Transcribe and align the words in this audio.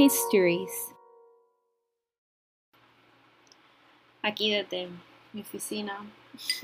Histories. 0.00 0.94
Aquí 4.22 4.50
desde 4.50 4.88
mi 5.34 5.42
oficina, 5.42 6.06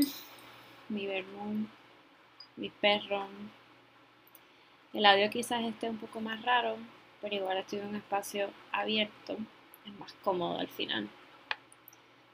mi 0.88 1.06
vermú, 1.06 1.66
mi 2.56 2.70
perro. 2.70 3.26
El 4.94 5.04
audio 5.04 5.28
quizás 5.28 5.62
esté 5.64 5.90
un 5.90 5.98
poco 5.98 6.22
más 6.22 6.42
raro, 6.46 6.78
pero 7.20 7.34
igual 7.34 7.58
estoy 7.58 7.80
en 7.80 7.88
un 7.88 7.96
espacio 7.96 8.48
abierto, 8.72 9.36
es 9.84 9.92
más 9.98 10.14
cómodo 10.24 10.58
al 10.58 10.68
final. 10.68 11.10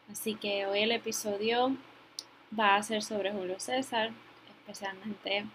Así 0.08 0.36
que 0.36 0.66
hoy 0.66 0.82
el 0.82 0.92
episodio 0.92 1.76
va 2.56 2.76
a 2.76 2.82
ser 2.84 3.02
sobre 3.02 3.32
Julio 3.32 3.58
César, 3.58 4.12
especialmente, 4.60 5.46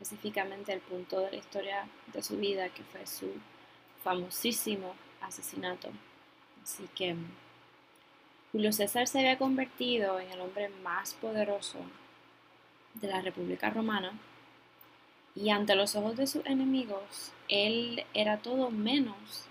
específicamente 0.00 0.72
el 0.72 0.80
punto 0.80 1.20
de 1.20 1.30
la 1.30 1.36
historia 1.36 1.88
de 2.12 2.20
su 2.20 2.36
vida, 2.36 2.68
que 2.70 2.82
fue 2.82 3.06
su 3.06 3.32
famosísimo 4.02 4.94
asesinato. 5.20 5.88
Así 6.62 6.88
que 6.94 7.16
Julio 8.52 8.72
César 8.72 9.06
se 9.06 9.18
había 9.18 9.38
convertido 9.38 10.20
en 10.20 10.30
el 10.30 10.40
hombre 10.40 10.68
más 10.82 11.14
poderoso 11.14 11.78
de 12.94 13.08
la 13.08 13.20
República 13.20 13.70
Romana 13.70 14.12
y 15.34 15.50
ante 15.50 15.76
los 15.76 15.94
ojos 15.94 16.16
de 16.16 16.26
sus 16.26 16.44
enemigos, 16.46 17.32
él 17.48 18.04
era 18.12 18.38
todo 18.38 18.70
menos 18.70 19.44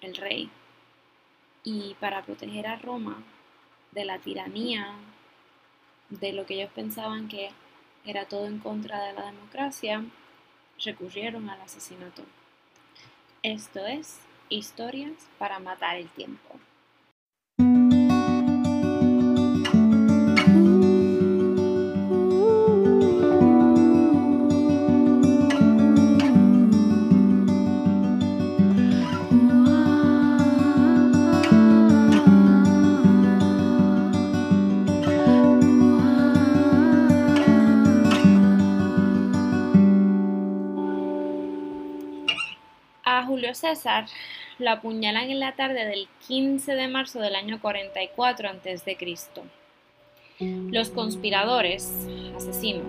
el 0.00 0.14
rey. 0.16 0.50
Y 1.64 1.94
para 1.98 2.22
proteger 2.22 2.66
a 2.66 2.76
Roma 2.76 3.22
de 3.90 4.04
la 4.04 4.18
tiranía, 4.18 4.94
de 6.10 6.32
lo 6.32 6.46
que 6.46 6.54
ellos 6.54 6.70
pensaban 6.72 7.28
que 7.28 7.50
era 8.04 8.26
todo 8.26 8.46
en 8.46 8.58
contra 8.58 9.04
de 9.04 9.14
la 9.14 9.26
democracia, 9.26 10.04
recurrieron 10.84 11.48
al 11.50 11.60
asesinato. 11.60 12.22
Esto 13.44 13.84
es 13.88 14.20
Historias 14.50 15.14
para 15.36 15.58
matar 15.58 15.96
el 15.96 16.08
tiempo. 16.10 16.60
Julio 43.32 43.54
César 43.54 44.04
lo 44.58 44.70
apuñalan 44.70 45.30
en 45.30 45.40
la 45.40 45.52
tarde 45.52 45.86
del 45.86 46.06
15 46.28 46.74
de 46.74 46.86
marzo 46.86 47.18
del 47.18 47.34
año 47.34 47.62
44 47.62 48.50
a.C. 48.50 48.98
Los 50.38 50.90
conspiradores, 50.90 52.06
asesinos, 52.36 52.84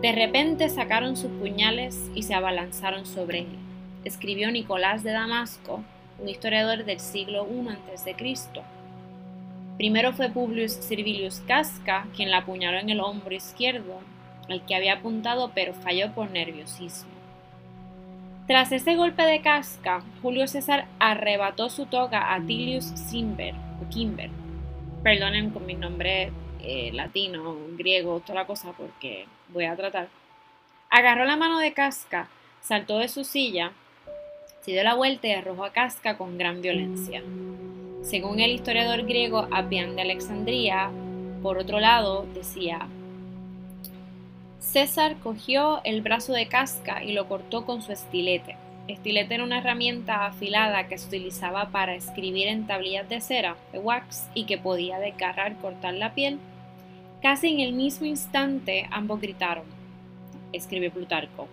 de 0.00 0.12
repente 0.12 0.70
sacaron 0.70 1.14
sus 1.18 1.30
puñales 1.32 2.10
y 2.14 2.22
se 2.22 2.32
abalanzaron 2.32 3.04
sobre 3.04 3.40
él. 3.40 3.48
Escribió 4.04 4.50
Nicolás 4.50 5.02
de 5.02 5.12
Damasco, 5.12 5.84
un 6.18 6.28
historiador 6.30 6.86
del 6.86 6.98
siglo 6.98 7.46
I 7.46 7.68
a.C. 7.68 8.16
Primero 9.76 10.14
fue 10.14 10.30
Publius 10.30 10.72
Servilius 10.72 11.40
Casca 11.40 12.06
quien 12.16 12.30
la 12.30 12.38
apuñaló 12.38 12.78
en 12.78 12.88
el 12.88 13.00
hombro 13.00 13.34
izquierdo, 13.34 14.00
al 14.48 14.64
que 14.64 14.74
había 14.74 14.94
apuntado 14.94 15.52
pero 15.54 15.74
falló 15.74 16.14
por 16.14 16.30
nerviosismo. 16.30 17.15
Tras 18.46 18.70
ese 18.70 18.94
golpe 18.94 19.22
de 19.22 19.40
casca, 19.40 20.04
Julio 20.22 20.46
César 20.46 20.86
arrebató 21.00 21.68
su 21.68 21.86
toga 21.86 22.32
a 22.32 22.40
Tilius 22.40 22.84
Simber, 22.84 23.54
o 23.82 23.88
Kimber. 23.90 24.30
Perdonen 25.02 25.50
con 25.50 25.66
mi 25.66 25.74
nombre 25.74 26.30
eh, 26.62 26.90
latino, 26.92 27.56
griego, 27.76 28.20
toda 28.20 28.40
la 28.40 28.46
cosa, 28.46 28.72
porque 28.72 29.26
voy 29.48 29.64
a 29.64 29.74
tratar. 29.74 30.08
Agarró 30.90 31.24
la 31.24 31.36
mano 31.36 31.58
de 31.58 31.72
casca, 31.72 32.28
saltó 32.60 32.98
de 32.98 33.08
su 33.08 33.24
silla, 33.24 33.72
se 34.60 34.70
dio 34.70 34.84
la 34.84 34.94
vuelta 34.94 35.26
y 35.26 35.32
arrojó 35.32 35.64
a 35.64 35.72
casca 35.72 36.16
con 36.16 36.38
gran 36.38 36.62
violencia. 36.62 37.22
Según 38.02 38.38
el 38.38 38.52
historiador 38.52 39.02
griego 39.06 39.48
Apián 39.50 39.96
de 39.96 40.02
Alexandría, 40.02 40.90
por 41.42 41.58
otro 41.58 41.80
lado, 41.80 42.26
decía, 42.32 42.86
César 44.66 45.16
cogió 45.22 45.80
el 45.84 46.02
brazo 46.02 46.32
de 46.32 46.48
Casca 46.48 47.02
y 47.02 47.12
lo 47.12 47.28
cortó 47.28 47.64
con 47.64 47.82
su 47.82 47.92
estilete. 47.92 48.56
Estilete 48.88 49.36
era 49.36 49.44
una 49.44 49.58
herramienta 49.58 50.26
afilada 50.26 50.88
que 50.88 50.98
se 50.98 51.06
utilizaba 51.06 51.70
para 51.70 51.94
escribir 51.94 52.48
en 52.48 52.66
tablillas 52.66 53.08
de 53.08 53.20
cera, 53.20 53.56
de 53.72 53.78
wax, 53.78 54.28
y 54.34 54.44
que 54.44 54.58
podía 54.58 54.98
desgarrar, 54.98 55.56
cortar 55.58 55.94
la 55.94 56.14
piel. 56.14 56.40
Casi 57.22 57.48
en 57.48 57.60
el 57.60 57.74
mismo 57.74 58.06
instante 58.06 58.88
ambos 58.90 59.20
gritaron, 59.20 59.64
escribió 60.52 60.92
Plutarco. 60.92 61.46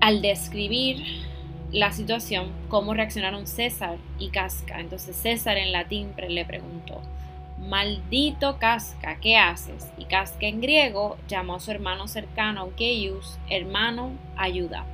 Al 0.00 0.20
describir 0.20 1.02
la 1.72 1.90
situación, 1.90 2.52
cómo 2.68 2.92
reaccionaron 2.92 3.46
César 3.46 3.96
y 4.18 4.28
Casca. 4.28 4.78
Entonces 4.78 5.16
César 5.16 5.56
en 5.56 5.72
latín 5.72 6.12
le 6.28 6.44
preguntó, 6.44 7.00
Maldito 7.68 8.58
Casca, 8.58 9.18
¿qué 9.20 9.36
haces? 9.36 9.92
Y 9.98 10.06
Casca 10.06 10.46
en 10.46 10.60
griego 10.60 11.18
llamó 11.28 11.56
a 11.56 11.60
su 11.60 11.70
hermano 11.70 12.08
cercano 12.08 12.70
Gaius, 12.78 13.38
hermano, 13.48 14.12
ayuda. 14.36 14.86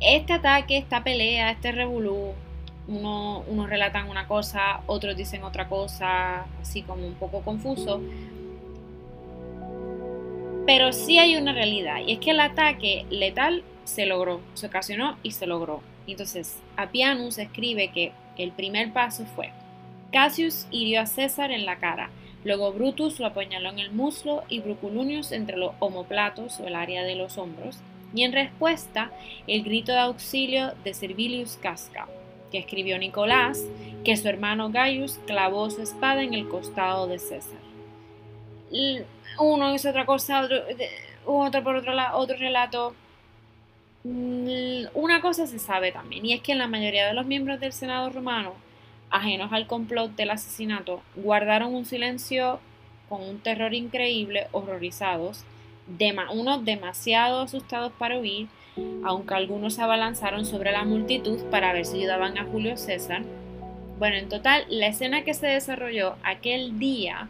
Este 0.00 0.32
ataque, 0.32 0.78
esta 0.78 1.04
pelea, 1.04 1.52
este 1.52 1.72
revolú, 1.72 2.32
uno, 2.88 3.44
unos 3.46 3.70
relatan 3.70 4.10
una 4.10 4.26
cosa, 4.26 4.80
otros 4.86 5.16
dicen 5.16 5.44
otra 5.44 5.68
cosa, 5.68 6.46
así 6.60 6.82
como 6.82 7.06
un 7.06 7.14
poco 7.14 7.42
confuso. 7.42 8.00
Pero 10.66 10.92
sí 10.92 11.18
hay 11.18 11.36
una 11.36 11.52
realidad, 11.52 12.00
y 12.04 12.12
es 12.12 12.18
que 12.18 12.32
el 12.32 12.40
ataque 12.40 13.06
letal 13.10 13.62
se 13.84 14.06
logró, 14.06 14.40
se 14.54 14.66
ocasionó 14.66 15.18
y 15.22 15.30
se 15.32 15.46
logró. 15.46 15.82
Entonces, 16.06 16.58
Apianus 16.76 17.38
escribe 17.38 17.92
que 17.92 18.12
el 18.36 18.50
primer 18.52 18.92
paso 18.92 19.24
fue 19.36 19.52
Cassius 20.12 20.66
hirió 20.70 21.00
a 21.00 21.06
César 21.06 21.52
en 21.52 21.66
la 21.66 21.76
cara, 21.76 22.10
luego 22.44 22.72
Brutus 22.72 23.20
lo 23.20 23.26
apuñaló 23.26 23.70
en 23.70 23.78
el 23.78 23.92
muslo 23.92 24.42
y 24.48 24.60
Bruculunius 24.60 25.32
entre 25.32 25.56
los 25.56 25.72
omoplatos 25.78 26.58
o 26.60 26.66
el 26.66 26.74
área 26.74 27.04
de 27.04 27.14
los 27.14 27.38
hombros, 27.38 27.78
y 28.14 28.24
en 28.24 28.32
respuesta 28.32 29.12
el 29.46 29.62
grito 29.62 29.92
de 29.92 30.00
auxilio 30.00 30.72
de 30.82 30.94
Servilius 30.94 31.58
Casca, 31.62 32.08
que 32.50 32.58
escribió 32.58 32.98
Nicolás 32.98 33.64
que 34.04 34.16
su 34.16 34.28
hermano 34.28 34.70
Gaius 34.70 35.20
clavó 35.26 35.70
su 35.70 35.82
espada 35.82 36.22
en 36.22 36.34
el 36.34 36.48
costado 36.48 37.06
de 37.06 37.18
César. 37.18 37.60
Uno 39.38 39.74
hizo 39.74 39.90
otra 39.90 40.06
cosa, 40.06 40.40
otro, 40.40 40.58
otro 41.26 41.62
por 41.62 41.76
otro 41.76 41.94
lado, 41.94 42.18
otro 42.18 42.36
relato. 42.36 42.94
Una 44.02 45.20
cosa 45.20 45.46
se 45.46 45.58
sabe 45.58 45.92
también, 45.92 46.26
y 46.26 46.32
es 46.32 46.40
que 46.40 46.54
la 46.54 46.66
mayoría 46.66 47.06
de 47.06 47.14
los 47.14 47.26
miembros 47.26 47.60
del 47.60 47.72
Senado 47.72 48.10
romano 48.10 48.54
ajenos 49.10 49.52
al 49.52 49.66
complot 49.66 50.14
del 50.16 50.30
asesinato, 50.30 51.02
guardaron 51.16 51.74
un 51.74 51.84
silencio 51.84 52.60
con 53.08 53.22
un 53.22 53.40
terror 53.40 53.74
increíble, 53.74 54.46
horrorizados, 54.52 55.44
unos 56.32 56.64
demasiado 56.64 57.42
asustados 57.42 57.92
para 57.98 58.18
huir, 58.18 58.48
aunque 59.04 59.34
algunos 59.34 59.74
se 59.74 59.82
abalanzaron 59.82 60.46
sobre 60.46 60.72
la 60.72 60.84
multitud 60.84 61.38
para 61.50 61.72
ver 61.72 61.84
si 61.84 61.98
ayudaban 61.98 62.38
a 62.38 62.44
Julio 62.44 62.76
César. 62.76 63.22
Bueno, 63.98 64.16
en 64.16 64.28
total, 64.28 64.64
la 64.68 64.86
escena 64.86 65.24
que 65.24 65.34
se 65.34 65.46
desarrolló 65.46 66.14
aquel 66.22 66.78
día, 66.78 67.28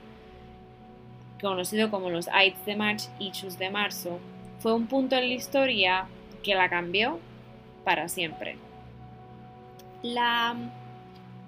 conocido 1.41 1.91
como 1.91 2.11
los 2.11 2.29
Ides 2.29 2.65
de 2.67 2.77
March 2.77 3.09
y 3.19 3.33
Chus 3.33 3.59
de 3.59 3.71
Marzo, 3.71 4.21
fue 4.59 4.75
un 4.75 4.87
punto 4.87 5.17
en 5.17 5.29
la 5.29 5.35
historia 5.35 6.07
que 6.43 6.55
la 6.55 6.69
cambió 6.69 7.19
para 7.85 8.09
siempre. 8.09 8.57
La 10.03 10.55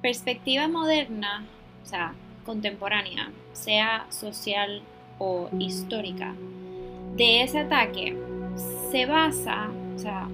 perspectiva 0.03 0.67
moderna, 0.67 1.45
o 1.83 1.87
sea, 1.87 2.13
contemporánea, 2.45 3.31
sea 3.53 4.07
social 4.11 4.83
o 5.19 5.49
histórica, 5.59 6.35
de 7.17 7.43
ese 7.43 7.61
ataque 7.61 8.17
se 8.91 9.07
basa, 9.07 9.71
o 9.95 9.99
sea, 9.99 10.29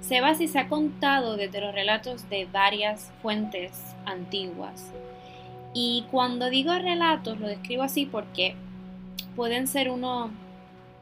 se 0.00 0.20
basa 0.20 0.44
y 0.44 0.48
se 0.48 0.60
ha 0.60 0.68
contado 0.68 1.36
desde 1.36 1.60
los 1.60 1.74
relatos 1.74 2.28
de 2.30 2.46
varias 2.46 3.10
fuentes 3.20 3.72
antiguas. 4.04 4.92
Y 5.74 6.04
cuando 6.10 6.48
digo 6.48 6.72
relatos, 6.74 7.40
lo 7.40 7.48
describo 7.48 7.82
así 7.82 8.06
porque 8.06 8.54
pueden 9.34 9.66
ser 9.66 9.90
uno, 9.90 10.30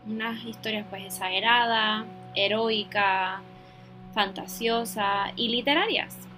unas 0.06 0.42
historias 0.44 0.86
pues 0.88 1.04
exageradas, 1.04 2.06
heroicas, 2.34 3.40
fantasiosas 4.14 5.32
y 5.36 5.48
literarias 5.48 6.29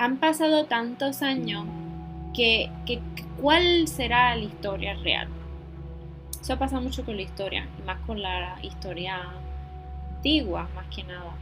han 0.00 0.16
pasado 0.16 0.64
tantos 0.64 1.20
años 1.20 1.66
que, 2.32 2.70
¿cuál 3.38 3.86
será 3.86 4.34
la 4.34 4.44
historia 4.44 4.94
real? 4.94 5.28
Eso 6.40 6.58
pasa 6.58 6.80
mucho 6.80 7.04
con 7.04 7.16
la 7.16 7.22
historia, 7.22 7.68
y 7.78 7.82
más 7.82 8.00
con 8.06 8.22
la 8.22 8.58
historia 8.62 9.20
antigua, 10.16 10.70
más 10.74 10.86
que 10.86 11.04
nada. 11.04 11.34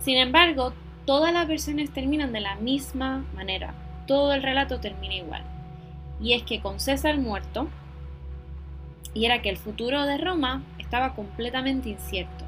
Sin 0.00 0.16
embargo, 0.16 0.72
todas 1.04 1.30
las 1.34 1.46
versiones 1.46 1.92
terminan 1.92 2.32
de 2.32 2.40
la 2.40 2.54
misma 2.54 3.26
manera, 3.34 3.74
todo 4.06 4.32
el 4.32 4.42
relato 4.42 4.80
termina 4.80 5.16
igual. 5.16 5.42
Y 6.22 6.32
es 6.32 6.42
que 6.42 6.62
con 6.62 6.80
César 6.80 7.18
muerto, 7.18 7.68
y 9.12 9.26
era 9.26 9.42
que 9.42 9.50
el 9.50 9.58
futuro 9.58 10.04
de 10.06 10.16
Roma 10.16 10.62
estaba 10.78 11.14
completamente 11.14 11.90
incierto, 11.90 12.46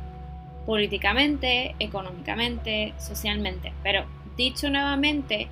políticamente, 0.65 1.77
económicamente, 1.79 2.95
socialmente. 2.97 3.75
Pero 3.83 4.16
dicho 4.37 4.71
nuevamente, 4.71 5.49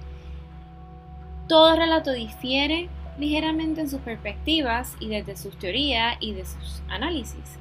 todo 1.49 1.77
relato 1.77 2.13
difiere 2.13 2.89
ligeramente 3.19 3.81
en 3.81 3.91
sus 3.91 4.01
perspectivas 4.01 4.97
y 5.01 5.09
desde 5.09 5.37
sus 5.37 5.59
teorías 5.59 6.17
y 6.21 6.33
de 6.33 6.45
sus 6.45 6.83
análisis. 6.89 7.59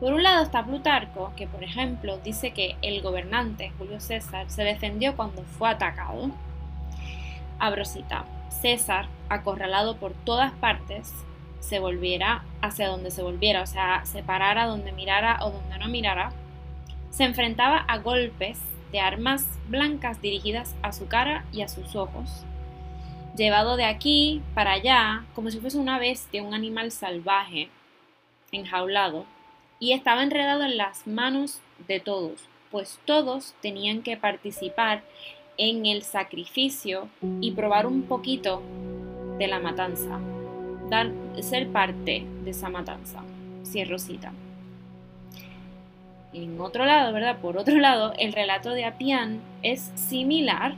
Por 0.00 0.14
un 0.14 0.22
lado 0.22 0.42
está 0.42 0.64
Plutarco, 0.64 1.32
que 1.36 1.46
por 1.46 1.62
ejemplo 1.62 2.18
dice 2.18 2.52
que 2.52 2.76
el 2.82 3.02
gobernante 3.02 3.72
Julio 3.78 4.00
César 4.00 4.50
se 4.50 4.64
defendió 4.64 5.14
cuando 5.14 5.42
fue 5.42 5.70
atacado. 5.70 6.30
Abrosita, 7.58 8.24
César, 8.48 9.06
acorralado 9.28 9.96
por 9.96 10.12
todas 10.12 10.52
partes, 10.52 11.12
se 11.60 11.78
volviera 11.78 12.42
hacia 12.60 12.88
donde 12.88 13.12
se 13.12 13.22
volviera, 13.22 13.62
o 13.62 13.66
sea, 13.66 14.04
se 14.04 14.24
parara 14.24 14.66
donde 14.66 14.90
mirara 14.90 15.38
o 15.44 15.50
donde 15.50 15.78
no 15.78 15.86
mirara, 15.86 16.32
se 17.10 17.22
enfrentaba 17.22 17.76
a 17.76 17.98
golpes 17.98 18.58
de 18.92 19.00
armas 19.00 19.46
blancas 19.68 20.20
dirigidas 20.20 20.76
a 20.82 20.92
su 20.92 21.08
cara 21.08 21.44
y 21.52 21.62
a 21.62 21.68
sus 21.68 21.96
ojos, 21.96 22.44
llevado 23.36 23.76
de 23.76 23.84
aquí 23.84 24.42
para 24.54 24.72
allá 24.72 25.24
como 25.34 25.50
si 25.50 25.58
fuese 25.58 25.78
una 25.78 25.98
bestia, 25.98 26.42
un 26.42 26.54
animal 26.54 26.90
salvaje, 26.92 27.68
enjaulado, 28.52 29.24
y 29.80 29.92
estaba 29.92 30.22
enredado 30.22 30.62
en 30.62 30.76
las 30.76 31.06
manos 31.06 31.60
de 31.88 31.98
todos, 31.98 32.48
pues 32.70 33.00
todos 33.04 33.54
tenían 33.60 34.02
que 34.02 34.16
participar 34.16 35.02
en 35.58 35.86
el 35.86 36.02
sacrificio 36.02 37.08
y 37.40 37.52
probar 37.52 37.86
un 37.86 38.02
poquito 38.02 38.62
de 39.38 39.46
la 39.48 39.58
matanza, 39.58 40.20
dar, 40.88 41.10
ser 41.40 41.68
parte 41.68 42.24
de 42.44 42.50
esa 42.50 42.68
matanza. 42.68 43.22
Rosita. 43.88 44.32
En 46.32 46.58
otro 46.60 46.86
lado, 46.86 47.12
¿verdad? 47.12 47.38
Por 47.38 47.58
otro 47.58 47.78
lado, 47.78 48.14
el 48.18 48.32
relato 48.32 48.70
de 48.70 48.86
Apián 48.86 49.40
es 49.62 49.92
similar 49.94 50.74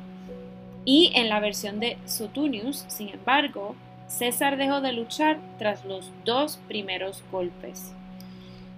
y 0.85 1.12
en 1.15 1.29
la 1.29 1.41
versión 1.41 1.81
de 1.81 1.97
Sotunius, 2.06 2.85
sin 2.89 3.09
embargo, 3.09 3.77
César 4.09 4.56
dejó 4.56 4.81
de 4.81 4.93
luchar 4.93 5.39
tras 5.59 5.85
los 5.85 6.11
dos 6.25 6.59
primeros 6.69 7.23
golpes. 7.31 7.95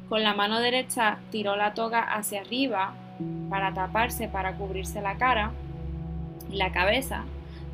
Con 0.08 0.22
la 0.22 0.34
mano 0.34 0.60
derecha 0.60 1.18
tiró 1.30 1.56
la 1.56 1.74
toga 1.74 2.00
hacia 2.00 2.42
arriba 2.42 2.94
para 3.50 3.72
taparse, 3.72 4.28
para 4.28 4.54
cubrirse 4.54 5.00
la 5.00 5.16
cara 5.16 5.52
y 6.52 6.56
la 6.56 6.72
cabeza. 6.72 7.24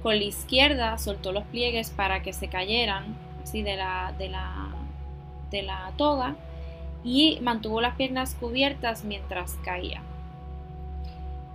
Con 0.03 0.17
la 0.17 0.25
izquierda 0.25 0.97
soltó 0.99 1.33
los 1.33 1.45
pliegues 1.45 1.91
para 1.91 2.23
que 2.23 2.33
se 2.33 2.49
cayeran 2.49 3.17
así 3.43 3.63
de 3.63 3.77
la, 3.77 4.15
de 4.17 4.29
la, 4.29 4.69
de 5.51 5.63
la 5.63 5.93
toga 5.97 6.37
y 7.05 7.39
mantuvo 7.41 7.81
las 7.81 7.97
piernas 7.97 8.35
cubiertas 8.35 9.05
mientras 9.05 9.55
caía. 9.65 10.03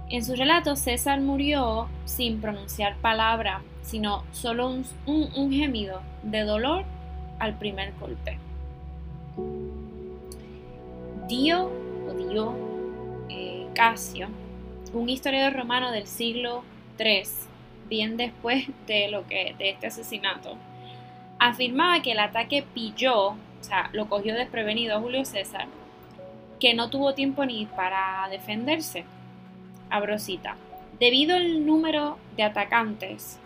En 0.09 0.23
su 0.23 0.35
relato, 0.35 0.75
César 0.75 1.19
murió 1.19 1.89
sin 2.05 2.39
pronunciar 2.39 2.95
palabra, 2.97 3.61
sino 3.81 4.23
solo 4.31 4.69
un, 5.05 5.51
gemido 5.51 6.01
de 6.23 6.44
dolor 6.44 6.85
al 7.39 7.57
primer 7.57 7.94
golpe. 7.99 8.39
Dio 11.27 11.69
o 12.07 12.13
Dio 12.13 12.55
eh, 13.29 13.67
Casio, 13.75 14.29
un 14.94 15.09
historiador 15.09 15.53
romano 15.53 15.91
del 15.91 16.07
siglo 16.07 16.63
III, 16.97 17.23
bien 17.89 18.15
después 18.15 18.65
de, 18.88 19.09
lo 19.09 19.27
que, 19.27 19.55
de 19.57 19.71
este 19.71 19.88
asesinato, 19.88 20.57
afirmaba 21.39 22.01
que 22.01 22.13
el 22.13 22.19
ataque 22.19 22.63
pilló, 22.73 23.35
o 23.59 23.63
sea, 23.63 23.89
lo 23.94 24.07
cogió 24.07 24.36
desprevenido 24.36 24.95
a 24.95 25.00
Julio 25.00 25.25
César, 25.25 25.68
que 26.59 26.74
no 26.74 26.89
tuvo 26.89 27.13
tiempo 27.13 27.45
ni 27.45 27.65
para 27.65 28.27
defenderse. 28.30 29.06
Abrosita. 29.89 30.57
Debido 31.00 31.36
al 31.36 31.65
número 31.65 32.18
de 32.36 32.44
atacantes, 32.44 33.39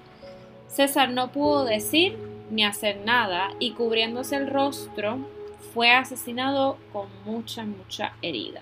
César 0.68 1.10
no 1.10 1.32
pudo 1.32 1.66
decir 1.66 2.18
ni 2.50 2.64
hacer 2.64 2.98
nada 3.06 3.50
y 3.60 3.72
cubriéndose 3.72 4.36
el 4.38 4.50
rostro 4.50 5.20
fue 5.74 5.92
asesinado 5.92 6.78
con 6.92 7.08
mucha, 7.26 7.64
mucha 7.64 8.14
herida. 8.22 8.62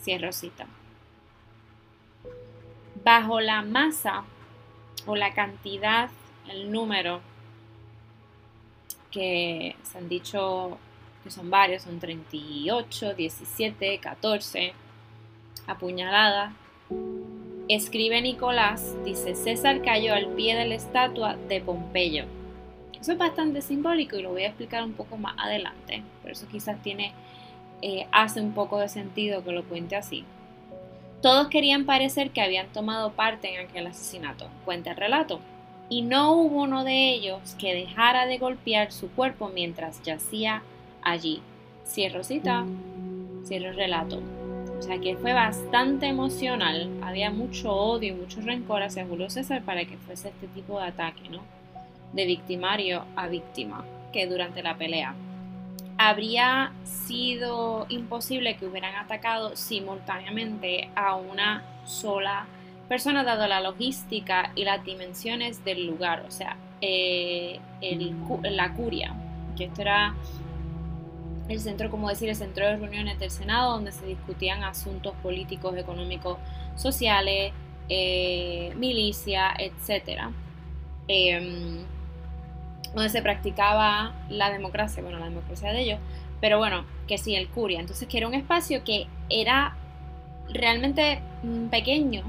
Cierro 0.00 0.28
Rosita. 0.28 0.66
Bajo 3.04 3.40
la 3.40 3.62
masa 3.62 4.24
o 5.06 5.16
la 5.16 5.32
cantidad, 5.32 6.10
el 6.48 6.70
número 6.72 7.20
que 9.10 9.76
se 9.82 9.98
han 9.98 10.08
dicho 10.08 10.78
que 11.24 11.30
son 11.30 11.50
varios, 11.50 11.82
son 11.82 11.98
38, 11.98 13.14
17, 13.14 13.98
14 13.98 14.72
apuñaladas. 15.66 16.52
Escribe 17.68 18.20
Nicolás, 18.20 18.96
dice, 19.04 19.34
César 19.34 19.82
cayó 19.82 20.14
al 20.14 20.28
pie 20.34 20.56
de 20.56 20.66
la 20.66 20.74
estatua 20.74 21.36
de 21.36 21.60
Pompeyo 21.60 22.24
eso 23.00 23.12
es 23.12 23.18
bastante 23.18 23.62
simbólico 23.62 24.16
y 24.16 24.22
lo 24.22 24.30
voy 24.30 24.42
a 24.42 24.48
explicar 24.48 24.84
un 24.84 24.92
poco 24.92 25.16
más 25.16 25.34
adelante. 25.38 26.02
Por 26.20 26.30
eso 26.32 26.46
quizás 26.48 26.82
tiene, 26.82 27.12
eh, 27.80 28.06
hace 28.12 28.40
un 28.40 28.52
poco 28.52 28.78
de 28.78 28.88
sentido 28.88 29.42
que 29.42 29.52
lo 29.52 29.64
cuente 29.64 29.96
así. 29.96 30.24
Todos 31.22 31.48
querían 31.48 31.86
parecer 31.86 32.30
que 32.30 32.42
habían 32.42 32.68
tomado 32.68 33.12
parte 33.12 33.54
en 33.54 33.66
aquel 33.66 33.86
asesinato, 33.86 34.48
cuenta 34.64 34.90
el 34.90 34.96
relato. 34.96 35.40
Y 35.90 36.02
no 36.02 36.32
hubo 36.32 36.62
uno 36.62 36.84
de 36.84 37.10
ellos 37.12 37.54
que 37.58 37.74
dejara 37.74 38.24
de 38.24 38.38
golpear 38.38 38.92
su 38.92 39.10
cuerpo 39.10 39.50
mientras 39.52 40.02
yacía 40.02 40.62
allí. 41.02 41.42
Cierro 41.84 42.24
cita, 42.24 42.64
cierro 43.44 43.68
el 43.68 43.76
relato. 43.76 44.22
O 44.78 44.82
sea 44.82 44.98
que 44.98 45.16
fue 45.16 45.34
bastante 45.34 46.06
emocional, 46.06 46.88
había 47.02 47.30
mucho 47.30 47.70
odio 47.70 48.14
y 48.14 48.16
mucho 48.16 48.40
rencor 48.40 48.82
hacia 48.82 49.04
Julio 49.04 49.28
César 49.28 49.62
para 49.62 49.84
que 49.84 49.98
fuese 49.98 50.28
este 50.28 50.46
tipo 50.46 50.78
de 50.78 50.86
ataque, 50.86 51.28
¿no? 51.28 51.42
de 52.12 52.26
victimario 52.26 53.04
a 53.16 53.28
víctima 53.28 53.84
que 54.12 54.26
durante 54.26 54.62
la 54.62 54.76
pelea. 54.76 55.14
Habría 55.98 56.72
sido 56.84 57.86
imposible 57.88 58.56
que 58.56 58.66
hubieran 58.66 58.94
atacado 58.94 59.54
simultáneamente 59.56 60.90
a 60.94 61.16
una 61.16 61.62
sola 61.84 62.46
dado 62.98 63.46
la 63.46 63.60
logística 63.60 64.52
y 64.54 64.64
las 64.64 64.84
dimensiones 64.84 65.64
del 65.64 65.86
lugar, 65.86 66.24
o 66.26 66.30
sea, 66.30 66.56
eh, 66.80 67.60
la 68.42 68.74
curia, 68.74 69.14
que 69.56 69.64
esto 69.64 69.82
era 69.82 70.14
el 71.48 71.60
centro, 71.60 71.90
como 71.90 72.08
decir, 72.08 72.28
el 72.28 72.36
centro 72.36 72.66
de 72.66 72.76
reuniones 72.76 73.18
del 73.18 73.30
Senado, 73.30 73.72
donde 73.72 73.92
se 73.92 74.06
discutían 74.06 74.64
asuntos 74.64 75.14
políticos, 75.22 75.76
económicos, 75.76 76.38
sociales, 76.76 77.52
eh, 77.88 78.72
milicia, 78.76 79.52
etc 79.58 80.32
donde 82.94 83.08
se 83.08 83.22
practicaba 83.22 84.14
la 84.28 84.50
democracia, 84.50 85.02
bueno, 85.02 85.18
la 85.18 85.26
democracia 85.26 85.72
de 85.72 85.80
ellos, 85.80 85.98
pero 86.40 86.58
bueno, 86.58 86.84
que 87.06 87.18
sí, 87.18 87.34
el 87.34 87.48
curia. 87.48 87.80
Entonces, 87.80 88.08
que 88.08 88.18
era 88.18 88.26
un 88.26 88.34
espacio 88.34 88.82
que 88.84 89.06
era 89.28 89.76
realmente 90.48 91.20
mm, 91.42 91.66
pequeño 91.66 92.22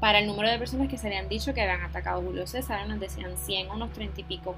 para 0.00 0.18
el 0.18 0.26
número 0.26 0.50
de 0.50 0.58
personas 0.58 0.88
que 0.88 0.98
se 0.98 1.08
le 1.08 1.16
han 1.16 1.28
dicho 1.28 1.54
que 1.54 1.62
habían 1.62 1.82
atacado 1.82 2.20
a 2.20 2.22
Julio 2.22 2.46
César, 2.46 2.86
nos 2.86 3.00
decían 3.00 3.36
100, 3.36 3.70
unos 3.70 3.92
30 3.92 4.20
y 4.20 4.24
pico, 4.24 4.54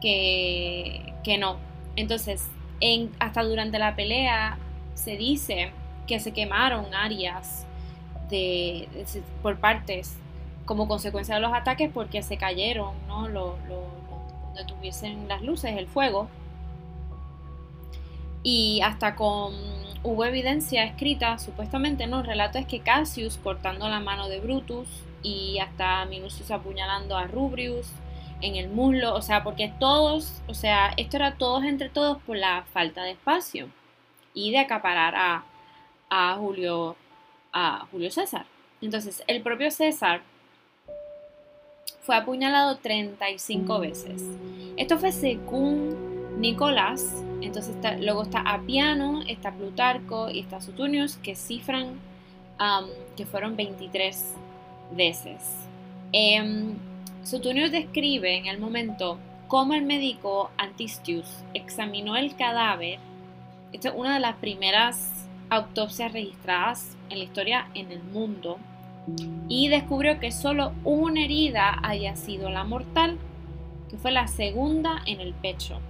que, 0.00 1.14
que 1.24 1.38
no. 1.38 1.56
Entonces, 1.96 2.48
en, 2.80 3.10
hasta 3.18 3.42
durante 3.42 3.78
la 3.78 3.94
pelea 3.96 4.58
se 4.94 5.16
dice 5.16 5.72
que 6.06 6.20
se 6.20 6.32
quemaron 6.32 6.94
áreas 6.94 7.66
de, 8.28 8.88
por 9.42 9.58
partes 9.58 10.16
como 10.64 10.86
consecuencia 10.88 11.34
de 11.34 11.40
los 11.40 11.52
ataques 11.52 11.90
porque 11.92 12.22
se 12.22 12.36
cayeron, 12.36 12.94
¿no? 13.08 13.28
Lo, 13.28 13.56
donde 13.68 14.64
tuviesen 14.66 15.28
las 15.28 15.42
luces, 15.42 15.76
el 15.76 15.86
fuego. 15.86 16.28
Y 18.42 18.80
hasta 18.82 19.16
con 19.16 19.52
hubo 20.02 20.24
evidencia 20.24 20.84
escrita, 20.84 21.38
supuestamente, 21.38 22.06
¿no? 22.06 22.22
es 22.22 22.66
que 22.66 22.80
Cassius 22.80 23.38
cortando 23.38 23.88
la 23.88 24.00
mano 24.00 24.28
de 24.28 24.40
Brutus 24.40 24.88
y 25.22 25.58
hasta 25.58 26.04
Minucius 26.06 26.50
apuñalando 26.50 27.16
a 27.16 27.26
Rubrius 27.26 27.86
en 28.40 28.56
el 28.56 28.70
muslo, 28.70 29.14
o 29.14 29.20
sea, 29.20 29.44
porque 29.44 29.72
todos, 29.78 30.40
o 30.46 30.54
sea, 30.54 30.94
esto 30.96 31.16
era 31.16 31.36
todos 31.36 31.64
entre 31.64 31.90
todos 31.90 32.18
por 32.22 32.36
la 32.36 32.64
falta 32.72 33.02
de 33.02 33.12
espacio 33.12 33.68
y 34.32 34.50
de 34.50 34.58
acaparar 34.58 35.14
a, 35.14 35.44
a 36.08 36.36
Julio, 36.36 36.96
a 37.52 37.86
Julio 37.90 38.10
César. 38.10 38.46
Entonces, 38.80 39.22
el 39.26 39.42
propio 39.42 39.70
César 39.70 40.22
fue 42.00 42.16
apuñalado 42.16 42.78
35 42.78 43.78
veces. 43.78 44.24
Esto 44.78 44.98
fue 44.98 45.12
según 45.12 46.09
Nicolás, 46.40 47.22
entonces 47.42 47.76
luego 48.00 48.22
está 48.22 48.40
Apiano, 48.40 49.22
está 49.28 49.52
Plutarco 49.52 50.30
y 50.30 50.40
está 50.40 50.60
Suturnius 50.60 51.16
que 51.18 51.36
cifran 51.36 51.98
que 53.16 53.26
fueron 53.26 53.56
23 53.56 54.34
veces. 54.92 55.54
Eh, 56.12 56.74
Suturnius 57.24 57.70
describe 57.70 58.36
en 58.36 58.46
el 58.46 58.58
momento 58.58 59.18
cómo 59.48 59.74
el 59.74 59.82
médico 59.82 60.50
Antistius 60.56 61.26
examinó 61.54 62.16
el 62.16 62.36
cadáver. 62.36 62.98
Esta 63.72 63.90
es 63.90 63.94
una 63.94 64.14
de 64.14 64.20
las 64.20 64.36
primeras 64.36 65.26
autopsias 65.50 66.12
registradas 66.12 66.96
en 67.08 67.18
la 67.18 67.24
historia 67.24 67.68
en 67.74 67.92
el 67.92 68.02
mundo 68.02 68.58
y 69.48 69.68
descubrió 69.68 70.20
que 70.20 70.32
solo 70.32 70.72
una 70.84 71.24
herida 71.24 71.70
había 71.82 72.16
sido 72.16 72.50
la 72.50 72.64
mortal, 72.64 73.18
que 73.88 73.96
fue 73.98 74.12
la 74.12 74.26
segunda 74.26 75.02
en 75.06 75.20
el 75.20 75.34
pecho. 75.34 75.80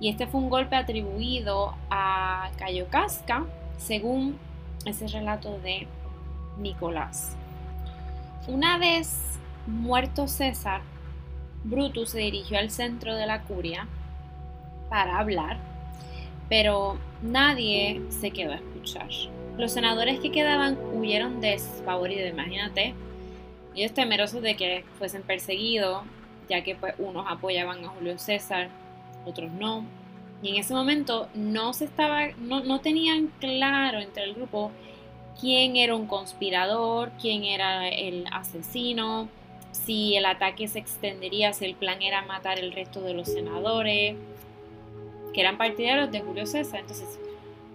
Y 0.00 0.08
este 0.08 0.26
fue 0.26 0.40
un 0.40 0.48
golpe 0.48 0.76
atribuido 0.76 1.74
a 1.90 2.50
Cayo 2.56 2.88
Casca, 2.88 3.44
según 3.76 4.38
ese 4.86 5.06
relato 5.08 5.58
de 5.58 5.86
Nicolás. 6.58 7.36
Una 8.48 8.78
vez 8.78 9.38
muerto 9.66 10.26
César, 10.26 10.80
Brutus 11.64 12.10
se 12.10 12.18
dirigió 12.18 12.58
al 12.58 12.70
centro 12.70 13.14
de 13.14 13.26
la 13.26 13.42
curia 13.42 13.86
para 14.88 15.18
hablar, 15.18 15.58
pero 16.48 16.98
nadie 17.22 18.00
se 18.08 18.30
quedó 18.30 18.52
a 18.52 18.56
escuchar. 18.56 19.08
Los 19.58 19.72
senadores 19.72 20.20
que 20.20 20.32
quedaban 20.32 20.78
huyeron 20.94 21.42
desfavoridos, 21.42 22.30
imagínate, 22.30 22.94
ellos 23.76 23.92
temerosos 23.92 24.40
de 24.40 24.56
que 24.56 24.84
fuesen 24.98 25.22
perseguidos, 25.22 26.02
ya 26.48 26.64
que 26.64 26.74
pues, 26.74 26.94
unos 26.98 27.26
apoyaban 27.28 27.84
a 27.84 27.88
Julio 27.88 28.18
César, 28.18 28.68
otros 29.26 29.50
no. 29.52 29.84
Y 30.42 30.50
en 30.50 30.56
ese 30.56 30.74
momento 30.74 31.28
no 31.34 31.72
se 31.72 31.84
estaba, 31.84 32.28
no, 32.38 32.60
no 32.60 32.80
tenían 32.80 33.30
claro 33.40 33.98
entre 34.00 34.24
el 34.24 34.34
grupo 34.34 34.70
quién 35.38 35.76
era 35.76 35.94
un 35.94 36.06
conspirador, 36.06 37.12
quién 37.20 37.44
era 37.44 37.88
el 37.88 38.26
asesino, 38.32 39.28
si 39.72 40.16
el 40.16 40.26
ataque 40.26 40.68
se 40.68 40.78
extendería, 40.78 41.52
si 41.52 41.64
el 41.64 41.74
plan 41.74 42.02
era 42.02 42.22
matar 42.22 42.58
el 42.58 42.72
resto 42.72 43.00
de 43.00 43.14
los 43.14 43.28
senadores, 43.28 44.16
que 45.32 45.40
eran 45.40 45.58
partidarios 45.58 46.10
de 46.10 46.20
Julio 46.20 46.46
César. 46.46 46.80
Entonces, 46.80 47.18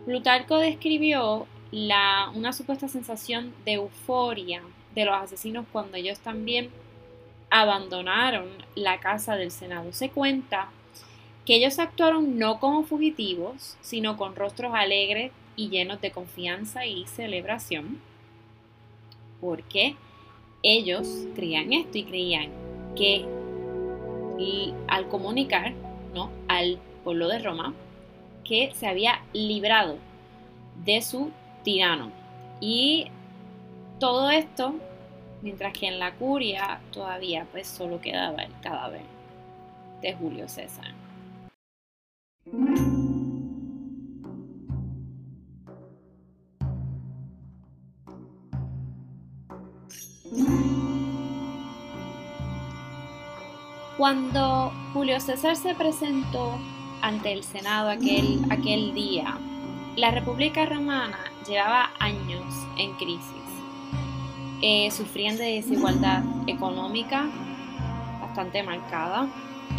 Plutarco 0.06 0.58
describió 0.58 1.48
la, 1.72 2.32
una 2.36 2.54
supuesta 2.54 2.88
sensación 2.88 3.54
de 3.66 3.74
euforia 3.74 4.62
de 4.94 5.06
los 5.06 5.16
asesinos 5.16 5.66
cuando 5.72 5.98
ellos 5.98 6.20
también 6.20 6.70
abandonaron 7.50 8.48
la 8.76 9.00
casa 9.00 9.36
del 9.36 9.52
Senado. 9.52 9.92
Se 9.94 10.10
cuenta 10.10 10.70
que 11.46 11.56
ellos 11.56 11.80
actuaron 11.80 12.40
no 12.40 12.60
como 12.60 12.84
fugitivos, 12.84 13.78
sino 13.82 14.18
con 14.18 14.36
rostros 14.36 14.74
alegres 14.74 15.32
y 15.56 15.70
llenos 15.70 16.02
de 16.02 16.12
confianza 16.12 16.86
y 16.86 17.06
celebración, 17.08 18.00
porque 19.40 19.96
ellos 20.64 21.08
creían 21.36 21.72
esto 21.72 21.98
y 22.00 22.04
creían 22.04 22.50
que 22.96 23.26
al 24.88 25.08
comunicar 25.08 25.74
¿no? 26.14 26.30
al 26.48 26.80
pueblo 27.04 27.28
de 27.28 27.40
Roma 27.40 27.74
que 28.44 28.72
se 28.74 28.88
había 28.88 29.22
librado 29.34 29.98
de 30.84 31.02
su 31.02 31.32
tirano. 31.64 32.12
Y 32.60 33.08
todo 34.00 34.30
esto, 34.30 34.76
mientras 35.42 35.74
que 35.74 35.88
en 35.88 36.00
la 36.00 36.14
curia 36.14 36.80
todavía 36.92 37.48
pues 37.52 37.68
solo 37.68 38.02
quedaba 38.02 38.44
el 38.44 38.52
cadáver 38.62 39.04
de 40.02 40.14
Julio 40.14 40.48
César. 40.48 41.05
Cuando 53.98 54.72
Julio 54.94 55.20
César 55.20 55.56
se 55.56 55.74
presentó 55.74 56.60
ante 57.02 57.34
el 57.34 57.44
Senado 57.44 57.90
aquel, 57.90 58.46
aquel 58.52 58.94
día, 58.94 59.40
la 59.96 60.12
República 60.12 60.68
Romana 60.68 61.18
llevaba 61.48 61.90
años 61.98 62.54
en 62.78 62.94
crisis, 62.94 63.24
eh, 64.62 64.92
sufriendo 64.92 65.42
de 65.42 65.56
desigualdad 65.56 66.24
económica 66.46 67.26
bastante 68.22 68.62
marcada, 68.62 69.28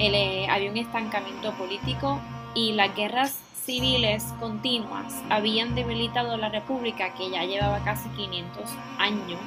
eh, 0.00 0.48
había 0.50 0.72
un 0.72 0.78
estancamiento 0.78 1.52
político 1.52 2.20
y 2.56 2.72
las 2.72 2.96
guerras 2.96 3.38
civiles 3.64 4.24
continuas 4.40 5.22
habían 5.30 5.76
debilitado 5.76 6.36
la 6.36 6.48
República 6.48 7.14
que 7.14 7.30
ya 7.30 7.44
llevaba 7.44 7.84
casi 7.84 8.08
500 8.08 8.64
años 8.98 9.40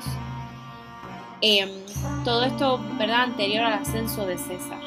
Em, 1.42 1.70
todo 2.26 2.44
esto, 2.44 2.80
¿verdad?, 2.98 3.24
anterior 3.24 3.64
al 3.64 3.74
ascenso 3.74 4.26
de 4.26 4.38
César. 4.38 4.82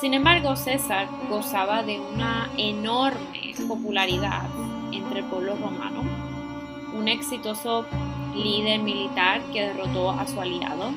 Sin 0.00 0.14
embargo, 0.14 0.56
César 0.56 1.08
gozaba 1.28 1.82
de 1.82 2.00
una 2.00 2.48
enorme 2.56 3.54
popularidad 3.68 4.44
entre 4.92 5.20
el 5.20 5.26
pueblo 5.26 5.56
romano, 5.56 6.02
un 6.94 7.08
exitoso 7.08 7.84
líder 8.34 8.80
militar 8.80 9.42
que 9.52 9.66
derrotó 9.66 10.10
a 10.10 10.26
su 10.26 10.40
aliado 10.40 10.90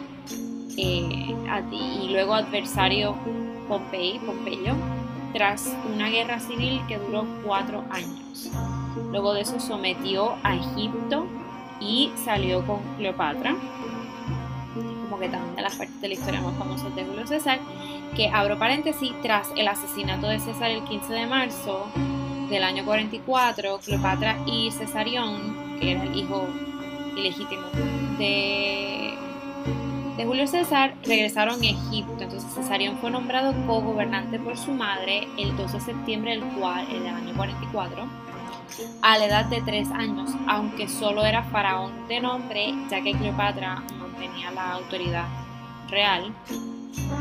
eh, 0.77 1.35
y 1.71 2.09
luego 2.09 2.33
adversario 2.33 3.15
Pompey, 3.67 4.19
Pompeyo, 4.19 4.73
tras 5.37 5.71
una 5.93 6.09
guerra 6.09 6.39
civil 6.39 6.81
que 6.87 6.97
duró 6.97 7.27
cuatro 7.45 7.85
años. 7.91 8.49
Luego 9.11 9.33
de 9.33 9.41
eso 9.41 9.59
sometió 9.59 10.35
a 10.41 10.55
Egipto 10.55 11.27
y 11.79 12.11
salió 12.25 12.65
con 12.65 12.81
Cleopatra 12.97 13.55
que 15.19 15.29
también 15.29 15.55
de 15.55 15.61
las 15.61 15.75
partes 15.75 15.99
de 16.01 16.07
la 16.07 16.13
historia 16.13 16.41
más 16.41 16.55
famosas 16.57 16.95
de 16.95 17.05
Julio 17.05 17.25
César, 17.27 17.59
que 18.15 18.29
abro 18.29 18.57
paréntesis, 18.57 19.11
tras 19.21 19.49
el 19.55 19.67
asesinato 19.67 20.27
de 20.27 20.39
César 20.39 20.71
el 20.71 20.83
15 20.83 21.13
de 21.13 21.25
marzo 21.25 21.87
del 22.49 22.63
año 22.63 22.85
44, 22.85 23.79
Cleopatra 23.83 24.37
y 24.45 24.71
Cesarión, 24.71 25.77
que 25.79 25.91
era 25.91 26.03
el 26.03 26.15
hijo 26.15 26.47
ilegítimo 27.15 27.63
de, 28.17 29.13
de 30.17 30.25
Julio 30.25 30.47
César, 30.47 30.95
regresaron 31.03 31.61
a 31.61 31.65
Egipto. 31.65 32.23
Entonces 32.23 32.51
Cesarión 32.53 32.97
fue 32.97 33.11
nombrado 33.11 33.53
co-gobernante 33.65 34.39
por 34.39 34.57
su 34.57 34.71
madre 34.71 35.27
el 35.37 35.55
12 35.55 35.77
de 35.77 35.83
septiembre 35.83 36.31
del, 36.31 36.43
cual, 36.55 36.87
del 36.87 37.07
año 37.07 37.33
44 37.35 38.27
a 39.01 39.17
la 39.17 39.25
edad 39.25 39.45
de 39.45 39.61
tres 39.61 39.89
años, 39.91 40.29
aunque 40.47 40.87
solo 40.87 41.25
era 41.25 41.43
faraón 41.43 42.07
de 42.07 42.19
nombre, 42.19 42.73
ya 42.89 43.01
que 43.01 43.13
Cleopatra 43.13 43.81
tenía 44.19 44.51
la 44.51 44.73
autoridad 44.73 45.25
real, 45.89 46.33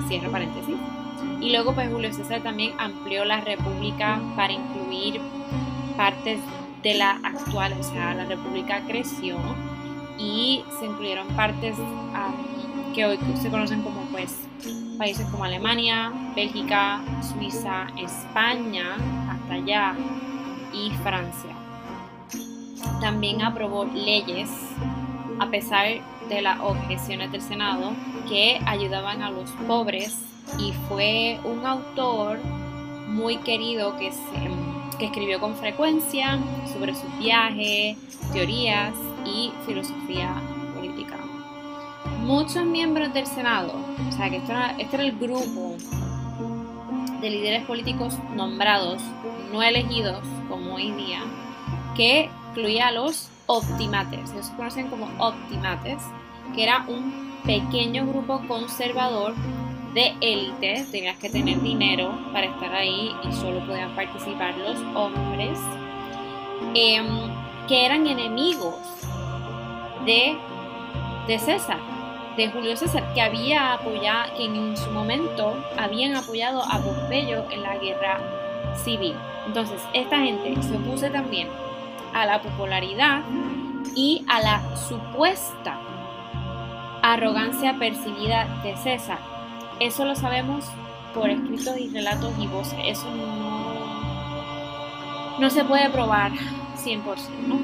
cierro 0.08 0.30
paréntesis. 0.30 0.76
Y 1.40 1.52
luego 1.52 1.74
pues 1.74 1.90
Julio 1.90 2.12
César 2.12 2.42
también 2.42 2.72
amplió 2.78 3.24
la 3.24 3.40
república 3.40 4.20
para 4.36 4.52
incluir 4.52 5.20
partes 5.96 6.40
de 6.82 6.94
la 6.94 7.20
actual, 7.22 7.74
o 7.78 7.82
sea, 7.82 8.14
la 8.14 8.24
república 8.24 8.82
creció 8.86 9.36
y 10.18 10.64
se 10.78 10.86
incluyeron 10.86 11.28
partes 11.28 11.76
que 12.96 13.04
hoy 13.04 13.18
se 13.42 13.50
conocen 13.50 13.82
como 13.82 14.00
pues 14.10 14.34
países 14.96 15.26
como 15.26 15.44
Alemania, 15.44 16.10
Bélgica, 16.34 17.02
Suiza, 17.20 17.88
España, 17.98 18.96
hasta 19.30 19.54
allá 19.54 19.94
y 20.72 20.90
Francia. 21.02 21.54
También 23.02 23.42
aprobó 23.42 23.84
leyes 23.84 24.48
a 25.38 25.50
pesar 25.50 25.86
de 26.30 26.40
las 26.40 26.58
objeciones 26.60 27.30
del 27.32 27.42
Senado 27.42 27.92
que 28.30 28.58
ayudaban 28.64 29.22
a 29.22 29.30
los 29.30 29.50
pobres 29.68 30.18
y 30.58 30.72
fue 30.88 31.38
un 31.44 31.66
autor 31.66 32.38
muy 33.08 33.36
querido 33.36 33.98
que, 33.98 34.10
que 34.98 35.04
escribió 35.04 35.38
con 35.38 35.54
frecuencia 35.54 36.38
sobre 36.72 36.94
sus 36.94 37.18
viajes, 37.18 37.98
teorías 38.32 38.94
y 39.26 39.52
filosofía. 39.66 40.34
Muchos 42.26 42.64
miembros 42.64 43.14
del 43.14 43.24
Senado, 43.24 43.72
o 44.08 44.10
sea 44.10 44.28
que 44.28 44.38
este 44.38 44.52
era 44.52 45.04
el 45.04 45.16
grupo 45.16 45.76
de 47.20 47.30
líderes 47.30 47.64
políticos 47.66 48.18
nombrados, 48.34 49.00
no 49.52 49.62
elegidos 49.62 50.26
como 50.48 50.74
hoy 50.74 50.90
día, 50.90 51.20
que 51.94 52.28
incluía 52.50 52.88
a 52.88 52.90
los 52.90 53.30
optimates, 53.46 54.32
ellos 54.32 54.46
se 54.46 54.56
conocen 54.56 54.88
como 54.88 55.08
optimates, 55.24 56.02
que 56.52 56.64
era 56.64 56.84
un 56.88 57.32
pequeño 57.44 58.04
grupo 58.08 58.42
conservador 58.48 59.32
de 59.94 60.12
élite, 60.20 60.84
tenías 60.90 61.18
que 61.18 61.30
tener 61.30 61.62
dinero 61.62 62.10
para 62.32 62.46
estar 62.46 62.74
ahí 62.74 63.12
y 63.22 63.32
solo 63.34 63.64
podían 63.64 63.94
participar 63.94 64.52
los 64.58 64.76
hombres, 64.96 65.60
em, 66.74 67.06
que 67.68 67.86
eran 67.86 68.04
enemigos 68.04 68.74
de, 70.04 70.36
de 71.28 71.38
César, 71.38 71.95
de 72.36 72.50
Julio 72.50 72.76
César, 72.76 73.12
que 73.14 73.22
había 73.22 73.72
apoyado, 73.74 74.34
que 74.36 74.44
en 74.44 74.76
su 74.76 74.90
momento 74.90 75.56
habían 75.78 76.14
apoyado 76.16 76.62
a 76.62 76.78
Pompeyo 76.78 77.44
en 77.50 77.62
la 77.62 77.76
guerra 77.78 78.18
civil. 78.76 79.14
Entonces, 79.46 79.80
esta 79.94 80.18
gente 80.18 80.62
se 80.62 80.76
opuso 80.76 81.10
también 81.10 81.48
a 82.12 82.26
la 82.26 82.42
popularidad 82.42 83.22
y 83.94 84.24
a 84.28 84.40
la 84.40 84.76
supuesta 84.76 85.78
arrogancia 87.02 87.78
percibida 87.78 88.60
de 88.62 88.76
César. 88.76 89.18
Eso 89.80 90.04
lo 90.04 90.14
sabemos 90.16 90.64
por 91.14 91.30
escritos 91.30 91.78
y 91.78 91.88
relatos 91.88 92.32
y 92.38 92.46
voces. 92.46 92.78
Eso 92.84 93.10
no, 93.10 93.86
no 95.38 95.50
se 95.50 95.64
puede 95.64 95.88
probar 95.90 96.32
100%, 96.32 97.02
¿no? 97.46 97.58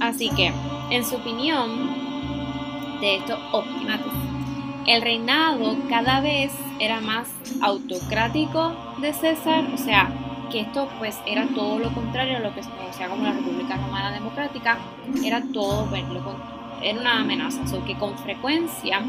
Así 0.00 0.30
que, 0.30 0.52
en 0.90 1.04
su 1.04 1.16
opinión, 1.16 1.85
de 3.00 3.16
esto 3.16 3.38
optimatis, 3.52 4.12
el 4.86 5.02
reinado 5.02 5.76
cada 5.88 6.20
vez 6.20 6.52
era 6.78 7.00
más 7.00 7.28
autocrático 7.60 8.72
de 9.00 9.12
César, 9.12 9.64
o 9.74 9.76
sea, 9.76 10.10
que 10.50 10.60
esto 10.60 10.88
pues 10.98 11.18
era 11.26 11.46
todo 11.54 11.78
lo 11.78 11.92
contrario 11.92 12.36
a 12.36 12.40
lo 12.40 12.54
que 12.54 12.62
se 12.62 12.70
conocía 12.70 13.08
como 13.08 13.24
la 13.24 13.32
República 13.32 13.76
Romana 13.76 14.12
Democrática, 14.12 14.78
era 15.24 15.42
todo, 15.52 15.88
era 16.82 17.00
una 17.00 17.20
amenaza, 17.20 17.62
o 17.76 17.84
que 17.84 17.96
con 17.96 18.16
frecuencia 18.18 19.02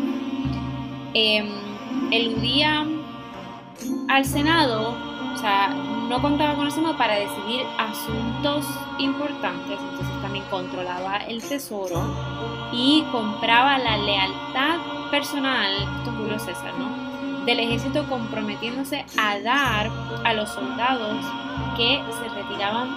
eh, 1.13 1.47
eludía 2.11 2.85
al 4.09 4.25
Senado, 4.25 4.95
o 5.33 5.37
sea, 5.37 5.69
no 6.09 6.21
contaba 6.21 6.55
con 6.55 6.65
el 6.65 6.71
Senado 6.71 6.97
para 6.97 7.15
decidir 7.15 7.61
asuntos 7.77 8.65
importantes, 8.97 9.79
entonces 9.79 10.21
también 10.21 10.43
controlaba 10.49 11.17
el 11.17 11.43
tesoro 11.43 12.01
y 12.71 13.03
compraba 13.11 13.77
la 13.77 13.97
lealtad 13.97 14.79
personal, 15.11 15.71
esto 15.73 16.11
es 16.11 16.17
Julio 16.17 16.39
César, 16.39 16.73
¿no? 16.77 17.07
del 17.45 17.61
ejército 17.61 18.05
comprometiéndose 18.09 19.05
a 19.17 19.39
dar 19.39 19.89
a 20.25 20.33
los 20.33 20.49
soldados 20.49 21.25
que 21.77 22.01
se 22.19 22.27
retiraban 22.35 22.89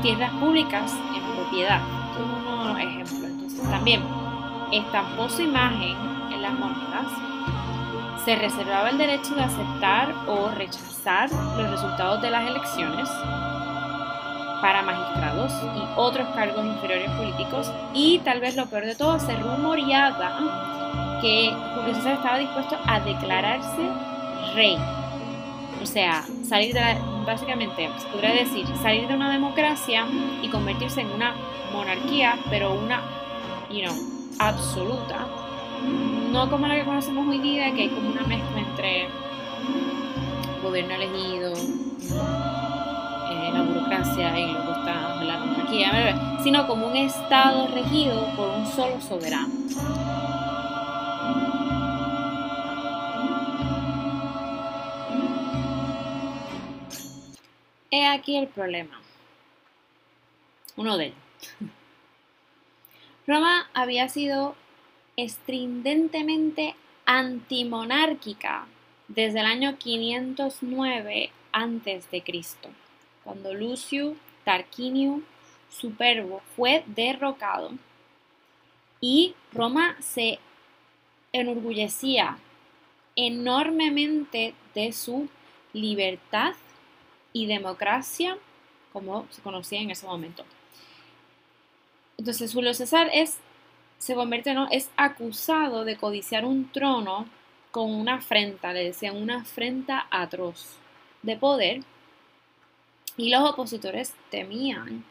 tierras 0.00 0.32
públicas 0.40 0.94
en 1.14 1.22
propiedad. 1.36 1.82
Esto 2.10 2.24
es 2.24 2.70
un 2.70 2.80
ejemplo. 2.80 3.26
Entonces 3.26 3.70
también 3.70 4.02
estampó 4.72 5.28
su 5.28 5.42
imagen 5.42 5.94
en 6.32 6.40
las 6.40 6.54
monedas 6.54 7.06
se 8.26 8.34
reservaba 8.34 8.90
el 8.90 8.98
derecho 8.98 9.36
de 9.36 9.42
aceptar 9.44 10.12
o 10.26 10.48
rechazar 10.48 11.30
los 11.30 11.70
resultados 11.70 12.20
de 12.20 12.30
las 12.32 12.44
elecciones 12.44 13.08
para 14.60 14.82
magistrados 14.82 15.52
y 15.76 15.82
otros 15.96 16.28
cargos 16.34 16.64
inferiores 16.64 17.10
políticos 17.12 17.70
y 17.92 18.18
tal 18.20 18.40
vez 18.40 18.56
lo 18.56 18.66
peor 18.66 18.86
de 18.86 18.94
todo, 18.94 19.18
se 19.18 19.34
rumoreaba 19.36 21.18
que 21.20 21.52
Julio 21.74 21.94
César 21.94 22.14
estaba 22.14 22.38
dispuesto 22.38 22.76
a 22.86 23.00
declararse 23.00 23.88
rey. 24.54 24.76
O 25.82 25.86
sea, 25.86 26.24
salir 26.48 26.74
de 26.74 26.80
la, 26.80 26.98
básicamente, 27.26 27.88
se 27.98 28.08
podría 28.08 28.32
decir, 28.32 28.66
salir 28.82 29.06
de 29.06 29.14
una 29.14 29.30
democracia 29.30 30.06
y 30.42 30.48
convertirse 30.48 31.02
en 31.02 31.10
una 31.10 31.34
monarquía, 31.72 32.38
pero 32.50 32.74
una, 32.74 33.02
you 33.70 33.82
know, 33.82 33.94
absoluta, 34.38 35.26
no 36.32 36.50
como 36.50 36.66
la 36.66 36.76
que 36.76 36.84
conocemos 36.84 37.28
hoy 37.28 37.38
día, 37.38 37.72
que 37.72 37.82
hay 37.82 37.88
como 37.88 38.10
una 38.10 38.22
mezcla 38.22 38.60
entre 38.60 39.08
gobierno 40.62 40.94
elegido, 40.94 41.52
la 43.52 43.62
burocracia 43.62 44.38
y 44.38 44.52
luego 44.52 44.72
está 44.72 45.22
la 45.24 45.38
monarquía, 45.38 46.38
sino 46.42 46.66
como 46.66 46.88
un 46.88 46.96
estado 46.96 47.68
regido 47.68 48.26
por 48.36 48.48
un 48.48 48.66
solo 48.66 49.00
soberano. 49.00 49.52
He 57.90 58.06
aquí 58.06 58.36
el 58.36 58.48
problema. 58.48 59.00
Uno 60.76 60.98
de 60.98 61.06
ellos. 61.06 61.18
Roma 63.26 63.68
había 63.74 64.08
sido 64.08 64.54
estrindentemente 65.16 66.76
antimonárquica 67.06 68.66
desde 69.08 69.40
el 69.40 69.46
año 69.46 69.78
509 69.78 71.30
a.C., 71.52 72.22
cuando 73.26 73.52
Lucio 73.52 74.16
Tarquinio 74.44 75.20
Superbo 75.68 76.40
fue 76.54 76.84
derrocado 76.86 77.72
y 79.00 79.34
Roma 79.52 79.96
se 80.00 80.38
enorgullecía 81.32 82.38
enormemente 83.16 84.54
de 84.74 84.92
su 84.92 85.28
libertad 85.72 86.54
y 87.32 87.46
democracia 87.46 88.38
como 88.92 89.26
se 89.30 89.42
conocía 89.42 89.80
en 89.80 89.90
ese 89.90 90.06
momento. 90.06 90.44
Entonces 92.16 92.54
Julio 92.54 92.72
César 92.72 93.10
es 93.12 93.38
se 93.98 94.14
convierte, 94.14 94.54
¿no? 94.54 94.68
Es 94.70 94.90
acusado 94.96 95.84
de 95.84 95.96
codiciar 95.96 96.44
un 96.44 96.70
trono 96.70 97.26
con 97.70 97.90
una 97.90 98.14
afrenta, 98.14 98.72
le 98.72 98.84
decían 98.84 99.16
una 99.16 99.40
afrenta 99.40 100.06
atroz 100.10 100.76
de 101.22 101.36
poder. 101.36 101.82
Y 103.16 103.30
los 103.30 103.48
opositores 103.48 104.14
temían 104.30 105.04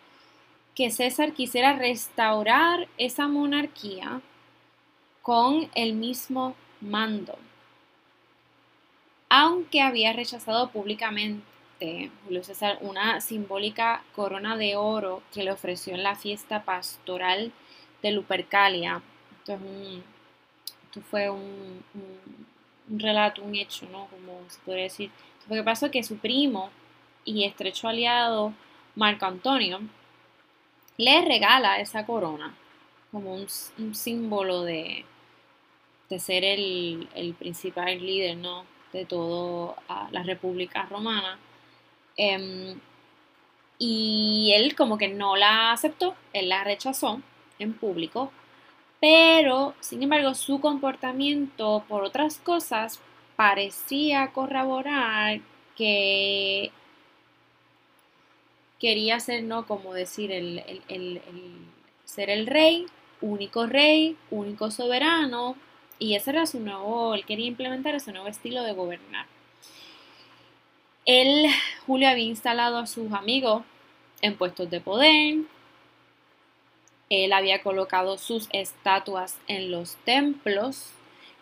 que 0.75 0.91
César 0.91 1.33
quisiera 1.33 1.73
restaurar 1.73 2.87
esa 2.97 3.27
monarquía 3.27 4.21
con 5.21 5.69
el 5.73 5.93
mismo 5.93 6.55
mando. 6.81 7.37
Aunque 9.29 9.81
había 9.81 10.13
rechazado 10.13 10.69
públicamente 10.69 12.11
Julio 12.25 12.43
César 12.43 12.77
una 12.81 13.21
simbólica 13.21 14.03
corona 14.15 14.55
de 14.55 14.75
oro 14.75 15.23
que 15.33 15.43
le 15.43 15.51
ofreció 15.51 15.93
en 15.95 16.03
la 16.03 16.15
fiesta 16.15 16.63
pastoral 16.63 17.51
de 18.01 18.11
Lupercalia. 18.11 19.01
Esto, 19.39 19.57
fue 21.09 21.29
un, 21.29 21.83
relato, 22.87 23.41
un 23.43 23.55
hecho, 23.55 23.87
¿no? 23.91 24.07
Como 24.07 24.39
se 24.47 24.59
podría 24.59 24.83
decir. 24.83 25.11
Lo 25.49 25.55
que 25.55 25.63
pasó 25.63 25.91
que 25.91 26.03
su 26.03 26.17
primo 26.17 26.69
y 27.25 27.43
estrecho 27.43 27.87
aliado, 27.87 28.53
Marco 28.95 29.25
Antonio, 29.25 29.81
le 30.97 31.25
regala 31.25 31.79
esa 31.79 32.05
corona 32.05 32.55
como 33.11 33.33
un, 33.33 33.95
símbolo 33.95 34.63
de, 34.63 35.05
de 36.09 36.19
ser 36.19 36.43
el, 36.43 37.35
principal 37.39 37.99
líder, 37.99 38.37
¿no? 38.37 38.65
De 38.93 39.05
toda 39.05 39.75
la 40.11 40.23
República 40.23 40.83
Romana. 40.83 41.39
Em, 42.17 42.79
y 43.77 44.53
él 44.55 44.75
como 44.75 44.97
que 44.97 45.07
no 45.09 45.35
la 45.35 45.71
aceptó, 45.71 46.15
él 46.33 46.49
la 46.49 46.63
rechazó 46.63 47.21
en 47.59 47.73
público, 47.73 48.31
pero 49.01 49.75
sin 49.81 50.03
embargo 50.03 50.33
su 50.33 50.61
comportamiento 50.61 51.83
por 51.87 52.03
otras 52.03 52.37
cosas 52.37 53.01
parecía 53.35 54.31
corroborar 54.33 55.41
que 55.75 56.71
quería 58.79 59.19
ser, 59.19 59.43
¿no? 59.43 59.65
Como 59.65 59.93
decir, 59.93 60.31
el, 60.31 61.21
ser 62.05 62.29
el 62.29 62.47
rey, 62.47 62.85
único 63.21 63.65
rey, 63.65 64.17
único 64.31 64.71
soberano, 64.71 65.55
y 65.97 66.15
ese 66.15 66.31
era 66.31 66.45
su 66.45 66.59
nuevo, 66.59 67.13
él 67.13 67.25
quería 67.25 67.47
implementar 67.47 67.95
ese 67.95 68.11
nuevo 68.11 68.27
estilo 68.27 68.63
de 68.63 68.73
gobernar. 68.73 69.27
Él, 71.05 71.45
Julio, 71.85 72.09
había 72.09 72.25
instalado 72.25 72.77
a 72.77 72.87
sus 72.87 73.13
amigos 73.13 73.63
en 74.21 74.35
puestos 74.35 74.69
de 74.69 74.81
poder, 74.81 75.37
él 77.09 77.33
había 77.33 77.61
colocado 77.61 78.17
sus 78.17 78.49
estatuas 78.51 79.39
en 79.47 79.71
los 79.71 79.95
templos, 79.97 80.89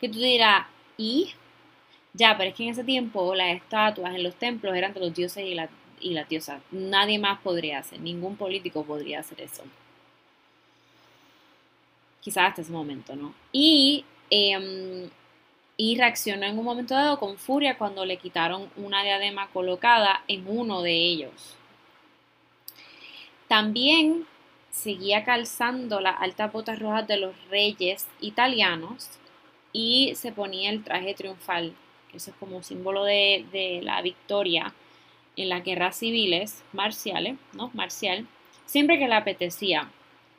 que 0.02 0.10
tú 0.10 0.20
dirás, 0.20 0.68
¿y? 0.98 1.34
Ya, 2.14 2.38
pero 2.38 2.50
es 2.50 2.56
que 2.56 2.64
en 2.64 2.70
ese 2.70 2.84
tiempo 2.84 3.34
las 3.34 3.56
estatuas 3.56 4.14
en 4.14 4.24
los 4.24 4.36
templos 4.36 4.76
eran 4.76 4.94
de 4.94 5.00
los 5.00 5.14
dioses 5.14 5.46
y, 5.46 5.56
la, 5.56 5.70
y 6.04 6.14
las 6.14 6.30
diosas. 6.30 6.62
Nadie 6.72 7.20
más 7.20 7.40
podría 7.42 7.80
hacer, 7.80 8.00
ningún 8.00 8.36
político 8.36 8.84
podría 8.84 9.22
hacer 9.22 9.42
eso. 9.42 9.64
Quizás 12.22 12.50
hasta 12.50 12.62
ese 12.62 12.72
momento, 12.72 13.16
¿no? 13.16 13.34
Y, 13.52 14.06
em, 14.30 15.10
y 15.78 15.98
reaccionó 15.98 16.46
en 16.46 16.58
un 16.58 16.66
momento 16.66 16.94
dado 16.94 17.20
con 17.20 17.38
furia 17.38 17.78
cuando 17.78 18.06
le 18.06 18.18
quitaron 18.18 18.70
una 18.78 19.04
diadema 19.04 19.50
colocada 19.50 20.24
en 20.28 20.46
uno 20.48 20.82
de 20.82 20.94
ellos. 20.94 21.56
También 23.48 24.26
seguía 24.72 25.24
calzando 25.24 26.02
las 26.02 26.20
altas 26.22 26.52
botas 26.52 26.80
rojas 26.80 27.08
de 27.08 27.18
los 27.18 27.36
reyes 27.50 28.08
italianos 28.22 29.10
y 29.72 30.14
se 30.16 30.32
ponía 30.32 30.70
el 30.70 30.84
traje 30.84 31.14
triunfal, 31.14 31.74
eso 32.14 32.32
es 32.32 32.38
como 32.38 32.64
símbolo 32.64 33.04
de, 33.04 33.82
la 33.84 34.02
victoria 34.02 34.74
en 35.36 35.50
las 35.50 35.64
guerras 35.64 35.98
civiles 35.98 36.64
marciales, 36.74 37.38
¿no? 37.54 37.72
Marcial, 37.74 38.28
siempre 38.66 39.00
que 39.00 39.08
le 39.08 39.16
apetecía. 39.16 39.90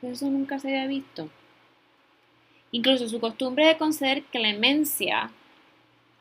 Pero 0.01 0.13
eso 0.13 0.29
nunca 0.29 0.59
se 0.59 0.69
había 0.69 0.87
visto. 0.87 1.29
Incluso 2.71 3.07
su 3.07 3.19
costumbre 3.19 3.65
de 3.67 3.77
conceder 3.77 4.23
clemencia 4.23 5.31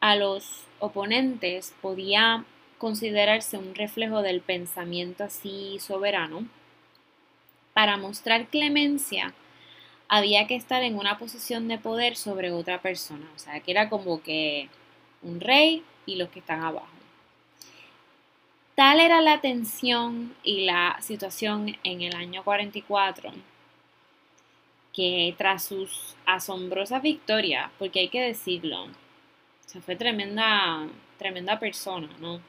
a 0.00 0.16
los 0.16 0.64
oponentes 0.78 1.74
podía 1.80 2.44
considerarse 2.78 3.56
un 3.56 3.74
reflejo 3.74 4.22
del 4.22 4.40
pensamiento 4.40 5.24
así 5.24 5.78
soberano, 5.80 6.46
para 7.72 7.96
mostrar 7.96 8.46
clemencia 8.46 9.34
había 10.08 10.46
que 10.46 10.54
estar 10.54 10.82
en 10.82 10.96
una 10.96 11.18
posición 11.18 11.66
de 11.66 11.78
poder 11.78 12.16
sobre 12.16 12.52
otra 12.52 12.80
persona. 12.80 13.26
O 13.34 13.38
sea, 13.38 13.60
que 13.60 13.70
era 13.72 13.88
como 13.88 14.22
que 14.22 14.68
un 15.22 15.40
rey 15.40 15.82
y 16.06 16.16
los 16.16 16.28
que 16.28 16.38
están 16.38 16.62
abajo. 16.62 16.93
Tal 18.74 18.98
era 18.98 19.20
la 19.20 19.40
tensión 19.40 20.34
y 20.42 20.64
la 20.64 20.96
situación 21.00 21.76
en 21.84 22.02
el 22.02 22.16
año 22.16 22.42
44 22.42 23.30
que 24.92 25.34
tras 25.37 25.64
sus 25.64 26.16
asombrosas 26.24 27.02
victorias, 27.02 27.70
porque 27.78 28.00
hay 28.00 28.08
que 28.08 28.20
decirlo, 28.20 28.87
se 29.66 29.80
fue 29.80 29.96
tremenda, 29.96 30.87
tremenda 31.18 31.58
persona, 31.58 32.08
¿no? 32.20 32.40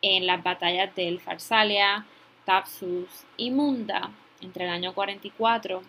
En 0.00 0.26
las 0.26 0.42
batallas 0.42 0.94
del 0.94 1.20
Farsalia, 1.20 2.06
Tapsus 2.44 3.08
y 3.36 3.50
Munda, 3.50 4.10
entre 4.40 4.64
el 4.64 4.70
año 4.70 4.94
44 4.94 5.82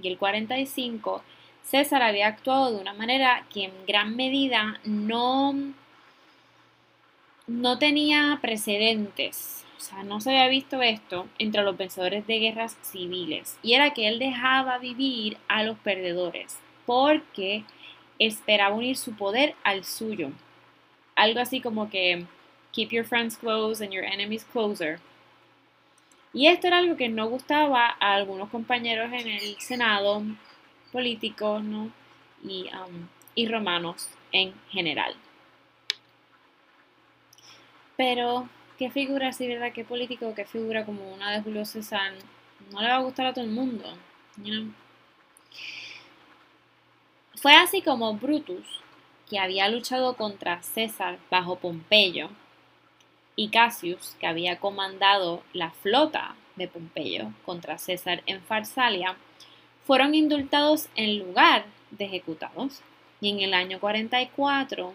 y 0.00 0.08
el 0.08 0.18
45, 0.18 1.22
César 1.62 2.02
había 2.02 2.28
actuado 2.28 2.72
de 2.72 2.80
una 2.80 2.94
manera 2.94 3.44
que 3.52 3.64
en 3.64 3.86
gran 3.86 4.16
medida 4.16 4.80
no, 4.84 5.54
no 7.46 7.78
tenía 7.78 8.38
precedentes. 8.40 9.64
O 9.76 9.80
sea, 9.80 10.04
no 10.04 10.20
se 10.20 10.30
había 10.30 10.48
visto 10.48 10.80
esto 10.80 11.26
entre 11.38 11.62
los 11.62 11.76
vencedores 11.76 12.26
de 12.26 12.38
guerras 12.38 12.76
civiles. 12.82 13.58
Y 13.62 13.74
era 13.74 13.92
que 13.92 14.06
él 14.08 14.18
dejaba 14.18 14.78
vivir 14.78 15.38
a 15.48 15.64
los 15.64 15.76
perdedores 15.78 16.58
porque 16.86 17.64
esperaba 18.18 18.74
unir 18.74 18.96
su 18.96 19.16
poder 19.16 19.54
al 19.64 19.84
suyo. 19.84 20.30
Algo 21.16 21.40
así 21.40 21.60
como 21.60 21.90
que 21.90 22.24
keep 22.72 22.90
your 22.90 23.04
friends 23.04 23.36
close 23.36 23.82
and 23.82 23.92
your 23.92 24.04
enemies 24.04 24.44
closer. 24.44 25.00
Y 26.32 26.46
esto 26.46 26.68
era 26.68 26.78
algo 26.78 26.96
que 26.96 27.08
no 27.08 27.28
gustaba 27.28 27.96
a 28.00 28.14
algunos 28.14 28.48
compañeros 28.48 29.12
en 29.12 29.28
el 29.28 29.60
Senado, 29.60 30.22
políticos 30.90 31.62
¿no? 31.62 31.90
um, 32.42 33.08
y 33.34 33.48
romanos 33.48 34.08
en 34.30 34.54
general. 34.70 35.14
Pero, 37.96 38.48
¿qué 38.78 38.90
figura 38.90 39.28
así, 39.28 39.46
verdad? 39.46 39.72
¿Qué 39.72 39.84
político, 39.84 40.34
qué 40.34 40.44
figura 40.44 40.84
como 40.84 41.12
una 41.12 41.30
de 41.30 41.42
Julio 41.42 41.64
César 41.64 42.12
no 42.72 42.80
le 42.80 42.88
va 42.88 42.96
a 42.96 43.02
gustar 43.02 43.26
a 43.26 43.32
todo 43.32 43.44
el 43.44 43.50
mundo? 43.50 43.84
Fue 47.36 47.54
así 47.54 47.82
como 47.82 48.14
Brutus, 48.14 48.80
que 49.28 49.38
había 49.38 49.68
luchado 49.68 50.16
contra 50.16 50.62
César 50.62 51.18
bajo 51.30 51.56
Pompeyo, 51.56 52.30
y 53.36 53.48
Cassius, 53.48 54.14
que 54.20 54.26
había 54.26 54.58
comandado 54.58 55.42
la 55.52 55.70
flota 55.70 56.36
de 56.56 56.68
Pompeyo 56.68 57.32
contra 57.44 57.78
César 57.78 58.22
en 58.26 58.42
Farsalia, 58.42 59.16
fueron 59.84 60.14
indultados 60.14 60.88
en 60.94 61.18
lugar 61.18 61.64
de 61.90 62.04
ejecutados. 62.04 62.82
Y 63.20 63.30
en 63.30 63.40
el 63.40 63.54
año 63.54 63.80
44, 63.80 64.92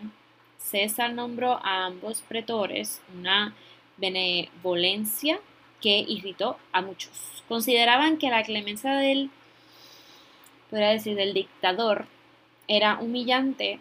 César 0.57 1.13
nombró 1.13 1.59
a 1.63 1.85
ambos 1.85 2.21
pretores 2.21 3.01
una 3.17 3.55
benevolencia 3.97 5.39
que 5.81 5.99
irritó 5.99 6.57
a 6.71 6.81
muchos. 6.81 7.43
Consideraban 7.47 8.17
que 8.17 8.29
la 8.29 8.43
clemencia 8.43 8.95
del, 8.95 9.29
podría 10.69 10.89
decir, 10.89 11.15
del 11.15 11.33
dictador 11.33 12.05
era 12.67 12.99
humillante 12.99 13.79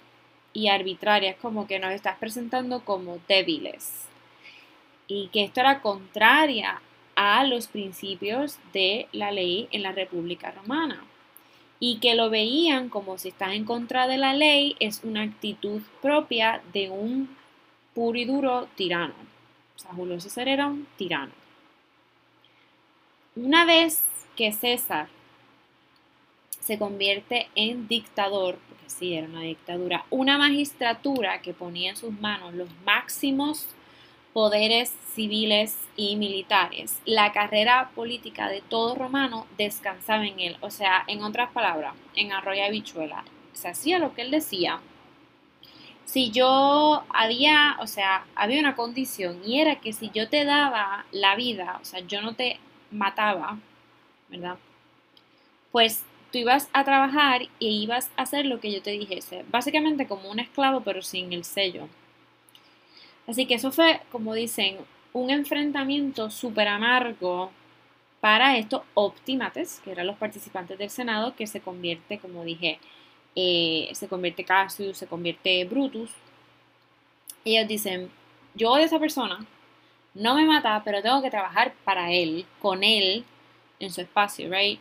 y 0.53 0.69
arbitraria, 0.69 1.37
como 1.37 1.67
que 1.67 1.79
nos 1.79 1.93
estás 1.93 2.19
presentando 2.19 2.85
como 2.85 3.19
débiles 3.29 4.07
y 5.09 5.29
que 5.29 5.45
esto 5.45 5.61
era 5.61 5.83
contraria 5.83 6.81
a 7.15 7.45
los 7.45 7.67
principios 7.67 8.59
de 8.73 9.09
la 9.13 9.31
ley 9.31 9.69
en 9.71 9.83
la 9.83 9.93
República 9.93 10.51
Romana 10.51 11.05
y 11.79 11.99
que 11.99 12.15
lo 12.15 12.31
veían 12.31 12.89
como 12.89 13.19
si 13.19 13.29
estás 13.29 13.53
en 13.53 13.65
contra 13.65 14.07
de 14.07 14.19
la 14.19 14.35
ley 14.35 14.77
es 14.81 15.03
una 15.05 15.23
actitud 15.23 15.83
propia 16.01 16.63
de 16.73 16.91
un 16.91 17.37
puro 17.95 18.19
y 18.19 18.25
duro 18.25 18.69
tirano. 18.77 19.15
O 19.77 19.79
sea, 19.79 19.93
Julio 19.93 20.21
César 20.21 20.49
era 20.49 20.67
un 20.67 20.87
tirano. 20.97 21.33
Una 23.35 23.65
vez 23.65 24.03
que 24.37 24.53
César 24.53 25.09
se 26.61 26.79
convierte 26.79 27.49
en 27.55 27.87
dictador, 27.87 28.59
porque 28.69 28.89
sí, 28.89 29.15
era 29.15 29.27
una 29.27 29.43
dictadura, 29.43 30.05
una 30.11 30.39
magistratura 30.39 31.43
que 31.43 31.53
ponía 31.53 31.91
en 31.91 31.97
sus 31.97 32.19
manos 32.19 32.55
los 32.55 32.69
máximos 32.85 33.69
poderes 34.37 34.95
civiles 35.15 35.79
y 35.97 36.17
militares. 36.17 37.01
La 37.07 37.33
carrera 37.33 37.91
política 37.95 38.51
de 38.51 38.61
todo 38.61 38.95
romano 38.95 39.47
descansaba 39.57 40.27
en 40.27 40.39
él. 40.41 40.59
O 40.61 40.69
sea, 40.69 41.05
en 41.07 41.25
otras 41.25 41.51
palabras, 41.53 41.95
en 42.15 42.33
Arroyo 42.33 42.63
Habichuela, 42.63 43.25
se 43.55 43.69
hacía 43.69 43.99
lo 43.99 44.13
que 44.13 44.21
él 44.21 44.31
decía. 44.31 44.81
Si 46.05 46.33
yo 46.33 47.03
había, 47.09 47.79
o 47.81 47.87
sea, 47.87 48.27
había 48.35 48.61
una 48.61 48.77
condición 48.77 49.41
y 49.43 49.59
era 49.63 49.77
que 49.77 49.95
si 49.95 50.11
yo 50.11 50.29
te 50.29 50.45
daba 50.45 51.07
la 51.13 51.35
vida, 51.35 51.79
o 51.81 51.87
sea, 51.87 52.01
yo 52.01 52.21
no 52.21 52.35
te 52.35 52.61
mataba, 52.91 53.57
¿verdad? 54.29 54.59
Pues 55.73 56.05
tú 56.31 56.37
ibas 56.37 56.69
a 56.75 56.85
trabajar 56.85 57.45
y 57.59 57.83
ibas 57.83 58.11
a 58.19 58.25
hacer 58.25 58.45
lo 58.45 58.61
que 58.61 58.71
yo 58.71 58.83
te 58.83 58.91
dijese. 58.91 59.47
Básicamente 59.49 60.07
como 60.07 60.31
un 60.31 60.41
esclavo, 60.41 60.83
pero 60.83 61.01
sin 61.01 61.33
el 61.33 61.45
sello. 61.45 61.89
Así 63.27 63.47
que 63.47 63.55
eso 63.55 63.73
fue, 63.73 64.01
como 64.13 64.35
dicen, 64.35 64.79
un 65.13 65.31
enfrentamiento 65.31 66.31
súper 66.31 66.69
amargo 66.69 67.51
para 68.21 68.57
estos 68.57 68.83
optimates, 68.95 69.81
que 69.85 69.93
eran 69.93 70.07
los 70.07 70.17
participantes 70.17 70.79
del 70.79 70.91
Senado, 70.91 71.35
que 71.35 71.47
se 71.47 71.61
convierte, 71.61 72.19
como 72.19 72.45
dije, 72.45 72.79
eh, 73.35 73.91
se 73.93 74.09
convierte 74.09 74.45
Cassius, 74.45 74.99
se 74.99 75.07
convierte 75.07 75.65
Brutus. 75.65 76.11
Ellos 77.45 77.69
dicen, 77.69 78.11
yo 78.55 78.71
odio 78.73 78.83
a 78.83 78.87
esa 78.87 78.99
persona, 78.99 79.47
no 80.15 80.35
me 80.35 80.47
mata, 80.47 80.83
pero 80.85 81.03
tengo 81.03 81.23
que 81.23 81.31
trabajar 81.31 81.75
para 81.85 82.11
él, 82.13 82.47
con 82.61 82.83
él, 82.83 83.25
en 83.81 83.93
su 83.93 84.01
espacio, 84.01 84.51
¿right? 84.51 84.81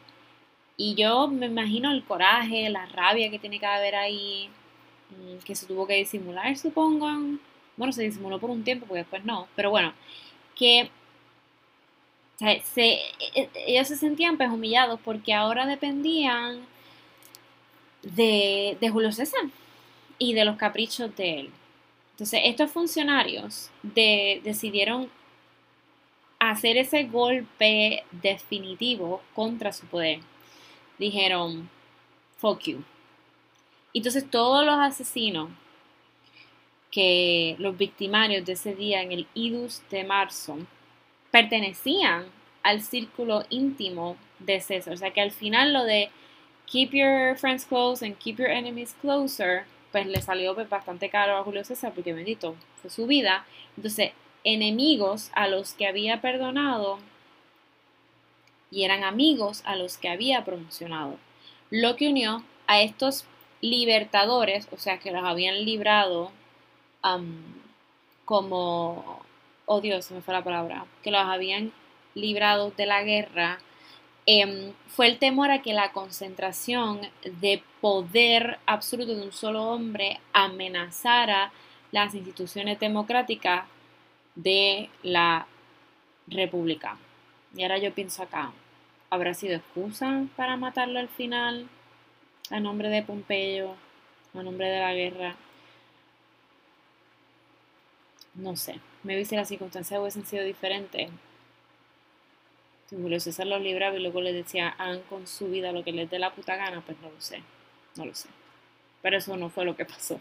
Y 0.78 0.96
yo 0.96 1.28
me 1.28 1.48
imagino 1.48 1.92
el 1.92 2.04
coraje, 2.04 2.70
la 2.70 2.86
rabia 2.88 3.30
que 3.30 3.40
tiene 3.40 3.60
que 3.60 3.66
haber 3.66 3.96
ahí, 3.96 4.50
mm, 5.12 5.44
que 5.46 5.56
se 5.56 5.66
tuvo 5.68 5.88
que 5.88 5.96
disimular, 5.96 6.58
supongo, 6.58 7.08
bueno, 7.78 7.94
se 7.94 8.04
disimuló 8.04 8.40
por 8.40 8.50
un 8.50 8.64
tiempo, 8.64 8.86
porque 8.86 9.00
después 9.00 9.26
no, 9.26 9.48
pero 9.56 9.70
bueno, 9.70 9.94
que 10.56 10.90
se, 12.38 13.00
e, 13.36 13.50
ellos 13.68 13.88
se 13.88 13.96
sentían 13.96 14.38
pues 14.38 14.50
humillados 14.50 15.00
porque 15.04 15.34
ahora 15.34 15.66
dependían 15.66 16.66
de, 18.02 18.78
de 18.80 18.90
Julio 18.90 19.12
César 19.12 19.44
y 20.18 20.34
de 20.34 20.46
los 20.46 20.58
caprichos 20.58 21.16
de 21.16 21.40
él. 21.42 21.50
Entonces, 22.12 22.42
estos 22.46 22.72
funcionarios 22.72 23.70
decidieron 23.84 25.10
hacer 26.40 26.78
ese 26.78 27.04
golpe 27.04 28.06
definitivo 28.12 29.22
contra 29.34 29.74
su 29.74 29.86
poder. 29.88 30.20
Dijeron, 30.98 31.70
fuck 32.38 32.62
you. 32.62 32.84
Entonces, 33.94 34.30
todos 34.30 34.66
los 34.66 34.76
asesinos 34.76 35.50
que 36.96 37.58
los 37.60 37.78
victimarios 37.78 38.46
de 38.46 38.54
ese 38.54 38.74
día 38.74 39.02
en 39.02 39.12
el 39.12 39.28
Idus 39.34 39.82
de 39.92 40.06
marzo 40.06 40.58
pertenecían 41.30 42.24
al 42.64 42.82
círculo 42.82 43.44
íntimo 43.50 44.16
de 44.40 44.62
César. 44.62 44.94
O 44.94 44.98
sea 44.98 45.12
que 45.12 45.20
al 45.20 45.32
final 45.32 45.74
lo 45.74 45.84
de 45.84 46.10
keep 46.66 46.92
your 46.92 47.36
friends 47.36 47.66
close 47.66 48.06
and 48.06 48.18
keep 48.18 48.38
your 48.38 48.50
enemies 48.50 48.96
closer, 49.02 49.66
pues 49.92 50.08
le 50.08 50.22
salió 50.22 50.56
pues, 50.56 50.70
bastante 50.70 51.10
caro 51.10 51.36
a 51.36 51.44
Julio 51.44 51.66
César 51.66 51.92
porque 51.94 52.14
bendito 52.14 52.56
fue 52.82 52.90
su 52.90 53.08
vida. 53.08 53.46
Entonces, 53.76 54.12
enemigos 54.46 55.32
a 55.34 55.50
los 55.50 55.74
que 55.74 55.88
había 55.88 56.22
perdonado 56.22 57.00
y 58.72 58.86
eran 58.86 59.04
amigos 59.04 59.64
a 59.66 59.76
los 59.76 59.98
que 59.98 60.08
había 60.08 60.46
promocionado. 60.46 61.18
Lo 61.72 61.98
que 61.98 62.08
unió 62.08 62.42
a 62.68 62.80
estos 62.82 63.26
libertadores, 63.60 64.70
o 64.72 64.78
sea, 64.78 64.98
que 65.00 65.12
los 65.12 65.26
habían 65.26 65.66
librado 65.66 66.32
como, 68.26 69.22
oh 69.66 69.82
Dios, 69.82 70.12
me 70.12 70.22
fue 70.22 70.34
la 70.34 70.44
palabra, 70.44 70.86
que 71.04 71.12
los 71.12 71.22
habían 71.22 71.72
librado 72.16 72.72
de 72.72 72.86
la 72.86 73.04
guerra, 73.04 73.60
em, 74.26 74.74
fue 74.88 75.08
el 75.08 75.20
temor 75.20 75.52
a 75.52 75.62
que 75.62 75.74
la 75.74 75.92
concentración 75.92 77.02
de 77.24 77.62
poder 77.82 78.58
absoluto 78.66 79.16
de 79.16 79.22
un 79.22 79.32
solo 79.32 79.64
hombre 79.70 80.20
amenazara 80.34 81.52
las 81.92 82.16
instituciones 82.16 82.80
democráticas 82.80 83.66
de 84.36 84.90
la 85.04 85.48
República. 86.28 86.98
Y 87.56 87.64
ahora 87.64 87.78
yo 87.78 87.94
pienso 87.94 88.24
acá, 88.24 88.52
¿habrá 89.10 89.34
sido 89.34 89.56
excusa 89.56 90.26
para 90.36 90.58
matarlo 90.58 91.00
al 91.00 91.10
final? 91.10 91.68
A 92.50 92.60
nombre 92.60 92.90
de 92.90 93.02
Pompeyo, 93.02 93.76
a 94.34 94.44
nombre 94.44 94.68
de 94.68 94.80
la 94.80 94.94
guerra. 94.94 95.36
No 98.36 98.56
sé, 98.56 98.80
me 99.04 99.24
si 99.24 99.36
las 99.36 99.48
circunstancias 99.48 100.00
hubiesen 100.00 100.26
sido 100.26 100.44
diferentes, 100.44 101.10
Julio 102.90 103.20
César 103.20 103.48
los 103.48 103.62
libraba 103.62 103.96
y 103.96 104.02
luego 104.02 104.22
les 104.22 104.36
decía, 104.36 104.70
hagan 104.70 105.02
con 105.04 105.26
su 105.26 105.50
vida 105.50 105.72
lo 105.72 105.84
que 105.84 105.92
les 105.92 106.10
dé 106.10 106.20
la 106.20 106.34
puta 106.34 106.56
gana, 106.56 106.82
pues 106.86 106.98
no 107.02 107.10
lo 107.10 107.20
sé, 107.20 107.42
no 107.96 108.06
lo 108.06 108.14
sé. 108.14 108.30
Pero 109.02 109.18
eso 109.18 109.36
no 109.38 109.50
fue 109.50 109.66
lo 109.66 109.76
que 109.76 109.86
pasó. 109.86 110.20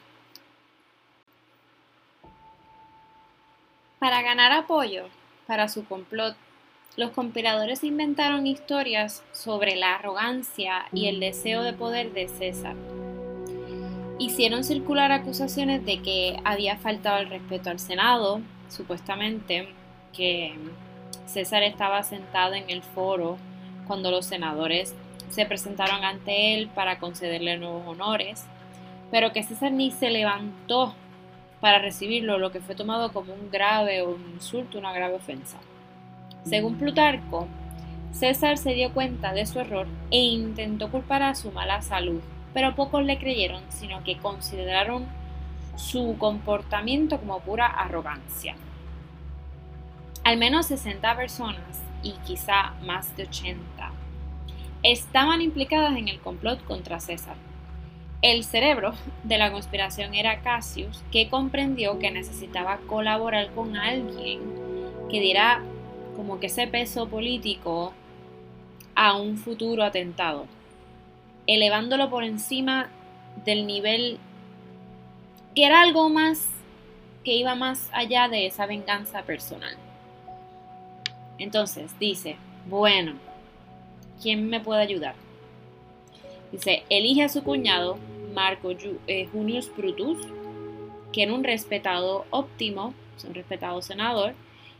Para 3.98 4.22
ganar 4.22 4.52
apoyo 4.52 5.08
para 5.46 5.68
su 5.68 5.84
complot, 5.86 6.36
los 6.96 7.10
conspiradores 7.10 7.84
inventaron 7.84 8.46
historias 8.46 9.22
sobre 9.32 9.76
la 9.76 9.96
arrogancia 9.96 10.86
y 10.92 11.08
el 11.08 11.20
deseo 11.20 11.62
de 11.62 11.72
poder 11.72 12.12
de 12.12 12.28
César. 12.28 12.76
Hicieron 14.18 14.62
circular 14.62 15.10
acusaciones 15.10 15.84
de 15.84 16.00
que 16.00 16.38
había 16.44 16.76
faltado 16.76 17.18
el 17.18 17.30
respeto 17.30 17.70
al 17.70 17.80
Senado, 17.80 18.40
supuestamente 18.68 19.68
que 20.12 20.54
César 21.26 21.64
estaba 21.64 22.02
sentado 22.04 22.54
en 22.54 22.70
el 22.70 22.82
foro 22.82 23.38
cuando 23.86 24.12
los 24.12 24.26
senadores 24.26 24.94
se 25.30 25.46
presentaron 25.46 26.04
ante 26.04 26.54
él 26.54 26.68
para 26.68 26.98
concederle 27.00 27.58
nuevos 27.58 27.86
honores, 27.88 28.44
pero 29.10 29.32
que 29.32 29.42
César 29.42 29.72
ni 29.72 29.90
se 29.90 30.10
levantó 30.10 30.94
para 31.60 31.80
recibirlo, 31.80 32.38
lo 32.38 32.52
que 32.52 32.60
fue 32.60 32.76
tomado 32.76 33.12
como 33.12 33.32
un 33.34 33.50
grave 33.50 34.02
un 34.02 34.22
insulto, 34.34 34.78
una 34.78 34.92
grave 34.92 35.14
ofensa. 35.14 35.58
Según 36.44 36.76
Plutarco, 36.76 37.48
César 38.12 38.58
se 38.58 38.74
dio 38.74 38.92
cuenta 38.92 39.32
de 39.32 39.44
su 39.44 39.58
error 39.58 39.88
e 40.12 40.18
intentó 40.18 40.88
culpar 40.90 41.22
a 41.22 41.34
su 41.34 41.50
mala 41.50 41.82
salud, 41.82 42.20
pero 42.54 42.74
pocos 42.74 43.04
le 43.04 43.18
creyeron, 43.18 43.62
sino 43.68 44.02
que 44.04 44.16
consideraron 44.16 45.06
su 45.76 46.16
comportamiento 46.18 47.18
como 47.18 47.40
pura 47.40 47.66
arrogancia. 47.66 48.54
Al 50.22 50.38
menos 50.38 50.66
60 50.66 51.16
personas, 51.16 51.82
y 52.02 52.12
quizá 52.24 52.74
más 52.82 53.16
de 53.16 53.24
80, 53.24 53.90
estaban 54.82 55.40
implicadas 55.40 55.96
en 55.96 56.08
el 56.08 56.20
complot 56.20 56.64
contra 56.64 57.00
César. 57.00 57.36
El 58.22 58.44
cerebro 58.44 58.94
de 59.24 59.36
la 59.36 59.50
conspiración 59.50 60.14
era 60.14 60.40
Cassius, 60.40 61.02
que 61.10 61.28
comprendió 61.28 61.98
que 61.98 62.10
necesitaba 62.10 62.78
colaborar 62.86 63.50
con 63.50 63.76
alguien 63.76 64.40
que 65.10 65.20
diera 65.20 65.60
como 66.16 66.40
que 66.40 66.46
ese 66.46 66.66
peso 66.66 67.08
político 67.08 67.92
a 68.94 69.16
un 69.16 69.36
futuro 69.36 69.82
atentado, 69.82 70.46
elevándolo 71.46 72.10
por 72.10 72.24
encima 72.24 72.88
del 73.44 73.66
nivel 73.66 74.18
que 75.54 75.64
era 75.66 75.82
algo 75.82 76.08
más 76.08 76.48
que 77.22 77.34
iba 77.34 77.54
más 77.54 77.88
allá 77.92 78.28
de 78.28 78.46
esa 78.46 78.66
venganza 78.66 79.22
personal. 79.22 79.74
Entonces 81.38 81.98
dice, 81.98 82.36
bueno, 82.68 83.14
¿quién 84.22 84.48
me 84.48 84.60
puede 84.60 84.82
ayudar? 84.82 85.14
Dice, 86.52 86.84
elige 86.88 87.22
a 87.24 87.28
su 87.28 87.42
cuñado, 87.42 87.98
Marco 88.34 88.70
eh, 89.06 89.28
Junius 89.32 89.74
Brutus, 89.74 90.18
que 91.12 91.22
era 91.22 91.32
un 91.32 91.44
respetado 91.44 92.26
óptimo, 92.30 92.94
un 93.26 93.34
respetado 93.34 93.80
senador, 93.80 94.34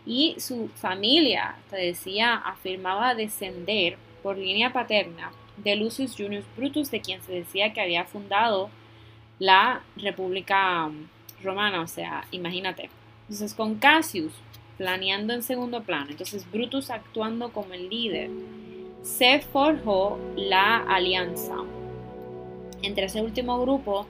y 0.06 0.34
su 0.38 0.68
familia, 0.68 1.56
te 1.70 1.76
decía, 1.76 2.34
afirmaba 2.34 3.14
descender 3.14 3.96
por 4.22 4.36
línea 4.36 4.72
paterna 4.72 5.32
de 5.56 5.76
Lucius 5.76 6.14
Junius 6.16 6.44
Brutus, 6.56 6.90
de 6.90 7.00
quien 7.00 7.22
se 7.22 7.32
decía 7.32 7.72
que 7.72 7.80
había 7.80 8.04
fundado 8.04 8.70
la 9.38 9.82
República 9.96 10.90
Romana, 11.42 11.80
o 11.80 11.86
sea, 11.86 12.26
imagínate. 12.30 12.90
Entonces, 13.22 13.54
con 13.54 13.76
Cassius 13.76 14.32
planeando 14.76 15.32
en 15.32 15.42
segundo 15.42 15.82
plano, 15.82 16.10
entonces 16.10 16.50
Brutus 16.50 16.90
actuando 16.90 17.52
como 17.52 17.74
el 17.74 17.88
líder, 17.88 18.30
se 19.02 19.40
forjó 19.40 20.18
la 20.36 20.78
alianza. 20.78 21.56
Entre 22.82 23.06
ese 23.06 23.22
último 23.22 23.60
grupo 23.60 24.06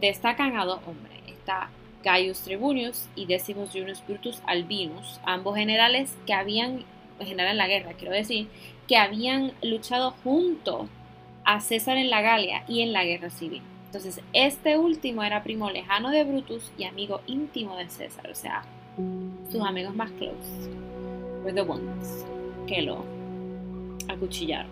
destacan 0.00 0.56
a 0.56 0.64
dos 0.64 0.80
hombres. 0.86 1.16
Está 1.26 1.70
Gaius 2.04 2.42
Tribunius 2.42 3.08
y 3.16 3.26
Decimus 3.26 3.70
Junius 3.72 4.02
Brutus 4.06 4.40
Albinus, 4.46 5.20
ambos 5.24 5.56
generales 5.56 6.14
que 6.26 6.34
habían, 6.34 6.84
general 7.18 7.52
en 7.52 7.56
la 7.58 7.66
guerra, 7.66 7.94
quiero 7.94 8.14
decir, 8.14 8.48
que 8.86 8.96
habían 8.96 9.52
luchado 9.62 10.14
junto 10.22 10.88
a 11.44 11.60
César 11.60 11.96
en 11.96 12.10
la 12.10 12.22
Galia 12.22 12.64
y 12.68 12.82
en 12.82 12.92
la 12.92 13.04
guerra 13.04 13.30
civil. 13.30 13.62
Entonces, 13.86 14.20
este 14.32 14.76
último 14.76 15.22
era 15.22 15.42
primo 15.42 15.70
lejano 15.70 16.10
de 16.10 16.24
Brutus 16.24 16.70
y 16.76 16.84
amigo 16.84 17.20
íntimo 17.26 17.76
de 17.76 17.88
César, 17.88 18.28
o 18.30 18.34
sea, 18.34 18.62
sus 19.50 19.62
amigos 19.62 19.94
más 19.94 20.10
close, 20.12 20.70
were 21.44 21.52
the 21.52 21.62
ones 21.62 22.24
que 22.66 22.82
lo 22.82 23.04
acuchillaron. 24.08 24.70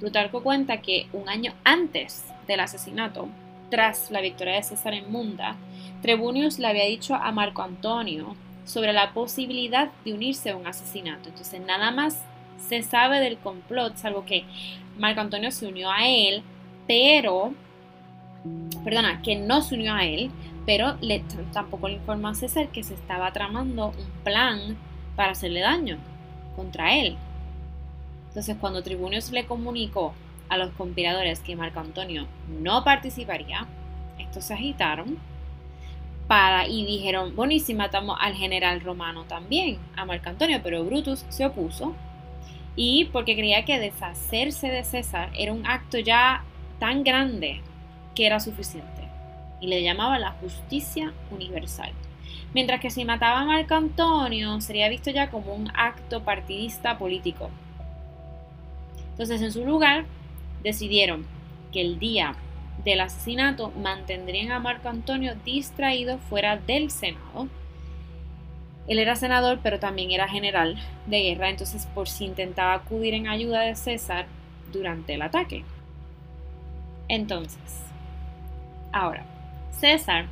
Plutarco 0.00 0.42
cuenta 0.42 0.82
que 0.82 1.06
un 1.12 1.28
año 1.28 1.54
antes 1.64 2.24
del 2.46 2.60
asesinato, 2.60 3.28
tras 3.70 4.10
la 4.10 4.20
victoria 4.20 4.54
de 4.54 4.62
César 4.62 4.94
en 4.94 5.10
Munda, 5.10 5.56
Trebunius 6.02 6.58
le 6.58 6.66
había 6.66 6.84
dicho 6.84 7.14
a 7.14 7.32
Marco 7.32 7.62
Antonio 7.62 8.36
sobre 8.64 8.92
la 8.92 9.12
posibilidad 9.12 9.90
de 10.04 10.12
unirse 10.12 10.50
a 10.50 10.56
un 10.56 10.66
asesinato. 10.66 11.28
Entonces 11.28 11.60
nada 11.60 11.90
más 11.90 12.22
se 12.58 12.82
sabe 12.82 13.20
del 13.20 13.38
complot, 13.38 13.96
salvo 13.96 14.24
que 14.24 14.44
Marco 14.98 15.20
Antonio 15.20 15.50
se 15.50 15.66
unió 15.66 15.90
a 15.90 16.06
él, 16.06 16.42
pero, 16.86 17.52
perdona, 18.84 19.22
que 19.22 19.36
no 19.36 19.62
se 19.62 19.74
unió 19.74 19.94
a 19.94 20.04
él, 20.04 20.30
pero 20.64 20.96
le, 21.00 21.22
tampoco 21.52 21.88
le 21.88 21.94
informó 21.94 22.28
a 22.28 22.34
César 22.34 22.68
que 22.68 22.82
se 22.82 22.94
estaba 22.94 23.32
tramando 23.32 23.88
un 23.88 24.22
plan 24.24 24.76
para 25.14 25.32
hacerle 25.32 25.60
daño 25.60 25.98
contra 26.56 26.94
él. 26.96 27.16
Entonces 28.28 28.56
cuando 28.60 28.82
Tribunius 28.82 29.30
le 29.30 29.46
comunicó 29.46 30.14
a 30.48 30.56
los 30.56 30.70
conspiradores 30.72 31.40
que 31.40 31.56
Marco 31.56 31.80
Antonio 31.80 32.26
no 32.60 32.84
participaría, 32.84 33.66
estos 34.18 34.44
se 34.44 34.54
agitaron 34.54 35.18
para, 36.26 36.66
y 36.66 36.84
dijeron, 36.84 37.36
bueno, 37.36 37.52
y 37.52 37.60
si 37.60 37.74
matamos 37.74 38.18
al 38.20 38.34
general 38.34 38.80
romano 38.80 39.24
también, 39.24 39.78
a 39.96 40.04
Marco 40.04 40.28
Antonio, 40.28 40.60
pero 40.62 40.84
Brutus 40.84 41.24
se 41.28 41.46
opuso 41.46 41.94
y 42.76 43.06
porque 43.06 43.34
creía 43.34 43.64
que 43.64 43.80
deshacerse 43.80 44.68
de 44.68 44.84
César 44.84 45.30
era 45.34 45.52
un 45.52 45.66
acto 45.66 45.98
ya 45.98 46.44
tan 46.78 47.02
grande 47.02 47.62
que 48.14 48.26
era 48.26 48.38
suficiente 48.38 49.08
y 49.60 49.66
le 49.66 49.82
llamaba 49.82 50.18
la 50.18 50.32
justicia 50.32 51.12
universal. 51.30 51.90
Mientras 52.52 52.80
que 52.80 52.90
si 52.90 53.04
mataba 53.04 53.40
a 53.40 53.44
Marco 53.44 53.74
Antonio 53.74 54.60
sería 54.60 54.88
visto 54.88 55.10
ya 55.10 55.30
como 55.30 55.54
un 55.54 55.70
acto 55.74 56.22
partidista 56.22 56.98
político. 56.98 57.50
Entonces 59.10 59.40
en 59.40 59.52
su 59.52 59.64
lugar 59.64 60.04
decidieron 60.62 61.26
que 61.72 61.80
el 61.80 61.98
día 61.98 62.34
del 62.84 63.00
asesinato 63.00 63.72
mantendrían 63.82 64.52
a 64.52 64.60
Marco 64.60 64.88
Antonio 64.88 65.34
distraído 65.44 66.18
fuera 66.18 66.56
del 66.56 66.90
Senado. 66.90 67.48
Él 68.88 68.98
era 68.98 69.16
senador, 69.16 69.60
pero 69.62 69.78
también 69.78 70.10
era 70.10 70.28
general 70.28 70.76
de 71.06 71.22
guerra, 71.22 71.50
entonces 71.50 71.86
por 71.86 72.08
si 72.08 72.24
intentaba 72.24 72.74
acudir 72.74 73.14
en 73.14 73.28
ayuda 73.28 73.62
de 73.62 73.74
César 73.74 74.26
durante 74.72 75.14
el 75.14 75.22
ataque. 75.22 75.64
Entonces, 77.08 77.82
ahora, 78.92 79.24
César, 79.70 80.26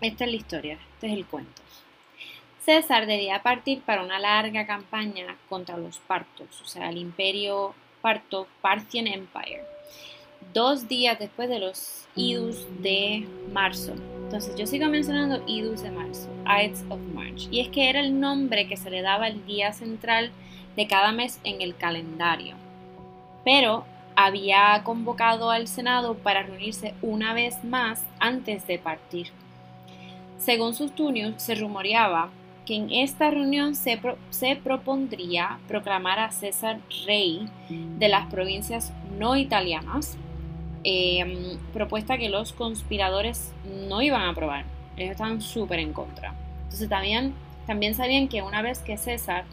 esta 0.00 0.24
es 0.24 0.30
la 0.30 0.36
historia, 0.36 0.78
este 0.94 1.08
es 1.08 1.12
el 1.12 1.26
cuento. 1.26 1.62
César 2.64 3.06
debía 3.06 3.42
partir 3.42 3.80
para 3.82 4.02
una 4.02 4.18
larga 4.18 4.66
campaña 4.66 5.36
contra 5.48 5.76
los 5.76 5.98
partos, 5.98 6.60
o 6.60 6.66
sea, 6.66 6.90
el 6.90 6.98
imperio 6.98 7.74
parto 8.00 8.46
Parthian 8.60 9.06
Empire 9.06 9.78
dos 10.52 10.88
días 10.88 11.18
después 11.18 11.48
de 11.48 11.58
los 11.58 12.06
idus 12.14 12.66
de 12.80 13.26
marzo. 13.52 13.94
Entonces 14.28 14.54
yo 14.56 14.66
sigo 14.66 14.86
mencionando 14.88 15.42
idus 15.46 15.80
de 15.80 15.90
marzo, 15.90 16.28
Ides 16.44 16.84
of 16.90 17.00
March, 17.14 17.48
y 17.50 17.60
es 17.60 17.68
que 17.68 17.88
era 17.88 18.00
el 18.00 18.20
nombre 18.20 18.68
que 18.68 18.76
se 18.76 18.90
le 18.90 19.00
daba 19.00 19.26
el 19.26 19.46
día 19.46 19.72
central 19.72 20.32
de 20.76 20.86
cada 20.86 21.12
mes 21.12 21.40
en 21.44 21.62
el 21.62 21.74
calendario. 21.74 22.54
Pero 23.42 23.86
había 24.16 24.82
convocado 24.84 25.50
al 25.50 25.66
Senado 25.66 26.12
para 26.12 26.42
reunirse 26.42 26.92
una 27.00 27.32
vez 27.32 27.64
más 27.64 28.04
antes 28.20 28.66
de 28.66 28.78
partir. 28.78 29.28
Según 30.36 30.74
sus 30.74 30.94
tunios, 30.94 31.42
se 31.42 31.54
rumoreaba 31.54 32.28
que 32.66 32.74
en 32.74 32.92
esta 32.92 33.30
reunión 33.30 33.74
se, 33.74 33.98
propondría 34.62 35.58
proclamar 35.66 36.18
a 36.18 36.32
César 36.32 36.80
rey 37.06 37.48
de 37.70 38.08
las 38.10 38.26
provincias 38.26 38.92
no 39.18 39.36
italianas 39.36 40.18
Em, 40.84 41.58
propuesta 41.72 42.18
que 42.18 42.28
los 42.28 42.52
conspiradores 42.52 43.52
no 43.88 44.00
iban 44.02 44.22
a 44.22 44.30
aprobar. 44.30 44.64
Ellos 44.96 45.12
estaban 45.12 45.40
súper 45.40 45.80
en 45.80 45.92
contra. 45.92 46.34
Entonces 46.64 46.88
también, 46.88 47.34
también 47.66 47.94
sabían 47.94 48.28
que 48.28 48.42
una 48.42 48.62
vez 48.62 48.78
que 48.78 48.96
César 48.96 49.44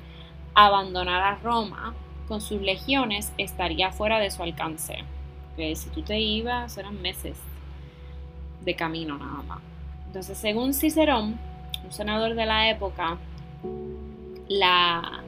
abandonara 0.54 1.40
Roma 1.44 1.94
con 2.28 2.42
sus 2.42 2.62
legiones, 2.62 3.32
estaría 3.38 3.92
fuera 3.92 4.20
de 4.20 4.32
su 4.32 4.44
alcance. 4.44 4.98
Que 5.56 5.76
si 5.76 5.90
tú 5.90 6.02
te 6.02 6.20
ibas, 6.20 6.78
eran 6.78 7.02
meses 7.02 7.38
de 8.64 8.76
camino 8.76 9.18
nada 9.18 9.44
más. 9.44 9.60
Entonces, 10.08 10.38
según 10.38 10.74
Cicerón, 10.74 11.40
un 11.84 11.92
senador 11.92 12.36
de 12.36 12.46
la 12.46 12.70
época, 12.70 13.18
la, 14.48 15.24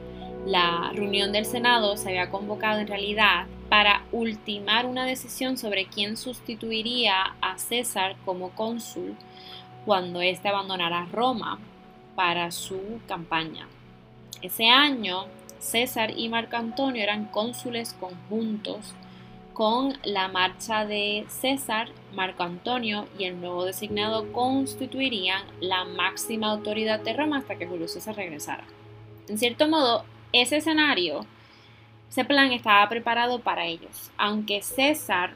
la 0.46 0.90
reunión 0.92 1.32
del 1.32 1.44
Senado 1.44 1.96
se 1.96 2.08
había 2.08 2.30
convocado 2.30 2.80
en 2.80 2.88
realidad 2.88 3.46
para 3.68 4.02
ultimar 4.12 4.86
una 4.86 5.04
decisión 5.04 5.58
sobre 5.58 5.86
quién 5.86 6.16
sustituiría 6.16 7.34
a 7.40 7.58
César 7.58 8.16
como 8.24 8.50
cónsul 8.50 9.16
cuando 9.84 10.20
éste 10.20 10.48
abandonara 10.48 11.06
Roma 11.12 11.58
para 12.14 12.50
su 12.50 13.00
campaña. 13.06 13.68
Ese 14.42 14.68
año, 14.68 15.26
César 15.58 16.12
y 16.16 16.28
Marco 16.28 16.56
Antonio 16.56 17.02
eran 17.02 17.26
cónsules 17.26 17.94
conjuntos 17.94 18.94
con 19.52 19.98
la 20.04 20.28
marcha 20.28 20.86
de 20.86 21.24
César, 21.28 21.88
Marco 22.14 22.44
Antonio 22.44 23.06
y 23.18 23.24
el 23.24 23.40
nuevo 23.40 23.64
designado 23.64 24.32
constituirían 24.32 25.42
la 25.60 25.84
máxima 25.84 26.52
autoridad 26.52 27.00
de 27.00 27.12
Roma 27.12 27.38
hasta 27.38 27.56
que 27.56 27.66
Julio 27.66 27.88
César 27.88 28.14
regresara. 28.14 28.64
En 29.28 29.36
cierto 29.36 29.66
modo, 29.68 30.04
ese 30.32 30.58
escenario, 30.58 31.26
ese 32.10 32.24
plan 32.24 32.52
estaba 32.52 32.88
preparado 32.88 33.40
para 33.40 33.66
ellos, 33.66 34.10
aunque 34.16 34.62
César 34.62 35.34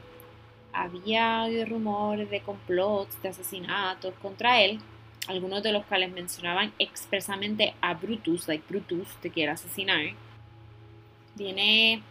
había 0.73 1.43
oído 1.43 1.65
rumores 1.65 2.29
de 2.29 2.41
complots, 2.41 3.21
de 3.21 3.29
asesinatos 3.29 4.13
contra 4.21 4.61
él, 4.61 4.79
algunos 5.27 5.63
de 5.63 5.71
los 5.71 5.85
cuales 5.85 6.11
mencionaban 6.11 6.73
expresamente 6.79 7.75
a 7.81 7.93
Brutus, 7.93 8.47
like 8.47 8.65
Brutus 8.67 9.07
te 9.21 9.29
quiere 9.29 9.51
asesinar. 9.51 10.01
Viene 11.35 12.01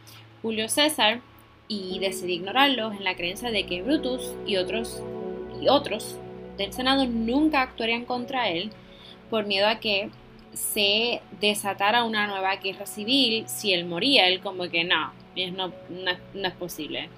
Julio 0.41 0.69
César 0.69 1.21
y 1.69 1.99
decide 1.99 2.33
ignorarlos 2.33 2.95
en 2.95 3.05
la 3.05 3.17
creencia 3.17 3.51
de 3.51 3.67
que 3.67 3.83
Brutus 3.83 4.35
y 4.47 4.57
otros 4.57 5.03
y 5.61 5.69
otros 5.69 6.17
del 6.57 6.73
Senado 6.73 7.07
nunca 7.07 7.63
actuarían 7.63 8.05
contra 8.05 8.49
él 8.49 8.71
por 9.31 9.47
miedo 9.47 9.69
a 9.69 9.81
que 9.81 10.11
se 10.53 11.21
desatara 11.41 12.05
una 12.05 12.27
nueva 12.27 12.57
guerra 12.57 12.87
civil 12.87 13.45
si 13.47 13.73
él 13.73 13.85
moría. 13.85 14.29
Él 14.29 14.41
como 14.41 14.69
que 14.69 14.85
no, 14.85 15.13
no, 15.53 15.73
no, 15.89 16.49
es 16.49 16.55
posible. 16.55 17.09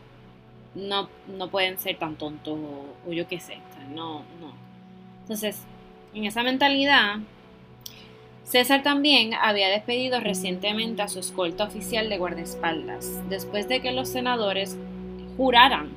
No, 0.75 1.09
no 1.29 1.49
pueden 1.49 1.79
ser 1.79 1.99
tan 1.99 2.16
tontos 2.16 2.59
o, 3.07 3.12
yo 3.12 3.29
qué 3.29 3.40
sé. 3.40 3.59
No, 3.94 4.20
no. 4.40 4.53
Entonces, 5.23 5.62
en 6.14 6.25
esa 6.25 6.42
mentalidad, 6.42 7.16
César 8.44 8.83
también 8.83 9.35
había 9.35 9.68
despedido 9.68 10.20
recientemente 10.20 11.03
a 11.03 11.09
su 11.09 11.20
escolta 11.20 11.64
oficial 11.64 12.09
de 12.09 12.18
guardaespaldas, 12.18 13.29
después 13.29 13.68
de 13.68 13.81
que 13.81 13.92
los 13.92 14.09
senadores 14.09 14.77
juraran 15.37 15.90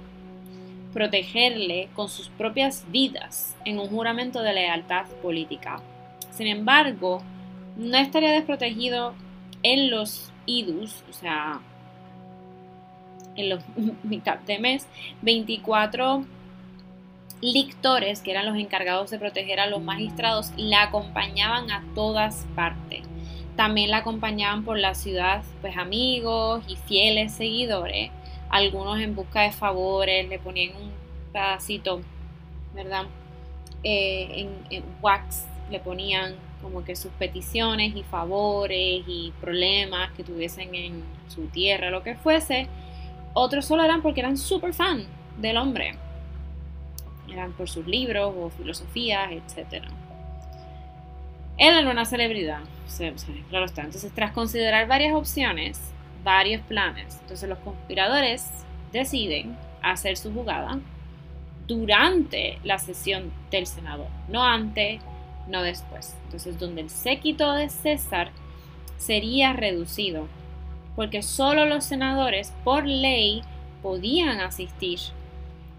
protegerle 0.93 1.89
con 1.93 2.09
sus 2.09 2.29
propias 2.29 2.85
vidas 2.89 3.55
en 3.65 3.79
un 3.79 3.87
juramento 3.89 4.41
de 4.41 4.53
lealtad 4.53 5.05
política. 5.21 5.81
Sin 6.37 6.45
embargo, 6.45 7.23
no 7.77 7.97
estaría 7.97 8.31
desprotegido 8.31 9.15
en 9.63 9.89
los 9.89 10.31
idus, 10.45 11.03
o 11.09 11.13
sea, 11.13 11.61
en 13.35 13.49
los 13.49 13.63
mitad 14.03 14.37
de 14.41 14.59
mes, 14.59 14.85
24 15.23 16.25
lictores, 17.41 18.21
que 18.21 18.29
eran 18.31 18.45
los 18.45 18.55
encargados 18.55 19.09
de 19.09 19.17
proteger 19.17 19.59
a 19.59 19.65
los 19.65 19.81
magistrados, 19.81 20.51
la 20.57 20.83
acompañaban 20.83 21.71
a 21.71 21.83
todas 21.95 22.45
partes. 22.55 23.01
También 23.55 23.89
la 23.89 23.97
acompañaban 23.97 24.63
por 24.63 24.77
la 24.77 24.93
ciudad, 24.93 25.43
pues 25.61 25.75
amigos 25.75 26.63
y 26.67 26.75
fieles 26.75 27.33
seguidores, 27.33 28.11
algunos 28.49 28.99
en 28.99 29.15
busca 29.15 29.41
de 29.41 29.51
favores, 29.51 30.29
le 30.29 30.37
ponían 30.37 30.75
un 30.75 30.91
pedacito, 31.33 32.01
¿verdad? 32.75 33.05
Eh, 33.83 34.47
en, 34.69 34.83
wax 35.01 35.47
le 35.71 35.79
ponían 35.79 36.35
como 36.61 36.83
que 36.83 36.95
sus 36.95 37.11
peticiones 37.13 37.95
y 37.95 38.03
favores 38.03 39.03
y 39.07 39.33
problemas 39.39 40.11
que 40.13 40.23
tuviesen 40.23 40.73
en 40.75 41.03
su 41.27 41.47
tierra, 41.47 41.89
lo 41.89 42.03
que 42.03 42.15
fuese. 42.15 42.67
Otros 43.33 43.65
solo 43.65 43.83
eran 43.83 44.01
porque 44.01 44.21
eran 44.21 44.37
súper 44.37 44.73
fan 44.73 45.05
del 45.37 45.57
hombre 45.57 45.95
eran 47.31 47.53
por 47.53 47.69
sus 47.69 47.85
libros 47.87 48.33
o 48.37 48.49
filosofías, 48.49 49.31
etc. 49.31 49.85
Él 51.57 51.77
era 51.77 51.89
una 51.89 52.05
celebridad, 52.05 52.61
claro 53.49 53.65
está. 53.65 53.83
Entonces, 53.83 54.11
tras 54.13 54.31
considerar 54.31 54.87
varias 54.87 55.13
opciones, 55.13 55.79
varios 56.23 56.61
planes, 56.63 57.17
entonces 57.21 57.47
los 57.49 57.59
conspiradores 57.59 58.47
deciden 58.91 59.57
hacer 59.81 60.17
su 60.17 60.33
jugada 60.33 60.79
durante 61.67 62.59
la 62.63 62.77
sesión 62.77 63.31
del 63.51 63.67
Senado, 63.67 64.07
no 64.29 64.43
antes, 64.43 65.01
no 65.47 65.61
después. 65.61 66.15
Entonces, 66.25 66.59
donde 66.59 66.81
el 66.81 66.89
séquito 66.89 67.51
de 67.53 67.69
César 67.69 68.31
sería 68.97 69.53
reducido, 69.53 70.27
porque 70.95 71.21
solo 71.21 71.65
los 71.65 71.85
senadores 71.85 72.53
por 72.63 72.85
ley 72.85 73.43
podían 73.81 74.39
asistir 74.39 74.99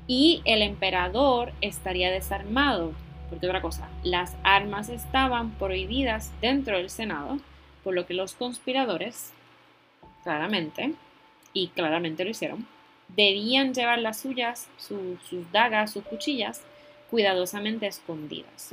y 0.06 0.40
el 0.44 0.62
emperador 0.62 1.52
estaría 1.60 2.10
desarmado. 2.10 2.92
Porque 3.28 3.46
otra 3.46 3.60
cosa, 3.60 3.88
las 4.02 4.36
armas 4.42 4.88
estaban 4.88 5.50
prohibidas 5.52 6.32
dentro 6.40 6.78
del 6.78 6.88
Senado, 6.88 7.38
por 7.84 7.94
lo 7.94 8.06
que 8.06 8.14
los 8.14 8.34
conspiradores, 8.34 9.32
claramente, 10.22 10.94
y 11.52 11.68
claramente 11.68 12.24
lo 12.24 12.30
hicieron, 12.30 12.66
debían 13.08 13.74
llevar 13.74 13.98
las 13.98 14.20
suyas, 14.20 14.68
sus 14.76 15.52
dagas, 15.52 15.92
sus 15.92 16.04
cuchillas, 16.04 16.62
cuidadosamente 17.10 17.86
escondidas. 17.86 18.70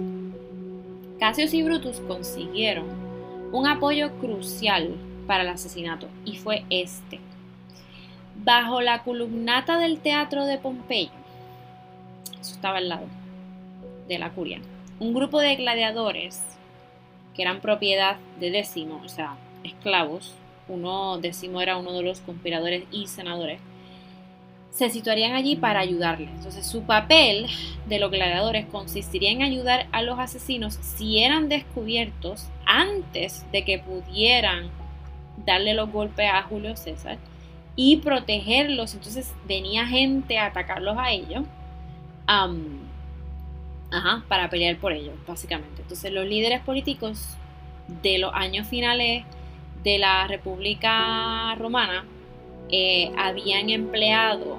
Cassius 1.20 1.54
y 1.54 1.64
Brutus 1.64 2.00
consiguieron 2.02 2.86
un 3.52 3.68
apoyo 3.68 4.12
crucial 4.20 4.96
para 5.28 5.44
el 5.44 5.50
asesinato, 5.50 6.08
y 6.26 6.36
fue 6.38 6.66
este. 6.70 7.20
Bajo 8.44 8.82
la 8.82 9.04
columnata 9.04 9.80
del 9.80 10.00
teatro 10.00 10.46
de 10.46 10.58
Pompeyo, 10.58 11.12
estaba 12.42 12.78
al 12.78 12.90
lado 12.90 13.08
de 14.08 14.20
la 14.20 14.32
curia. 14.32 14.60
Un 15.00 15.14
grupo 15.14 15.40
de 15.40 15.56
gladiadores 15.56 16.42
que 17.34 17.42
eran 17.42 17.62
propiedad 17.62 18.18
de 18.40 18.52
Décimo, 18.52 19.02
o 19.04 19.10
sea, 19.10 19.38
esclavos, 19.64 20.36
uno 20.68 21.18
Décimo 21.18 21.62
era 21.62 21.78
uno 21.78 21.94
de 21.94 22.04
los 22.04 22.22
conspiradores 22.22 22.84
y 22.92 23.08
senadores, 23.08 23.60
se 24.76 24.90
situarían 24.90 25.34
allí 25.36 25.56
para 25.56 25.80
ayudarles. 25.80 26.30
Entonces 26.32 26.68
su 26.68 26.84
papel 26.84 27.48
de 27.88 27.98
los 27.98 28.12
gladiadores 28.12 28.66
consistiría 28.66 29.32
en 29.32 29.42
ayudar 29.42 29.88
a 29.94 30.02
los 30.02 30.20
asesinos 30.20 30.74
si 30.82 31.20
eran 31.20 31.48
descubiertos 31.48 32.50
antes 32.66 33.50
de 33.54 33.64
que 33.64 33.80
pudieran 33.80 34.70
darle 35.46 35.76
los 35.76 35.90
golpes 35.90 36.30
a 36.30 36.44
Julio 36.44 36.76
César 36.76 37.18
y 37.78 37.98
protegerlos. 37.98 38.96
Entonces 38.96 39.34
venía 39.48 39.88
gente 39.88 40.38
a 40.38 40.48
atacarlos 40.48 40.98
a 40.98 41.12
ellos 41.12 41.46
para 44.28 44.50
pelear 44.50 44.76
por 44.76 44.92
ellos, 44.92 45.16
básicamente. 45.26 45.84
Entonces 45.84 46.12
los 46.12 46.26
líderes 46.26 46.60
políticos 46.60 47.38
de 48.02 48.18
los 48.18 48.34
años 48.34 48.68
finales 48.68 49.24
de 49.86 50.00
la 50.00 50.28
República 50.28 51.56
Romana 51.56 52.04
eh, 52.70 53.12
habían 53.18 53.70
empleado, 53.70 54.58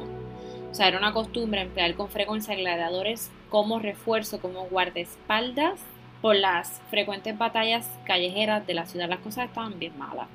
o 0.71 0.75
sea, 0.75 0.89
era 0.89 0.99
una 0.99 1.13
costumbre 1.13 1.63
emplear 1.63 1.95
con 1.95 2.09
frecuencia 2.09 2.55
gladiadores 2.55 3.31
como 3.51 3.79
refuerzo, 3.79 4.41
como 4.41 4.67
guardaespaldas 4.67 5.81
por 6.21 6.37
las 6.37 6.81
frecuentes 6.91 7.37
batallas 7.37 7.89
callejeras 8.05 8.67
de 8.67 8.75
la 8.75 8.87
ciudad. 8.87 9.09
Las 9.09 9.21
cosas 9.21 9.47
estaban 9.47 9.79
bien 9.79 9.97
malas. 9.99 10.29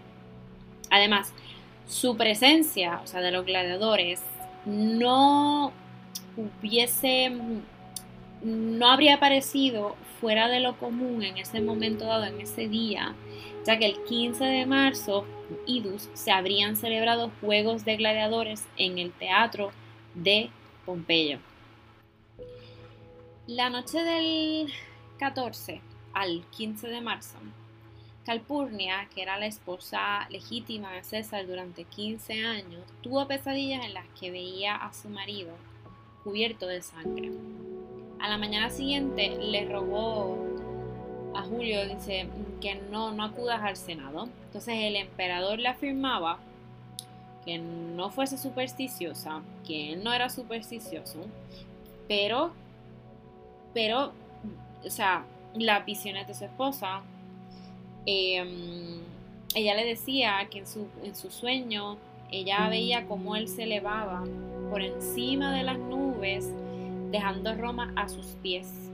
Además, 0.89 1.33
su 1.87 2.15
presencia, 2.17 3.01
o 3.03 3.07
sea, 3.07 3.21
de 3.21 3.31
los 3.31 3.45
gladiadores, 3.45 4.21
no 4.65 5.71
hubiese, 6.37 7.31
no 8.43 8.87
habría 8.89 9.15
aparecido 9.15 9.95
fuera 10.19 10.47
de 10.47 10.59
lo 10.59 10.77
común 10.77 11.23
en 11.23 11.37
ese 11.37 11.61
momento 11.61 12.05
dado, 12.05 12.25
en 12.25 12.39
ese 12.41 12.67
día, 12.67 13.15
ya 13.65 13.77
que 13.77 13.85
el 13.85 14.03
15 14.03 14.43
de 14.45 14.65
marzo, 14.65 15.25
Idus, 15.65 16.09
se 16.13 16.31
habrían 16.31 16.75
celebrado 16.75 17.31
Juegos 17.41 17.85
de 17.85 17.97
Gladiadores 17.97 18.65
en 18.77 18.97
el 18.97 19.11
Teatro 19.11 19.71
de 20.15 20.49
Pompeyo. 20.85 21.39
La 23.47 23.69
noche 23.69 24.03
del 24.03 24.71
14 25.19 25.81
al 26.13 26.43
15 26.51 26.87
de 26.87 27.01
marzo, 27.01 27.37
Calpurnia, 28.25 29.07
que 29.13 29.23
era 29.23 29.39
la 29.39 29.47
esposa 29.47 30.27
legítima 30.29 30.91
de 30.91 31.03
César 31.03 31.47
durante 31.47 31.85
15 31.85 32.45
años, 32.45 32.83
tuvo 33.01 33.27
pesadillas 33.27 33.83
en 33.83 33.93
las 33.93 34.05
que 34.19 34.31
veía 34.31 34.75
a 34.75 34.93
su 34.93 35.09
marido 35.09 35.51
cubierto 36.23 36.67
de 36.67 36.81
sangre. 36.81 37.31
A 38.19 38.29
la 38.29 38.37
mañana 38.37 38.69
siguiente 38.69 39.35
le 39.39 39.67
rogó 39.67 40.50
a 41.33 41.43
Julio, 41.43 41.87
dice, 41.87 42.27
que 42.59 42.75
no, 42.75 43.11
no 43.11 43.23
acudas 43.23 43.61
al 43.61 43.75
Senado. 43.75 44.27
Entonces 44.45 44.75
el 44.77 44.95
emperador 44.95 45.59
le 45.59 45.67
afirmaba 45.67 46.39
que 47.45 47.57
no 47.57 48.09
fuese 48.09 48.37
supersticiosa, 48.37 49.41
que 49.65 49.93
él 49.93 50.03
no 50.03 50.13
era 50.13 50.29
supersticioso, 50.29 51.25
pero, 52.07 52.51
pero, 53.73 54.11
o 54.85 54.89
sea, 54.89 55.25
las 55.55 55.85
visiones 55.85 56.27
de 56.27 56.33
su 56.33 56.45
esposa, 56.45 57.01
em, 58.05 59.01
ella 59.55 59.75
le 59.75 59.85
decía 59.85 60.47
que 60.49 60.59
en 60.59 60.67
su, 60.67 60.87
en 61.03 61.15
su 61.15 61.31
sueño 61.31 61.97
ella 62.31 62.69
veía 62.69 63.05
cómo 63.07 63.35
él 63.35 63.47
se 63.47 63.63
elevaba 63.63 64.23
por 64.69 64.81
encima 64.81 65.53
de 65.55 65.63
las 65.63 65.77
nubes, 65.77 66.49
dejando 67.11 67.53
Roma 67.55 67.91
a 67.95 68.07
sus 68.07 68.27
pies, 68.41 68.89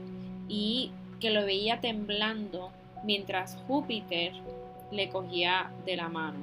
y 0.48 0.90
que 1.20 1.30
lo 1.30 1.44
veía 1.44 1.80
temblando 1.80 2.70
mientras 3.04 3.56
Júpiter 3.66 4.32
le 4.90 5.08
cogía 5.08 5.70
de 5.84 5.96
la 5.96 6.08
mano. 6.08 6.38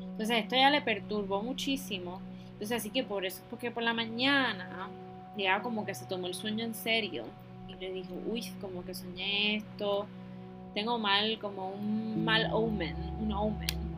Entonces 0.00 0.38
esto 0.38 0.56
ya 0.56 0.70
le 0.70 0.82
perturbó 0.82 1.42
muchísimo. 1.42 2.20
Entonces 2.52 2.78
así 2.78 2.90
que 2.90 3.02
por 3.02 3.24
eso, 3.24 3.42
porque 3.50 3.70
por 3.70 3.82
la 3.82 3.92
mañana 3.92 4.88
ya 5.36 5.62
como 5.62 5.84
que 5.84 5.94
se 5.94 6.04
tomó 6.06 6.26
el 6.26 6.34
sueño 6.34 6.64
en 6.64 6.74
serio 6.74 7.24
y 7.68 7.74
le 7.74 7.92
dijo, 7.92 8.14
uy, 8.26 8.44
como 8.60 8.84
que 8.84 8.94
soñé 8.94 9.56
esto, 9.56 10.06
tengo 10.74 10.98
mal, 10.98 11.38
como 11.38 11.70
un 11.70 12.24
mal 12.24 12.48
omen, 12.52 12.96
un 13.20 13.32
omen. 13.32 13.92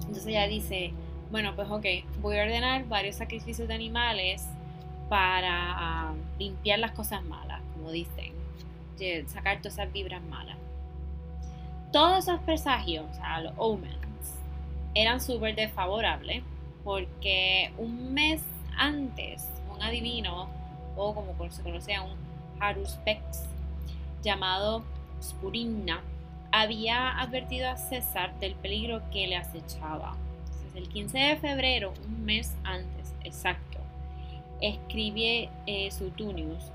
Entonces 0.00 0.26
ella 0.28 0.46
dice, 0.46 0.92
bueno, 1.30 1.54
pues 1.54 1.68
ok, 1.70 1.84
voy 2.20 2.38
a 2.38 2.44
ordenar 2.44 2.86
varios 2.88 3.16
sacrificios 3.16 3.68
de 3.68 3.74
animales 3.74 4.46
para 5.08 5.50
ah, 5.50 6.14
limpiar 6.38 6.78
las 6.78 6.92
cosas 6.92 7.22
malas, 7.24 7.60
como 7.74 7.90
dicen, 7.90 8.32
sacar 9.26 9.58
todas 9.58 9.74
esas 9.74 9.92
vibras 9.92 10.22
malas. 10.22 10.56
Todos 11.92 12.28
esos 12.28 12.40
presagios, 12.40 13.06
o 13.10 13.14
sea, 13.14 13.40
los 13.40 13.52
omens, 13.56 13.96
eran 14.94 15.20
súper 15.20 15.54
desfavorables 15.54 16.42
porque 16.84 17.72
un 17.78 18.14
mes 18.14 18.42
antes, 18.76 19.48
un 19.74 19.82
adivino, 19.82 20.48
o 20.96 21.14
como 21.14 21.50
se 21.50 21.62
conocía, 21.62 22.02
un 22.02 22.16
Haruspex, 22.60 23.44
llamado 24.22 24.82
Spurina, 25.22 26.00
había 26.52 27.18
advertido 27.18 27.68
a 27.68 27.76
César 27.76 28.38
del 28.40 28.54
peligro 28.54 29.02
que 29.10 29.26
le 29.26 29.36
acechaba. 29.36 30.16
Entonces, 30.44 30.76
el 30.76 30.88
15 30.88 31.18
de 31.18 31.36
febrero, 31.36 31.92
un 32.06 32.24
mes 32.24 32.54
antes, 32.64 33.14
exacto, 33.24 33.78
escribe 34.60 35.50
eh, 35.66 35.90
Sutunius 35.90 36.70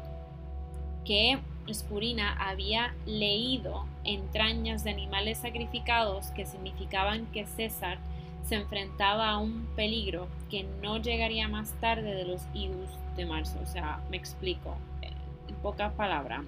que 1.06 1.40
Spurina 1.72 2.34
había 2.34 2.94
leído 3.06 3.86
entrañas 4.04 4.84
de 4.84 4.92
animales 4.92 5.38
sacrificados 5.40 6.28
que 6.32 6.46
significaban 6.46 7.26
que 7.28 7.46
César 7.46 8.00
se 8.48 8.56
enfrentaba 8.56 9.30
a 9.30 9.38
un 9.38 9.68
peligro 9.76 10.28
que 10.50 10.64
no 10.82 10.98
llegaría 10.98 11.48
más 11.48 11.74
tarde 11.80 12.16
de 12.16 12.26
los 12.26 12.42
idus 12.54 12.90
de 13.16 13.26
marzo. 13.26 13.60
O 13.62 13.68
sea, 13.68 14.04
me 14.10 14.18
explico, 14.18 14.76
en 15.02 15.56
pocas 15.58 15.94
palabras. 15.94 16.44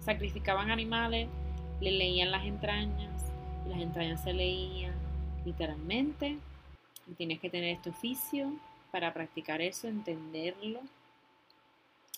Sacrificaban 0.00 0.70
animales, 0.70 1.28
le 1.80 1.92
leían 1.92 2.30
las 2.30 2.44
entrañas, 2.44 3.32
las 3.68 3.80
entrañas 3.80 4.22
se 4.22 4.32
leían 4.32 4.94
literalmente. 5.44 6.38
Tienes 7.16 7.40
que 7.40 7.50
tener 7.50 7.70
este 7.70 7.90
oficio 7.90 8.52
para 8.90 9.12
practicar 9.12 9.60
eso, 9.60 9.88
entenderlo. 9.88 10.80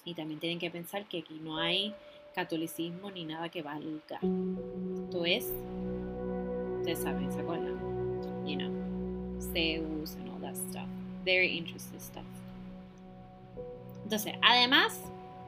Y 0.05 0.15
también 0.15 0.41
tienen 0.41 0.59
que 0.59 0.71
pensar 0.71 1.07
que 1.07 1.21
aquí 1.21 1.41
no 1.41 1.57
hay 1.57 1.95
catolicismo 2.35 3.11
ni 3.11 3.25
nada 3.25 3.49
que 3.49 3.63
valga. 3.63 4.19
Esto 5.05 5.25
es, 5.25 5.53
ustedes 6.79 6.99
saben, 6.99 7.33
¿se 7.33 7.41
acuerdan? 7.41 7.79
You 8.47 8.57
know, 8.57 9.41
Zeus 9.41 10.17
and 10.17 10.29
all 10.31 10.41
that 10.41 10.57
stuff. 10.57 10.89
Very 11.25 11.57
interesting 11.57 12.01
stuff. 12.01 12.25
Entonces, 14.03 14.35
además 14.43 15.01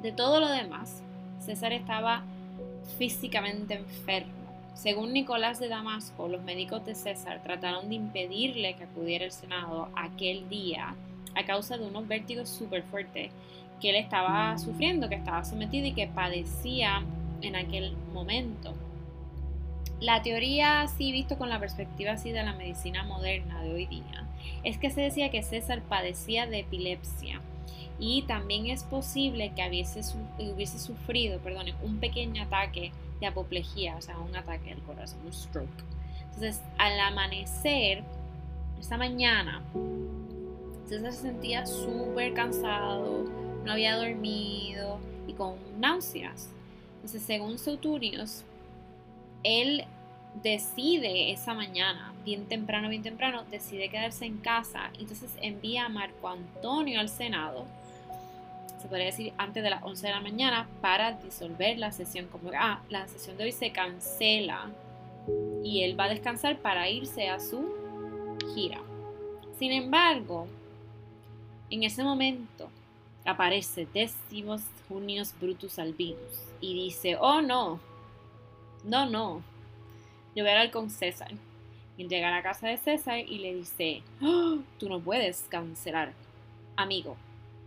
de 0.03 0.13
todo 0.13 0.41
lo 0.41 0.49
demás, 0.49 1.03
César 1.41 1.73
estaba 1.73 2.23
físicamente 2.99 3.75
enfermo. 3.75 4.33
Según 4.75 5.13
Nicolás 5.13 5.59
de 5.59 5.69
Damasco, 5.69 6.29
los 6.29 6.43
médicos 6.43 6.85
de 6.85 6.95
César 6.95 7.43
trataron 7.43 7.89
de 7.89 7.97
impedirle 7.97 8.75
que 8.77 8.85
acudiera 8.85 9.25
al 9.25 9.33
Senado 9.33 9.89
aquel 9.95 10.49
día 10.49 10.95
a 11.35 11.45
causa 11.45 11.77
de 11.77 11.87
unos 11.87 12.07
vértigos 12.09 12.49
súper 12.49 12.83
fuertes 12.83 13.31
que 13.81 13.91
él 13.91 13.97
estaba 13.97 14.57
sufriendo, 14.59 15.09
que 15.09 15.15
estaba 15.17 15.45
sometido 15.45 15.87
y 15.87 15.93
que 15.93 16.07
padecía 16.07 17.03
en 17.43 17.57
aquel 17.57 17.97
momento. 18.13 18.75
La 20.01 20.23
teoría, 20.23 20.83
así 20.83 21.13
visto 21.13 21.39
con 21.39 21.49
la 21.49 21.59
perspectiva 21.59 22.13
así 22.13 22.31
de 22.31 22.43
la 22.43 22.53
medicina 22.53 23.03
moderna 23.05 23.63
de 23.63 23.73
hoy 23.73 23.87
día, 23.87 24.27
es 24.63 24.79
que 24.79 24.91
se 24.91 25.01
decía 25.01 25.31
que 25.31 25.43
César 25.43 25.83
padecía 25.83 26.47
de 26.47 26.61
epilepsia 26.61 27.41
y 27.99 28.23
también 28.23 28.67
es 28.67 28.85
posible 28.85 29.53
que 29.55 29.67
hubiese, 29.67 30.01
hubiese 30.39 30.79
sufrido 30.79 31.39
perdón, 31.41 31.67
un 31.83 31.99
pequeño 31.99 32.43
ataque 32.43 32.93
de 33.21 33.27
apoplejía, 33.27 33.97
o 33.97 34.03
sea, 34.03 34.19
un 34.19 34.37
ataque 34.37 34.71
del 34.71 34.83
corazón, 34.83 35.21
un 35.25 35.33
stroke. 35.33 35.69
Entonces, 36.25 36.61
al 36.77 37.01
amanecer, 37.01 38.05
esa 38.79 38.99
mañana, 38.99 39.63
César 40.87 41.13
se 41.13 41.23
sentía 41.23 41.65
súper 41.65 42.35
cansado, 42.35 43.25
no 43.67 43.73
había 43.73 43.97
dormido 43.97 44.99
y 45.27 45.35
con 45.35 45.57
náuseas. 45.79 46.49
Entonces, 46.97 47.23
según 47.23 47.59
Sauturius, 47.59 48.45
él 49.43 49.85
decide 50.43 51.33
esa 51.33 51.53
mañana, 51.53 52.15
bien 52.25 52.47
temprano, 52.47 52.89
bien 52.89 53.03
temprano, 53.03 53.45
decide 53.51 53.89
quedarse 53.89 54.25
en 54.25 54.39
casa. 54.39 54.91
Entonces 54.99 55.31
envía 55.43 55.87
a 55.87 55.89
Marco 55.89 56.29
Antonio 56.29 57.01
al 57.01 57.09
Senado, 57.09 57.67
se 58.81 58.89
podría 58.89 59.07
decir 59.07 59.33
antes 59.37 59.63
de 59.63 59.71
las 59.71 59.83
11 59.83 60.07
de 60.07 60.13
la 60.13 60.21
mañana, 60.21 60.69
para 60.81 61.13
disolver 61.13 61.79
la 61.79 61.91
sesión. 61.91 62.27
Como, 62.27 62.51
ah, 62.57 62.83
la 62.89 63.09
sesión 63.09 63.37
de 63.37 63.45
hoy 63.45 63.53
se 63.53 63.73
cancela 63.73 64.71
y 65.65 65.83
él 65.83 65.99
va 65.99 66.05
a 66.05 66.09
descansar 66.09 66.59
para 66.59 66.89
irse 66.89 67.29
a 67.29 67.41
su 67.41 67.67
gira. 68.55 68.81
Sin 69.59 69.73
embargo, 69.73 70.47
en 71.71 71.83
ese 71.83 72.05
momento, 72.05 72.69
aparece 73.27 73.87
Décimos 73.93 74.63
Junius 74.89 75.35
Brutus 75.39 75.79
Albinus 75.79 76.47
y 76.61 76.75
dice, 76.75 77.17
oh 77.21 77.43
no, 77.43 77.81
no, 78.85 79.11
no, 79.11 79.43
yo 80.35 80.45
voy 80.45 80.51
a 80.51 80.53
hablar 80.53 80.71
con 80.71 80.89
César. 80.91 81.33
Y 81.99 82.07
llega 82.09 82.29
a 82.29 82.31
la 82.31 82.43
casa 82.43 82.69
de 82.69 82.77
César 82.77 83.19
y 83.19 83.39
le 83.39 83.55
dice, 83.55 84.03
oh, 84.23 84.59
tú 84.79 84.89
no 84.89 85.01
puedes 85.01 85.47
cancelar, 85.49 86.13
amigo. 86.77 87.17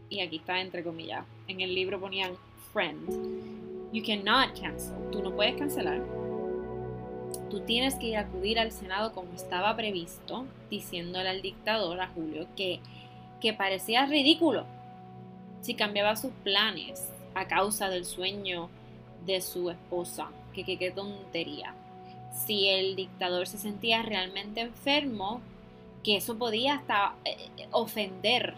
Y 0.08 0.22
aquí 0.22 0.38
está 0.38 0.60
entre 0.62 0.84
comillas, 0.84 1.26
en 1.48 1.62
el 1.62 1.76
libro 1.76 2.00
ponían 2.00 2.34
friend. 2.72 3.10
You 3.92 4.04
cannot 4.04 4.60
cancel, 4.60 4.96
tú 5.12 5.22
no 5.22 5.36
puedes 5.36 5.56
cancelar. 5.58 6.02
Tú 7.50 7.62
tienes 7.62 7.96
que 7.96 8.08
ir 8.08 8.18
acudir 8.18 8.60
al 8.60 8.72
Senado 8.72 9.14
como 9.14 9.34
estaba 9.34 9.76
previsto, 9.76 10.46
diciéndole 10.70 11.30
al 11.30 11.42
dictador, 11.42 12.00
a 12.00 12.08
Julio, 12.08 12.48
que, 12.56 12.80
que 13.42 13.54
parecía 13.54 14.06
ridículo 14.06 14.66
si 15.62 15.74
cambiaba 15.74 16.16
sus 16.16 16.32
planes 16.44 17.10
a 17.36 17.48
causa 17.48 17.90
del 17.90 18.06
sueño 18.06 18.70
de 19.26 19.42
su 19.42 19.70
esposa. 19.70 20.30
Que 20.54 20.78
qué 20.78 20.92
tontería. 20.92 21.74
Si 22.34 22.68
el 22.68 22.96
dictador 22.96 23.48
se 23.48 23.58
sentía 23.58 24.02
realmente 24.02 24.62
enfermo, 24.62 25.42
que 26.04 26.18
eso 26.18 26.38
podía 26.38 26.76
hasta 26.76 27.14
eh, 27.26 27.68
ofender, 27.72 28.56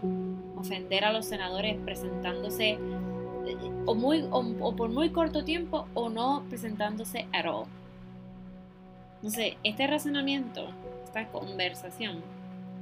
ofender 0.57 1.05
a 1.05 1.11
los 1.11 1.25
senadores 1.25 1.77
presentándose 1.83 2.71
eh, 2.71 2.79
o, 3.85 3.95
muy, 3.95 4.25
o, 4.31 4.75
por 4.75 4.89
muy 4.89 5.09
corto 5.09 5.43
tiempo 5.43 5.87
o 5.93 6.09
no 6.09 6.43
presentándose 6.49 7.27
at 7.33 7.45
all. 7.45 7.65
Entonces, 9.15 9.55
este 9.63 9.87
razonamiento, 9.87 10.69
esta 11.03 11.27
conversación 11.27 12.21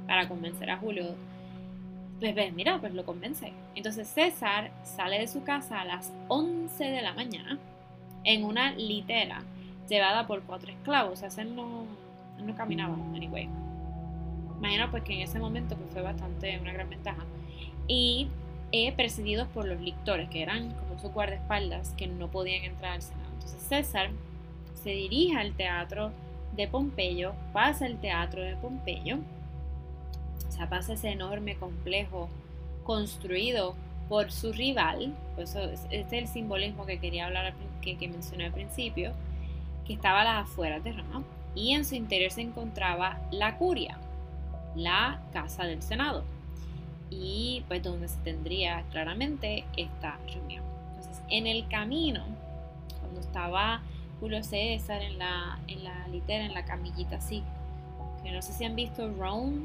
para 0.06 0.28
convencer 0.28 0.70
a 0.70 0.78
Julio 0.78 1.14
pues 2.20 2.52
mira, 2.52 2.78
pues 2.78 2.92
lo 2.94 3.04
convence. 3.04 3.52
Entonces 3.74 4.06
César 4.08 4.70
sale 4.84 5.18
de 5.18 5.26
su 5.26 5.42
casa 5.42 5.80
a 5.80 5.84
las 5.84 6.12
11 6.28 6.84
de 6.84 7.02
la 7.02 7.14
mañana 7.14 7.58
en 8.24 8.44
una 8.44 8.72
litera 8.72 9.42
llevada 9.88 10.26
por 10.26 10.42
cuatro 10.42 10.70
esclavos. 10.70 11.22
O 11.22 11.30
sea, 11.30 11.42
él 11.42 11.56
no, 11.56 11.84
no 12.44 12.54
caminaba, 12.54 12.94
anyway. 13.14 13.48
Imagino 14.58 14.90
pues 14.90 15.02
que 15.04 15.14
en 15.14 15.20
ese 15.20 15.38
momento 15.38 15.74
pues, 15.76 15.90
fue 15.92 16.02
bastante 16.02 16.58
una 16.58 16.72
gran 16.72 16.90
ventaja. 16.90 17.24
Y 17.88 18.28
eh, 18.72 18.92
presididos 18.92 19.48
por 19.48 19.66
los 19.66 19.80
lictores, 19.80 20.28
que 20.28 20.42
eran 20.42 20.72
como 20.74 20.98
sus 21.00 21.10
guardaespaldas, 21.12 21.94
que 21.94 22.06
no 22.06 22.30
podían 22.30 22.64
entrar 22.64 22.92
al 22.92 23.02
Senado. 23.02 23.30
Entonces 23.32 23.62
César 23.62 24.10
se 24.74 24.90
dirige 24.90 25.36
al 25.36 25.54
teatro 25.54 26.12
de 26.54 26.68
Pompeyo, 26.68 27.32
pasa 27.52 27.86
el 27.86 27.98
teatro 27.98 28.42
de 28.42 28.56
Pompeyo 28.56 29.18
pasa 30.68 30.94
ese 30.94 31.10
enorme 31.10 31.56
complejo 31.56 32.28
construido 32.84 33.74
por 34.08 34.32
su 34.32 34.52
rival, 34.52 35.14
pues 35.36 35.54
este 35.54 36.00
es 36.00 36.12
el 36.12 36.28
simbolismo 36.28 36.84
que 36.86 36.98
quería 36.98 37.26
hablar, 37.26 37.54
que, 37.80 37.96
que 37.96 38.08
mencioné 38.08 38.46
al 38.46 38.52
principio, 38.52 39.12
que 39.86 39.92
estaba 39.92 40.22
a 40.22 40.24
las 40.24 40.42
afueras 40.44 40.82
de 40.82 40.92
Roma, 40.92 41.22
y 41.54 41.72
en 41.72 41.84
su 41.84 41.94
interior 41.94 42.30
se 42.30 42.42
encontraba 42.42 43.18
la 43.30 43.56
curia, 43.56 43.98
la 44.74 45.20
casa 45.32 45.64
del 45.64 45.82
Senado, 45.82 46.24
y 47.10 47.64
pues 47.68 47.82
donde 47.82 48.08
se 48.08 48.18
tendría 48.18 48.82
claramente 48.90 49.64
esta 49.76 50.18
reunión. 50.32 50.64
Entonces, 50.90 51.22
en 51.28 51.46
el 51.46 51.68
camino, 51.68 52.24
cuando 53.00 53.20
estaba 53.20 53.82
Julio 54.20 54.44
César 54.44 55.00
en 55.02 55.18
la, 55.18 55.58
en 55.66 55.82
la 55.82 56.06
litera, 56.08 56.44
en 56.44 56.52
la 56.52 56.64
camillita 56.64 57.16
así. 57.16 57.42
Que 58.22 58.30
no 58.30 58.42
sé 58.42 58.52
si 58.52 58.64
han 58.64 58.76
visto 58.76 59.10
Rome 59.18 59.62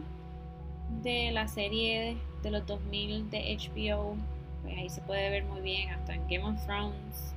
de 1.03 1.31
la 1.31 1.47
serie 1.47 2.17
de 2.41 2.51
los 2.51 2.65
2000 2.65 3.29
de 3.29 3.57
HBO. 3.57 4.15
Pues 4.63 4.77
ahí 4.77 4.89
se 4.89 5.01
puede 5.01 5.29
ver 5.29 5.43
muy 5.45 5.61
bien, 5.61 5.89
hasta 5.89 6.13
en 6.13 6.27
Game 6.27 6.43
of 6.43 6.65
Thrones, 6.65 7.33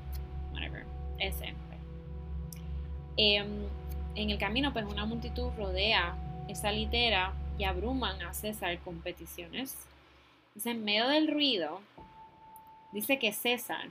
whatever, 0.52 0.84
ese. 1.18 1.54
Em, 3.16 3.66
en 4.14 4.30
el 4.30 4.38
camino, 4.38 4.72
pues 4.72 4.86
una 4.86 5.04
multitud 5.04 5.50
rodea 5.56 6.16
esa 6.48 6.72
litera 6.72 7.34
y 7.58 7.64
abruman 7.64 8.22
a 8.22 8.32
César 8.32 8.78
con 8.78 9.00
peticiones. 9.00 9.76
Entonces, 10.48 10.72
en 10.72 10.84
medio 10.84 11.08
del 11.08 11.28
ruido, 11.28 11.80
dice 12.92 13.18
que 13.18 13.32
César 13.32 13.88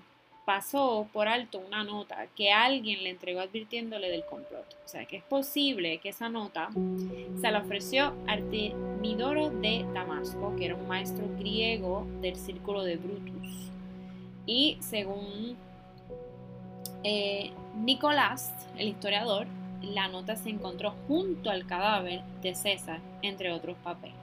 pasó 0.47 1.09
por 1.11 1.27
alto 1.27 1.59
una 1.59 1.83
nota 1.83 2.25
que 2.33 2.53
alguien 2.53 3.03
le 3.03 3.09
entregó 3.09 3.41
advirtiéndole 3.41 4.09
del 4.09 4.23
complot. 4.23 4.77
O 4.85 4.87
sea, 4.87 5.03
que 5.03 5.17
es 5.17 5.23
posible 5.23 5.97
que 5.97 6.07
esa 6.07 6.29
nota 6.29 6.69
se 7.41 7.51
la 7.51 7.59
ofreció 7.59 8.13
Artemidoro 8.27 9.49
de 9.49 9.85
Damasco, 9.93 10.55
que 10.55 10.67
era 10.67 10.75
un 10.75 10.87
maestro 10.87 11.27
griego 11.37 12.07
del 12.21 12.37
círculo 12.37 12.83
de 12.83 12.95
Brutus. 12.95 13.71
Y 14.45 14.77
según 14.79 15.57
eh, 17.03 17.51
Nicolás, 17.75 18.53
el 18.77 18.87
historiador, 18.87 19.47
la 19.81 20.07
nota 20.07 20.37
se 20.37 20.49
encontró 20.49 20.95
junto 21.09 21.49
al 21.49 21.67
cadáver 21.67 22.21
de 22.41 22.55
César, 22.55 23.01
entre 23.21 23.51
otros 23.51 23.75
papeles. 23.83 24.16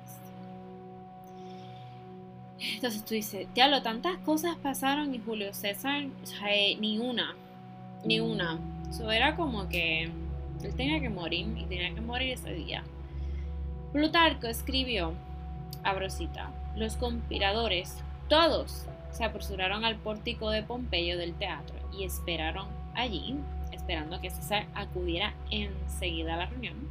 Entonces 2.61 3.05
tú 3.05 3.15
dices, 3.15 3.47
diablo, 3.55 3.83
tantas 3.83 4.19
cosas 4.19 4.57
pasaron 4.57 5.15
y 5.15 5.19
Julio 5.19 5.53
César, 5.53 6.05
eh, 6.49 6.77
ni 6.81 6.99
una, 6.99 7.35
ni 8.05 8.21
una. 8.21 8.59
Eso 8.89 9.11
era 9.11 9.37
como 9.37 9.69
que 9.69 10.05
él 10.05 10.75
tenía 10.77 11.01
que 11.01 11.11
morir 11.11 11.47
y 11.57 11.65
tenía 11.65 11.95
que 11.95 12.01
morir 12.01 12.33
ese 12.33 12.53
día. 12.53 12.85
Plutarco 13.93 14.47
escribió, 14.47 15.15
abrosita, 15.83 16.51
los 16.77 16.97
conspiradores, 16.97 18.03
todos, 18.29 18.87
se 19.11 19.25
apresuraron 19.25 19.85
al 19.85 19.97
pórtico 19.97 20.51
de 20.51 20.63
Pompeyo 20.63 21.17
del 21.19 21.35
teatro 21.35 21.77
y 21.97 22.05
esperaron 22.05 22.67
allí, 22.95 23.37
esperando 23.71 24.21
que 24.21 24.31
César 24.31 24.67
acudiera 24.75 25.35
enseguida 25.51 26.35
a 26.35 26.39
la 26.39 26.47
reunión. 26.47 26.89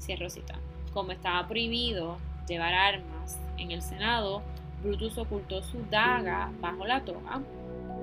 Cierro 0.00 0.30
cita. 0.30 0.54
Como 0.92 1.12
estaba 1.12 1.48
prohibido 1.48 2.18
llevar 2.48 2.74
armas 2.74 3.40
en 3.58 3.72
el 3.72 3.82
Senado, 3.82 4.42
Brutus 4.82 5.18
ocultó 5.18 5.62
su 5.62 5.78
daga 5.90 6.52
bajo 6.60 6.86
la 6.86 7.04
toga. 7.04 7.42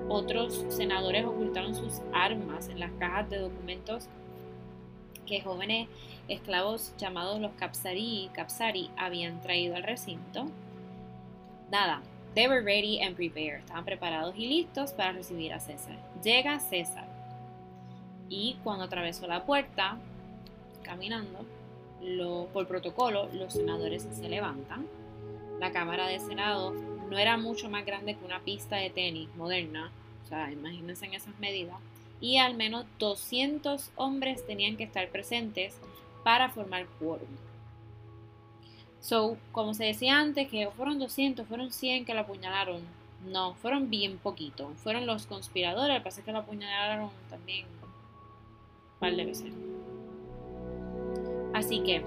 Otros 0.09 0.65
senadores 0.69 1.25
ocultaron 1.25 1.75
sus 1.75 2.01
armas 2.13 2.67
en 2.69 2.79
las 2.79 2.91
cajas 2.93 3.29
de 3.29 3.39
documentos 3.39 4.07
que 5.25 5.41
jóvenes 5.41 5.87
esclavos 6.27 6.93
llamados 6.97 7.39
los 7.39 7.53
Capsari, 7.53 8.29
Capsari 8.33 8.89
habían 8.97 9.41
traído 9.41 9.75
al 9.75 9.83
recinto. 9.83 10.47
Nada, 11.71 12.01
they 12.35 12.47
were 12.47 12.61
ready 12.61 13.01
and 13.01 13.15
prepared. 13.15 13.59
Estaban 13.59 13.85
preparados 13.85 14.35
y 14.37 14.47
listos 14.47 14.91
para 14.91 15.13
recibir 15.13 15.53
a 15.53 15.59
César. 15.59 15.97
Llega 16.21 16.59
César. 16.59 17.07
Y 18.29 18.57
cuando 18.63 18.85
atravesó 18.85 19.27
la 19.27 19.45
puerta, 19.45 19.97
caminando, 20.81 21.45
por 22.51 22.67
protocolo, 22.67 23.29
los 23.31 23.53
senadores 23.53 24.07
se 24.11 24.27
levantan 24.27 24.85
la 25.63 25.71
Cámara 25.71 26.07
de 26.07 26.19
Senado 26.19 26.73
no 27.09 27.17
era 27.17 27.37
mucho 27.37 27.69
más 27.69 27.85
grande 27.85 28.15
que 28.15 28.25
una 28.25 28.41
pista 28.41 28.75
de 28.75 28.89
tenis 28.89 29.33
moderna, 29.37 29.93
o 30.25 30.27
sea, 30.27 30.51
imagínense 30.51 31.05
en 31.05 31.13
esas 31.13 31.39
medidas, 31.39 31.77
y 32.19 32.35
al 32.35 32.55
menos 32.55 32.85
200 32.99 33.91
hombres 33.95 34.45
tenían 34.45 34.75
que 34.75 34.83
estar 34.83 35.07
presentes 35.07 35.77
para 36.21 36.49
formar 36.49 36.85
quórum. 36.99 37.29
So, 38.99 39.37
como 39.53 39.73
se 39.73 39.85
decía 39.85 40.19
antes, 40.19 40.49
que 40.49 40.69
fueron 40.75 40.99
200, 40.99 41.47
fueron 41.47 41.71
100 41.71 42.03
que 42.03 42.13
la 42.13 42.21
apuñalaron. 42.21 42.81
No, 43.25 43.53
fueron 43.53 43.89
bien 43.89 44.17
poquito. 44.17 44.73
Fueron 44.83 45.05
los 45.05 45.27
conspiradores, 45.27 46.01
parece 46.01 46.23
que 46.23 46.33
la 46.33 46.39
apuñalaron 46.39 47.09
también 47.29 47.65
un 47.83 48.99
par 48.99 49.15
de 49.15 49.23
veces. 49.23 49.53
Así 51.53 51.81
que, 51.83 52.03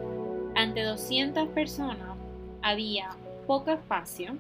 ante 0.55 0.83
200 0.83 1.49
personas 1.49 2.17
había 2.63 3.17
poco 3.47 3.71
espacio 3.71 4.37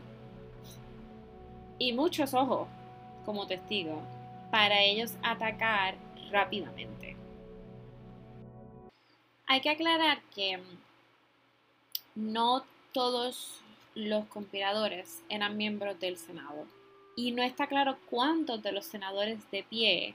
y 1.79 1.93
muchos 1.93 2.35
ojos 2.35 2.69
como 3.25 3.47
testigo 3.47 4.01
para 4.51 4.83
ellos 4.83 5.13
atacar 5.23 5.97
rápidamente. 6.31 7.17
Hay 9.47 9.61
que 9.61 9.71
aclarar 9.71 10.21
que 10.35 10.59
no 12.15 12.65
todos 12.93 13.61
los 13.95 14.27
conspiradores 14.27 15.23
eran 15.29 15.57
miembros 15.57 15.99
del 16.01 16.17
Senado 16.17 16.67
y 17.15 17.33
no 17.33 17.43
está 17.43 17.67
claro 17.67 17.97
cuántos 18.11 18.63
de 18.63 18.73
los 18.73 18.85
senadores 18.85 19.39
de 19.51 19.63
pie 19.63 20.15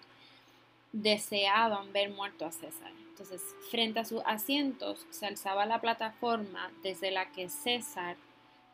deseaban 0.91 1.93
ver 1.93 2.09
muerto 2.09 2.45
a 2.45 2.51
César. 2.51 2.91
Entonces, 3.09 3.41
frente 3.69 3.99
a 3.99 4.05
sus 4.05 4.21
asientos 4.25 5.05
se 5.09 5.25
alzaba 5.25 5.65
la 5.65 5.79
plataforma 5.79 6.71
desde 6.83 7.11
la 7.11 7.31
que 7.31 7.49
César 7.49 8.17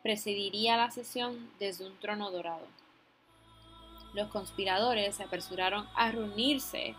presidiría 0.02 0.76
la 0.76 0.90
sesión 0.90 1.50
desde 1.58 1.86
un 1.86 1.96
trono 1.98 2.30
dorado. 2.30 2.66
Los 4.14 4.28
conspiradores 4.28 5.16
se 5.16 5.24
apresuraron 5.24 5.86
a 5.94 6.10
reunirse 6.10 6.94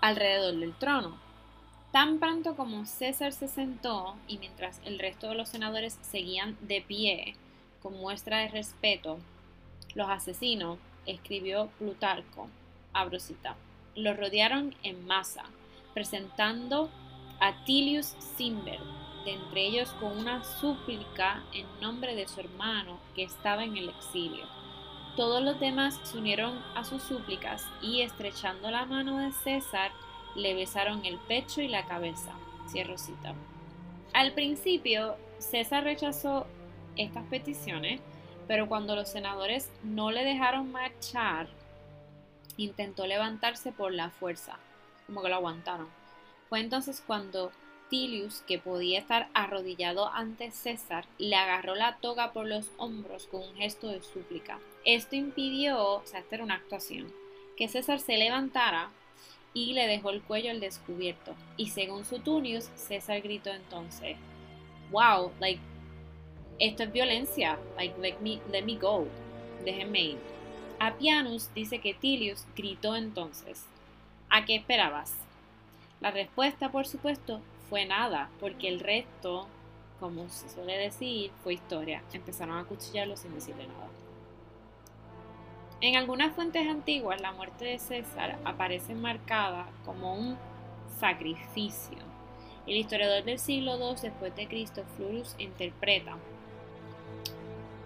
alrededor 0.00 0.56
del 0.56 0.74
trono. 0.74 1.18
Tan 1.92 2.18
pronto 2.18 2.56
como 2.56 2.86
César 2.86 3.32
se 3.32 3.48
sentó 3.48 4.16
y 4.26 4.38
mientras 4.38 4.80
el 4.84 4.98
resto 4.98 5.28
de 5.28 5.36
los 5.36 5.48
senadores 5.48 5.98
seguían 6.02 6.56
de 6.60 6.82
pie 6.82 7.36
con 7.82 7.98
muestra 7.98 8.38
de 8.38 8.48
respeto, 8.48 9.18
los 9.94 10.10
asesinos, 10.10 10.78
escribió 11.06 11.68
Plutarco, 11.78 12.48
abrosita, 12.92 13.56
los 13.94 14.16
rodearon 14.16 14.74
en 14.82 15.06
masa, 15.06 15.44
presentando 15.92 16.90
a 17.40 17.64
Tilius 17.64 18.16
Cimber, 18.36 18.80
entre 19.26 19.66
ellos 19.66 19.90
con 20.00 20.18
una 20.18 20.44
súplica 20.44 21.42
en 21.52 21.66
nombre 21.80 22.14
de 22.14 22.28
su 22.28 22.40
hermano 22.40 22.98
que 23.14 23.24
estaba 23.24 23.64
en 23.64 23.76
el 23.76 23.88
exilio. 23.88 24.44
Todos 25.16 25.42
los 25.42 25.60
demás 25.60 26.00
se 26.02 26.18
unieron 26.18 26.60
a 26.74 26.84
sus 26.84 27.02
súplicas 27.02 27.64
y 27.80 28.02
estrechando 28.02 28.70
la 28.70 28.84
mano 28.84 29.18
de 29.18 29.32
César 29.32 29.92
le 30.34 30.54
besaron 30.54 31.04
el 31.04 31.18
pecho 31.18 31.60
y 31.60 31.68
la 31.68 31.86
cabeza. 31.86 32.32
Cierro 32.68 32.98
cita. 32.98 33.34
Al 34.12 34.32
principio, 34.32 35.16
César 35.38 35.84
rechazó 35.84 36.46
estas 36.96 37.24
peticiones, 37.26 38.00
pero 38.48 38.68
cuando 38.68 38.96
los 38.96 39.08
senadores 39.08 39.70
no 39.82 40.10
le 40.10 40.24
dejaron 40.24 40.72
marchar, 40.72 41.48
intentó 42.56 43.06
levantarse 43.06 43.72
por 43.72 43.92
la 43.92 44.10
fuerza, 44.10 44.58
como 45.06 45.22
que 45.22 45.28
lo 45.28 45.36
aguantaron. 45.36 45.88
Fue 46.48 46.60
entonces 46.60 47.02
cuando 47.06 47.52
Tilius, 47.94 48.42
que 48.48 48.58
podía 48.58 48.98
estar 48.98 49.28
arrodillado 49.34 50.08
ante 50.12 50.50
César, 50.50 51.06
le 51.16 51.36
agarró 51.36 51.76
la 51.76 51.98
toga 51.98 52.32
por 52.32 52.44
los 52.44 52.72
hombros 52.76 53.28
con 53.28 53.42
un 53.42 53.54
gesto 53.54 53.86
de 53.86 54.02
súplica. 54.02 54.58
Esto 54.84 55.14
impidió, 55.14 55.80
o 55.80 56.02
sea, 56.04 56.18
esta 56.18 56.34
era 56.34 56.42
una 56.42 56.56
actuación, 56.56 57.12
que 57.56 57.68
César 57.68 58.00
se 58.00 58.16
levantara 58.16 58.90
y 59.52 59.74
le 59.74 59.86
dejó 59.86 60.10
el 60.10 60.22
cuello 60.22 60.50
al 60.50 60.58
descubierto. 60.58 61.36
Y 61.56 61.68
según 61.68 62.04
Sutunius, 62.04 62.64
César 62.74 63.20
gritó 63.20 63.50
entonces, 63.50 64.16
wow, 64.90 65.30
like, 65.38 65.60
esto 66.58 66.82
es 66.82 66.92
violencia, 66.92 67.60
like, 67.76 67.96
let 68.00 68.18
me, 68.18 68.40
let 68.50 68.62
me 68.62 68.74
go, 68.74 69.06
déjenme 69.64 70.00
ir. 70.00 70.18
Apianus 70.80 71.54
dice 71.54 71.78
que 71.78 71.94
Tilius 71.94 72.44
gritó 72.56 72.96
entonces, 72.96 73.66
¿a 74.30 74.44
qué 74.46 74.56
esperabas? 74.56 75.14
La 76.00 76.10
respuesta, 76.10 76.72
por 76.72 76.88
supuesto, 76.88 77.40
fue 77.74 77.86
nada, 77.86 78.30
porque 78.38 78.68
el 78.68 78.78
resto, 78.78 79.48
como 79.98 80.28
se 80.28 80.48
suele 80.48 80.78
decir, 80.78 81.32
fue 81.42 81.54
historia. 81.54 82.04
Empezaron 82.12 82.56
a 82.56 82.62
cuchillarlo 82.66 83.16
sin 83.16 83.34
decirle 83.34 83.66
nada. 83.66 83.88
En 85.80 85.96
algunas 85.96 86.36
fuentes 86.36 86.68
antiguas, 86.68 87.20
la 87.20 87.32
muerte 87.32 87.64
de 87.64 87.80
César 87.80 88.38
aparece 88.44 88.94
marcada 88.94 89.66
como 89.84 90.14
un 90.14 90.38
sacrificio. 91.00 91.98
El 92.68 92.76
historiador 92.76 93.24
del 93.24 93.40
siglo 93.40 93.76
II 93.76 93.96
después 94.00 94.36
de 94.36 94.46
Cristo, 94.46 94.84
Florus, 94.96 95.34
interpreta 95.40 96.16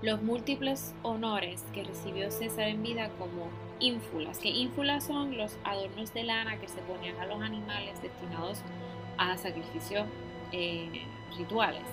los 0.02 0.20
múltiples 0.20 0.94
honores 1.02 1.64
que 1.72 1.84
recibió 1.84 2.30
César 2.30 2.68
en 2.68 2.82
vida 2.82 3.08
como 3.18 3.48
ínfulas, 3.80 4.38
que 4.38 4.50
ínfulas 4.50 5.06
son 5.06 5.38
los 5.38 5.56
adornos 5.64 6.12
de 6.12 6.24
lana 6.24 6.60
que 6.60 6.68
se 6.68 6.82
ponían 6.82 7.16
a 7.16 7.24
los 7.24 7.40
animales 7.40 8.02
destinados 8.02 8.58
a 8.58 8.87
sacrificios 9.36 10.06
eh, 10.52 11.06
rituales. 11.36 11.84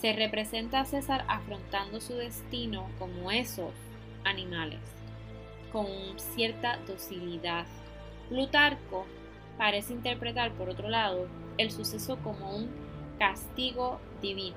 Se 0.00 0.12
representa 0.12 0.80
a 0.80 0.84
César 0.84 1.24
afrontando 1.28 2.00
su 2.00 2.14
destino 2.14 2.88
como 2.98 3.30
esos 3.30 3.72
animales, 4.24 4.80
con 5.72 5.86
cierta 6.16 6.78
docilidad, 6.86 7.66
Plutarco 8.28 9.06
parece 9.58 9.92
interpretar, 9.92 10.52
por 10.52 10.68
otro 10.68 10.88
lado, 10.88 11.28
el 11.58 11.70
suceso 11.70 12.16
como 12.18 12.56
un 12.56 12.70
castigo 13.18 14.00
divino. 14.20 14.56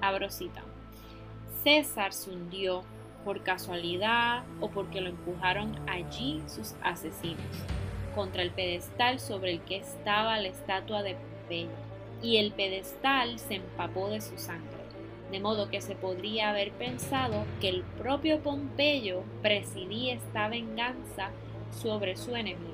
Abro 0.00 0.30
cita. 0.30 0.62
César 1.62 2.12
se 2.12 2.30
hundió 2.30 2.84
por 3.24 3.42
casualidad 3.42 4.44
o 4.60 4.70
porque 4.70 5.00
lo 5.00 5.10
empujaron 5.10 5.76
allí 5.88 6.42
sus 6.46 6.74
asesinos, 6.82 7.42
contra 8.14 8.42
el 8.42 8.50
pedestal 8.50 9.20
sobre 9.20 9.52
el 9.52 9.60
que 9.60 9.76
estaba 9.76 10.38
la 10.38 10.48
estatua 10.48 11.02
de 11.02 11.14
Pompeyo, 11.14 11.70
y 12.22 12.38
el 12.38 12.52
pedestal 12.52 13.38
se 13.38 13.56
empapó 13.56 14.08
de 14.08 14.20
su 14.20 14.38
sangre, 14.38 14.78
de 15.30 15.40
modo 15.40 15.68
que 15.68 15.80
se 15.80 15.94
podría 15.94 16.50
haber 16.50 16.72
pensado 16.72 17.44
que 17.60 17.68
el 17.68 17.82
propio 17.82 18.40
Pompeyo 18.40 19.22
presidía 19.42 20.14
esta 20.14 20.48
venganza 20.48 21.30
sobre 21.70 22.16
su 22.16 22.34
enemigo, 22.34 22.72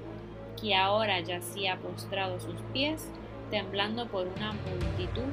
que 0.60 0.74
ahora 0.74 1.20
yacía 1.20 1.76
postrado 1.76 2.36
a 2.36 2.40
sus 2.40 2.60
pies, 2.72 3.08
temblando 3.50 4.06
por 4.06 4.26
una 4.28 4.52
multitud, 4.52 5.32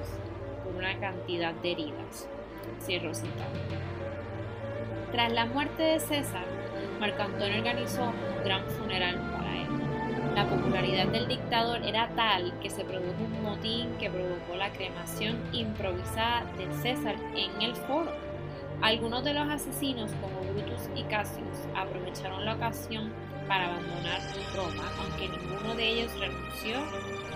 por 0.64 0.76
una 0.76 0.98
cantidad 1.00 1.54
de 1.54 1.72
heridas. 1.72 2.28
Cierro 2.82 3.14
cita. 3.14 3.46
Tras 5.12 5.32
la 5.32 5.46
muerte 5.46 5.84
de 5.84 6.00
César, 6.00 6.46
Marco 7.00 7.22
Antonio 7.22 7.58
organizó 7.58 8.04
un 8.04 8.44
gran 8.44 8.66
funeral 8.66 9.16
para 9.32 9.62
él. 9.62 9.67
La 10.38 10.48
popularidad 10.48 11.08
del 11.08 11.28
dictador 11.28 11.82
era 11.84 12.10
tal 12.10 12.54
que 12.60 12.70
se 12.70 12.86
produjo 12.86 13.24
un 13.24 13.42
motín 13.42 13.90
que 13.98 14.08
provocó 14.08 14.56
la 14.56 14.72
cremación 14.72 15.36
improvisada 15.52 16.46
de 16.60 16.72
César 16.80 17.16
en 17.36 17.60
el 17.60 17.76
foro. 17.76 18.12
Algunos 18.84 19.24
de 19.24 19.34
los 19.34 19.50
asesinos, 19.50 20.12
como 20.22 20.40
Brutus 20.54 20.90
y 20.96 21.02
Cassius, 21.06 21.58
aprovecharon 21.76 22.46
la 22.46 22.54
ocasión 22.54 23.12
para 23.48 23.66
abandonar 23.66 24.22
Roma, 24.56 24.84
aunque 25.00 25.28
ninguno 25.28 25.74
de 25.74 25.88
ellos 25.88 26.12
renunció 26.20 26.78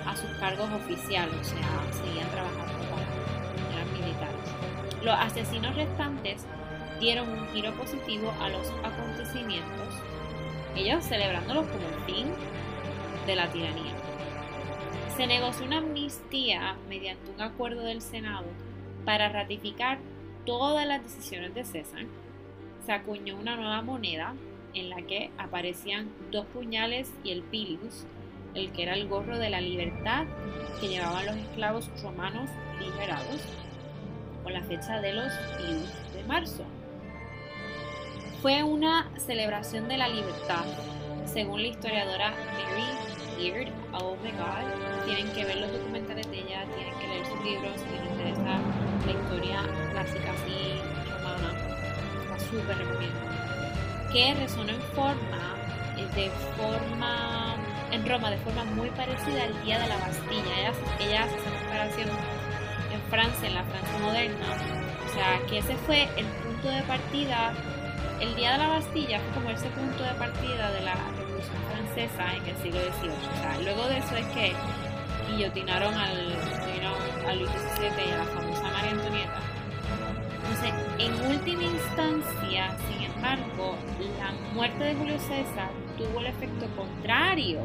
a 0.06 0.16
sus 0.16 0.30
cargos 0.40 0.70
oficiales, 0.72 1.34
o 1.40 1.44
sea, 1.44 2.04
seguían 2.04 2.30
trabajando 2.30 2.84
para 2.84 3.80
eran 3.80 3.94
militares. 3.94 5.04
Los 5.04 5.16
asesinos 5.16 5.76
restantes 5.76 6.46
dieron 7.00 7.28
un 7.30 7.48
giro 7.48 7.72
positivo 7.72 8.32
a 8.40 8.50
los 8.50 8.70
acontecimientos, 8.84 9.88
ellos 10.76 11.04
celebrándolos 11.04 11.66
como 11.66 11.88
el 11.88 12.04
fin 12.06 12.28
de 13.26 13.36
la 13.36 13.52
tiranía. 13.52 13.94
Se 15.16 15.28
negoció 15.28 15.66
una 15.66 15.78
amnistía 15.78 16.76
mediante 16.90 17.32
un 17.32 17.42
acuerdo 17.42 17.84
del 17.84 18.02
Senado 18.02 18.46
para 19.06 19.30
ratificar 19.30 20.00
todas 20.46 20.88
las 20.88 21.04
decisiones 21.04 21.54
de 21.54 21.64
César. 21.64 22.06
Se 22.86 22.92
acuñó 22.92 23.36
una 23.36 23.56
nueva 23.56 23.82
moneda 23.82 24.34
en 24.74 24.90
la 24.90 25.02
que 25.04 25.30
aparecían 25.38 26.10
dos 26.32 26.46
puñales 26.48 27.12
y 27.24 27.32
el 27.32 27.44
pilius, 27.44 28.06
el 28.56 28.72
que 28.72 28.84
era 28.84 28.94
el 28.94 29.08
gorro 29.08 29.38
de 29.38 29.50
la 29.50 29.62
libertad 29.62 30.26
que 30.80 30.88
llevaban 30.88 31.26
los 31.26 31.36
esclavos 31.36 31.90
romanos 32.02 32.50
liberados, 32.80 33.42
con 34.44 34.54
la 34.54 34.64
fecha 34.64 35.00
de 35.00 35.14
los 35.14 35.32
pius 35.58 36.14
de 36.14 36.24
marzo. 36.24 36.64
Fue 38.42 38.64
una 38.64 39.12
celebración 39.20 39.88
de 39.88 39.98
la 39.98 40.08
libertad, 40.08 40.66
según 41.26 41.62
la 41.62 41.68
historiadora 41.68 42.32
Mary 42.32 43.11
Beard. 43.50 43.70
Oh 43.94 44.16
my 44.24 44.32
god, 44.32 45.06
tienen 45.06 45.28
que 45.34 45.46
ver 45.46 45.58
los 45.58 45.72
documentales 45.72 46.30
de 46.30 46.40
ella, 46.40 46.66
tienen 46.76 46.94
que 47.00 47.08
leer 47.08 47.26
sus 47.26 47.44
libros 47.44 47.74
si 47.82 47.90
les 47.90 48.12
interesa 48.12 48.60
la 49.06 49.12
historia 49.12 49.64
clásica 49.92 50.32
así 50.32 50.80
romana. 51.10 51.54
La 52.30 52.40
súper 52.40 52.78
recomiendo. 52.78 53.20
Que 54.14 54.34
resonó 54.36 54.70
en 54.70 54.82
forma, 54.94 55.56
eh, 55.98 56.08
de 56.16 56.30
forma, 56.56 57.56
en 57.92 58.08
Roma, 58.08 58.30
de 58.30 58.38
forma 58.38 58.64
muy 58.66 58.90
parecida 58.92 59.44
al 59.44 59.66
día 59.66 59.80
de 59.80 59.88
la 59.88 59.98
Bastilla. 59.98 60.60
Ella, 60.60 60.74
ella 61.00 61.24
hace 61.24 61.36
esa 61.38 61.50
comparación 61.50 62.10
en 62.94 63.02
Francia, 63.10 63.48
en 63.48 63.56
la 63.56 63.64
Francia 63.64 64.00
moderna. 64.00 64.46
O 65.06 65.14
sea, 65.14 65.40
que 65.50 65.58
ese 65.58 65.76
fue 65.78 66.04
el 66.16 66.26
punto 66.26 66.70
de 66.70 66.84
partida 66.84 67.54
el 68.22 68.36
Día 68.36 68.52
de 68.52 68.60
la 68.60 68.68
Bastilla 68.68 69.20
fue 69.20 69.42
como 69.42 69.50
ese 69.50 69.68
punto 69.70 70.04
de 70.04 70.14
partida 70.14 70.72
de 70.72 70.82
la 70.82 70.94
Francesa 71.94 72.36
en 72.36 72.46
el 72.46 72.56
siglo 72.58 72.80
XVIII. 72.80 73.64
Luego 73.66 73.88
de 73.88 73.98
eso 73.98 74.16
es 74.16 74.26
que 74.28 74.54
guillotinaron 75.30 75.94
al, 75.94 76.34
a 77.28 77.34
Luis 77.34 77.50
XVII 77.50 78.08
y 78.08 78.12
a 78.12 78.18
la 78.18 78.26
famosa 78.26 78.64
María 78.64 78.92
Antonieta. 78.92 79.40
Entonces, 80.36 80.74
en 81.00 81.32
última 81.32 81.64
instancia, 81.64 82.78
sin 82.88 83.04
embargo, 83.04 83.76
la 84.20 84.32
muerte 84.54 84.84
de 84.84 84.96
Julio 84.96 85.20
César 85.20 85.70
tuvo 85.98 86.20
el 86.20 86.28
efecto 86.28 86.66
contrario 86.76 87.60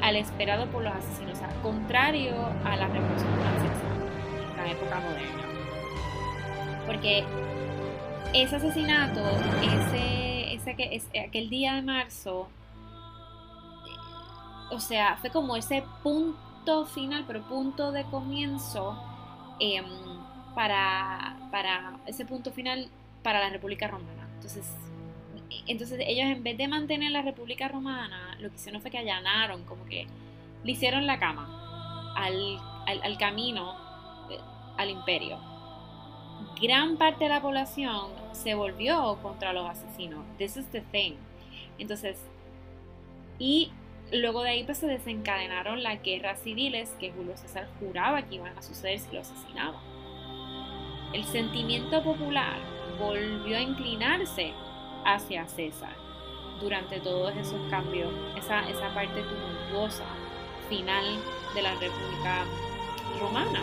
al 0.00 0.16
esperado 0.16 0.66
por 0.66 0.82
los 0.82 0.94
asesinos, 0.94 1.34
o 1.34 1.36
sea, 1.36 1.48
contrario 1.62 2.34
a 2.64 2.76
la 2.76 2.88
Revolución 2.88 3.28
Francesa 3.34 4.50
en 4.50 4.64
la 4.64 4.72
época 4.72 5.00
moderna. 5.00 5.42
Porque 6.86 7.24
ese 8.34 8.56
asesinato, 8.56 9.20
ese, 9.62 10.54
ese, 10.54 11.20
aquel 11.20 11.48
día 11.48 11.74
de 11.74 11.82
marzo, 11.82 12.48
o 14.74 14.80
sea, 14.80 15.16
fue 15.16 15.30
como 15.30 15.56
ese 15.56 15.84
punto 16.02 16.86
final, 16.86 17.24
pero 17.26 17.42
punto 17.42 17.92
de 17.92 18.04
comienzo 18.04 18.98
em, 19.60 19.84
para, 20.54 21.36
para 21.50 21.98
ese 22.06 22.24
punto 22.24 22.52
final 22.52 22.88
para 23.22 23.40
la 23.40 23.50
República 23.50 23.88
Romana. 23.88 24.28
Entonces, 24.34 24.70
entonces 25.66 25.98
ellos 26.06 26.26
en 26.26 26.42
vez 26.42 26.58
de 26.58 26.68
mantener 26.68 27.10
la 27.10 27.22
República 27.22 27.68
Romana, 27.68 28.36
lo 28.40 28.50
que 28.50 28.56
hicieron 28.56 28.80
fue 28.80 28.90
que 28.90 28.98
allanaron, 28.98 29.64
como 29.64 29.84
que 29.86 30.06
le 30.62 30.72
hicieron 30.72 31.06
la 31.06 31.18
cama 31.18 32.12
al, 32.16 32.58
al 32.86 33.18
camino 33.18 33.74
eh, 34.30 34.38
al 34.76 34.90
imperio 34.90 35.54
gran 36.60 36.96
parte 36.96 37.24
de 37.24 37.30
la 37.30 37.40
población 37.40 38.10
se 38.32 38.54
volvió 38.54 39.18
contra 39.22 39.52
los 39.52 39.68
asesinos. 39.68 40.24
This 40.38 40.56
is 40.56 40.66
the 40.68 40.80
thing. 40.80 41.14
Entonces, 41.78 42.18
y 43.38 43.70
luego 44.12 44.42
de 44.42 44.50
ahí 44.50 44.64
pues 44.64 44.78
se 44.78 44.86
desencadenaron 44.86 45.82
las 45.82 46.02
guerras 46.02 46.40
civiles 46.40 46.94
que 47.00 47.12
Julio 47.12 47.36
César 47.36 47.68
juraba 47.80 48.22
que 48.22 48.36
iban 48.36 48.56
a 48.56 48.62
suceder 48.62 48.98
si 48.98 49.12
lo 49.12 49.20
asesinaba. 49.20 49.80
El 51.12 51.24
sentimiento 51.24 52.02
popular 52.02 52.58
volvió 52.98 53.56
a 53.56 53.60
inclinarse 53.60 54.52
hacia 55.04 55.46
César 55.46 55.94
durante 56.60 57.00
todos 57.00 57.36
esos 57.36 57.60
cambios, 57.70 58.12
esa, 58.38 58.68
esa 58.68 58.94
parte 58.94 59.22
tumultuosa 59.22 60.04
final 60.68 61.04
de 61.54 61.62
la 61.62 61.72
República 61.74 62.44
Romana 63.20 63.60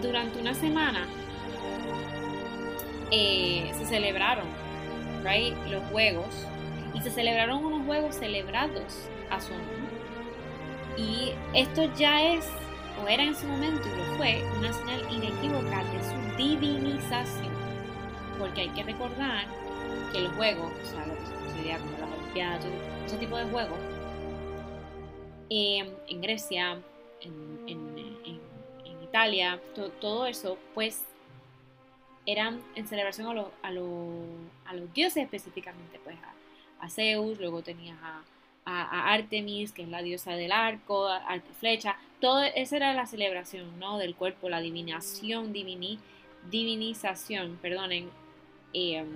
durante 0.00 0.40
una 0.40 0.54
semana 0.54 1.06
eh, 3.10 3.70
se 3.76 3.86
celebraron 3.86 4.46
los 5.70 5.84
juegos 5.90 6.26
y 6.94 7.00
se 7.00 7.10
celebraron 7.10 7.64
unos 7.64 7.86
juegos 7.86 8.16
celebrados 8.16 9.08
a 9.30 9.40
su 9.40 9.52
honor. 9.52 9.66
Y 10.96 11.32
esto 11.54 11.90
ya 11.96 12.22
es, 12.34 12.48
o 13.02 13.08
era 13.08 13.22
en 13.22 13.34
su 13.34 13.46
momento 13.46 13.88
y 13.88 13.96
lo 13.96 14.16
fue, 14.16 14.42
una 14.58 14.72
señal 14.72 15.00
inequívoca 15.10 15.84
de 15.84 16.02
su 16.04 16.36
divinización. 16.36 17.52
Porque 18.38 18.62
hay 18.62 18.68
que 18.70 18.82
recordar 18.82 19.46
que 20.12 20.18
el 20.18 20.28
juego, 20.28 20.64
o 20.64 20.86
sea, 20.86 21.06
lo 21.06 21.14
que 21.14 21.26
se 21.26 21.32
considera 21.32 21.78
como 21.78 21.92
las 21.92 22.18
Olimpiadas, 22.18 22.64
ese 23.06 23.16
tipo 23.16 23.36
de 23.36 23.44
juegos, 23.44 23.78
eh, 25.50 25.94
en 26.08 26.20
Grecia, 26.20 26.78
en 27.20 28.22
Italia, 29.02 29.60
todo 30.00 30.26
eso, 30.26 30.58
pues 30.74 31.04
eran 32.26 32.62
en 32.74 32.86
celebración 32.86 33.38
a, 33.38 33.68
a, 33.68 33.70
los 33.70 34.94
dioses 34.94 35.24
específicamente, 35.24 36.00
pues 36.04 36.16
a, 36.16 36.31
Zeus, 36.88 37.38
luego 37.38 37.62
tenías 37.62 37.98
a, 38.02 38.22
Artemis, 38.64 39.72
que 39.72 39.82
es 39.82 39.88
la 39.88 40.02
diosa 40.02 40.32
del 40.32 40.52
arco, 40.52 41.08
arco 41.08 41.48
flecha, 41.58 41.96
todo 42.20 42.42
esa 42.42 42.76
era 42.76 42.94
la 42.94 43.06
celebración, 43.06 43.78
¿no? 43.80 43.98
Del 43.98 44.14
cuerpo, 44.14 44.48
la 44.48 44.60
divinación, 44.60 45.52
divini, 45.52 45.98
divinización, 46.48 47.58
perdonen, 47.60 48.08
em, 48.72 49.08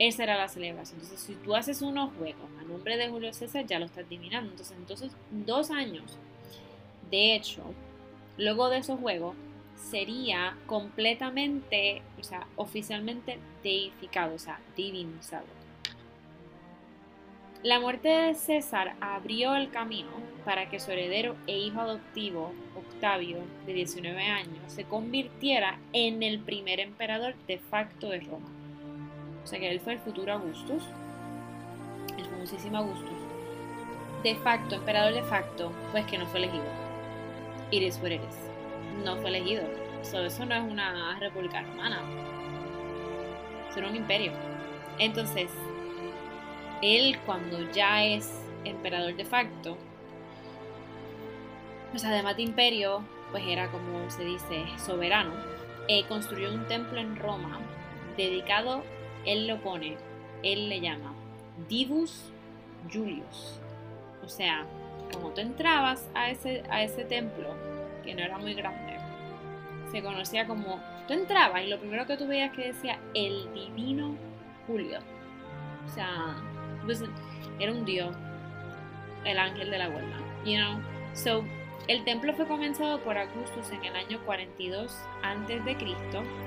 esa 0.00 0.24
era 0.24 0.36
la 0.36 0.48
celebración. 0.48 1.00
Entonces, 1.00 1.20
si 1.20 1.34
tú 1.36 1.54
haces 1.54 1.80
unos 1.80 2.12
juegos 2.18 2.50
a 2.60 2.64
nombre 2.64 2.96
de 2.96 3.08
Julio 3.08 3.32
César, 3.32 3.64
ya 3.66 3.78
lo 3.78 3.86
estás 3.86 4.08
divinando. 4.08 4.50
Entonces, 4.50 4.76
entonces 4.76 5.12
dos 5.30 5.70
años, 5.70 6.18
de 7.10 7.36
hecho, 7.36 7.62
luego 8.36 8.68
de 8.68 8.78
esos 8.78 8.98
juegos, 8.98 9.36
sería 9.76 10.56
completamente, 10.66 12.02
o 12.18 12.24
sea, 12.24 12.46
oficialmente 12.56 13.38
deificado, 13.62 14.34
o 14.34 14.38
sea, 14.38 14.58
divinizado. 14.76 15.63
La 17.64 17.80
muerte 17.80 18.10
de 18.10 18.34
César 18.34 18.94
abrió 19.00 19.54
el 19.56 19.70
camino 19.70 20.10
para 20.44 20.68
que 20.68 20.78
su 20.78 20.90
heredero 20.90 21.34
e 21.46 21.56
hijo 21.56 21.80
adoptivo, 21.80 22.52
Octavio, 22.76 23.38
de 23.64 23.72
19 23.72 24.20
años, 24.20 24.58
se 24.66 24.84
convirtiera 24.84 25.78
en 25.94 26.22
el 26.22 26.40
primer 26.40 26.78
emperador 26.78 27.34
de 27.46 27.58
facto 27.58 28.10
de 28.10 28.20
Roma. 28.20 28.50
O 29.42 29.46
sea 29.46 29.58
que 29.58 29.70
él 29.70 29.80
fue 29.80 29.94
el 29.94 29.98
futuro 30.00 30.34
Augustus. 30.34 30.82
el 32.18 32.26
famosísimo 32.26 32.76
Augustus, 32.76 33.16
de 34.22 34.34
facto, 34.34 34.74
emperador 34.74 35.14
de 35.14 35.22
facto, 35.22 35.72
pues 35.90 36.04
que 36.04 36.18
no 36.18 36.26
fue 36.26 36.40
elegido. 36.40 36.66
It 37.70 37.82
is 37.82 37.98
what 38.02 38.10
it 38.10 38.20
is. 38.28 39.04
No 39.06 39.16
fue 39.16 39.30
elegido. 39.30 39.62
eso 40.02 40.44
no 40.44 40.54
es 40.54 40.70
una 40.70 41.18
república 41.18 41.62
romana. 41.62 42.02
Eso 43.70 43.80
un 43.80 43.96
imperio. 43.96 44.32
Entonces, 44.98 45.48
él 46.82 47.18
cuando 47.26 47.70
ya 47.72 48.04
es 48.04 48.30
emperador 48.64 49.16
de 49.16 49.24
facto, 49.24 49.76
pues 51.90 52.04
además 52.04 52.36
de 52.36 52.42
imperio, 52.42 53.04
pues 53.30 53.44
era 53.46 53.70
como 53.70 54.10
se 54.10 54.24
dice, 54.24 54.64
soberano, 54.84 55.32
eh, 55.88 56.04
construyó 56.08 56.52
un 56.52 56.66
templo 56.66 56.98
en 56.98 57.16
Roma 57.16 57.60
dedicado, 58.16 58.82
él 59.24 59.46
lo 59.46 59.60
pone, 59.60 59.96
él 60.42 60.68
le 60.68 60.80
llama 60.80 61.14
Divus 61.68 62.32
Julius. 62.92 63.60
O 64.24 64.28
sea, 64.28 64.66
como 65.12 65.30
tú 65.30 65.40
entrabas 65.40 66.08
a 66.14 66.30
ese, 66.30 66.64
a 66.70 66.82
ese 66.82 67.04
templo, 67.04 67.54
que 68.02 68.14
no 68.14 68.22
era 68.22 68.38
muy 68.38 68.54
grande, 68.54 68.96
se 69.90 70.02
conocía 70.02 70.46
como, 70.46 70.80
tú 71.06 71.14
entrabas 71.14 71.62
y 71.62 71.68
lo 71.68 71.78
primero 71.78 72.06
que 72.06 72.16
tú 72.16 72.26
veías 72.26 72.52
que 72.52 72.72
decía 72.72 72.98
el 73.14 73.52
divino 73.54 74.16
Julio. 74.66 74.98
O 75.86 75.92
sea, 75.92 76.34
pues, 76.84 77.02
era 77.58 77.72
un 77.72 77.84
dios, 77.84 78.14
el 79.24 79.38
ángel 79.38 79.70
de 79.70 79.78
la 79.78 79.88
guarda. 79.88 80.18
You 80.44 80.56
know, 80.56 80.80
so 81.14 81.44
el 81.86 82.04
templo 82.04 82.32
fue 82.34 82.46
comenzado 82.46 83.00
por 83.00 83.18
Augustus 83.18 83.70
en 83.70 83.84
el 83.84 83.94
año 83.94 84.18
42 84.24 84.92
a.C., 85.22 85.76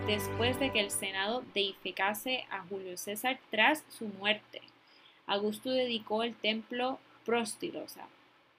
después 0.07 0.59
de 0.59 0.71
que 0.71 0.79
el 0.79 0.89
Senado 0.89 1.43
deificase 1.53 2.45
a 2.49 2.63
Julio 2.63 2.97
César 2.97 3.39
tras 3.51 3.83
su 3.89 4.05
muerte. 4.05 4.61
Augusto 5.27 5.69
dedicó 5.69 6.23
el 6.23 6.35
templo 6.35 6.99
sea, 7.88 8.07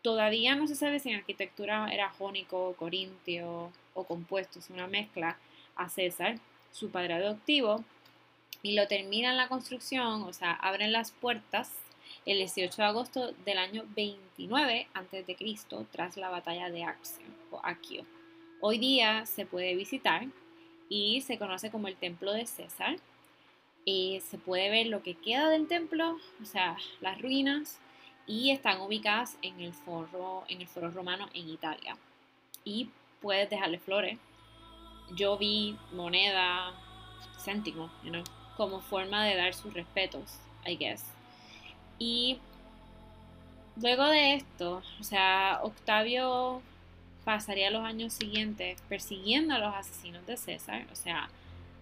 todavía 0.03 0.55
no 0.55 0.67
se 0.67 0.77
sabe 0.77 1.01
si 1.01 1.11
en 1.11 1.17
arquitectura 1.17 1.89
era 1.91 2.11
jónico, 2.11 2.75
corintio 2.79 3.73
o 3.95 4.05
compuesto, 4.05 4.59
es 4.59 4.71
una 4.71 4.87
mezcla 4.87 5.39
a 5.75 5.89
César, 5.89 6.37
su 6.71 6.91
padre 6.91 7.15
adoptivo, 7.15 7.83
y 8.63 8.75
lo 8.75 8.87
terminan 8.89 9.37
la 9.37 9.49
construcción, 9.49 10.23
o 10.23 10.33
sea, 10.33 10.53
abren 10.53 10.93
las 10.93 11.13
puertas 11.13 11.73
el 12.27 12.39
18 12.39 12.77
de 12.77 12.89
agosto 12.89 13.33
del 13.45 13.59
año 13.59 13.85
29 13.95 14.89
a.C., 14.95 15.37
tras 15.91 16.17
la 16.17 16.29
batalla 16.29 16.71
de 16.71 16.85
Accio, 16.85 17.27
o 17.51 17.61
Accio. 17.63 18.05
Hoy 18.61 18.79
día 18.79 19.25
se 19.25 19.47
puede 19.47 19.75
visitar 19.75 20.27
y 20.89 21.21
se 21.21 21.39
conoce 21.39 21.71
como 21.71 21.89
el 21.89 21.97
Templo 21.97 22.33
de 22.33 22.47
César. 22.47 22.97
Y 23.85 24.21
se 24.21 24.37
puede 24.37 24.69
ver 24.69 24.89
lo 24.89 25.03
que 25.03 25.15
queda 25.15 25.49
del 25.49 25.67
templo, 25.67 26.19
o 26.43 26.45
sea, 26.45 26.77
las 27.01 27.23
ruinas, 27.23 27.79
y 28.27 28.51
están 28.51 28.83
ubicadas 28.83 29.39
en 29.41 29.61
el 29.61 29.73
foro, 29.73 30.45
en 30.49 30.61
el 30.61 30.69
foro 30.69 30.91
romano 30.91 31.31
en 31.33 31.49
Italia. 31.49 31.97
Y 32.65 32.91
puedes 33.23 33.49
dejarle 33.49 33.79
flores. 33.79 34.19
Yo 35.15 35.39
vi 35.39 35.75
moneda, 35.93 36.75
céntimo, 37.39 37.91
como 38.59 38.81
forma 38.81 39.25
de 39.25 39.37
dar 39.37 39.55
sus 39.55 39.73
respetos, 39.73 40.39
I 40.67 40.77
guess. 40.77 41.03
Y 41.99 42.39
luego 43.81 44.05
de 44.05 44.35
esto, 44.35 44.83
o 45.01 45.05
sea, 45.05 45.61
Octavio 45.63 46.61
pasaría 47.25 47.71
los 47.71 47.85
años 47.85 48.13
siguientes 48.13 48.83
persiguiendo 48.89 49.55
a 49.55 49.59
los 49.59 49.75
asesinos 49.75 50.27
de 50.27 50.37
César, 50.37 50.87
o 50.93 50.97
sea, 50.97 51.31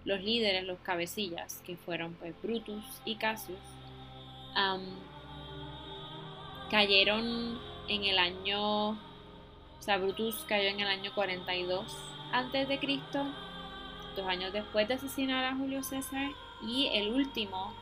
los 0.05 0.22
líderes, 0.22 0.64
los 0.64 0.79
cabecillas, 0.81 1.62
que 1.64 1.77
fueron 1.77 2.14
pues 2.14 2.35
Brutus 2.43 2.85
y 3.05 3.16
Cassius, 3.16 3.59
cayeron 6.70 7.59
en 7.89 8.05
el 8.05 8.18
año, 8.18 8.91
o 8.91 8.97
sea, 9.81 9.99
Brutus 9.99 10.45
cayó 10.47 10.68
en 10.68 10.81
el 10.81 10.89
año 10.89 11.12
42 11.14 11.87
antes 12.33 12.68
de 12.68 12.79
Cristo, 12.79 13.24
dos 14.14 14.27
años 14.27 14.53
después 14.53 14.89
de 14.89 14.95
asesinar 14.95 15.45
a 15.45 15.57
Julio 15.57 15.83
César, 15.83 16.31
y 16.62 16.88
el 16.92 17.12
último 17.12 17.74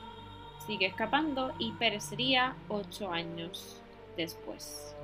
sigue 0.67 0.87
escapando 0.87 1.53
y 1.59 1.73
perecería 1.73 2.57
ocho 2.69 3.11
años 3.11 3.81
después. 4.17 4.95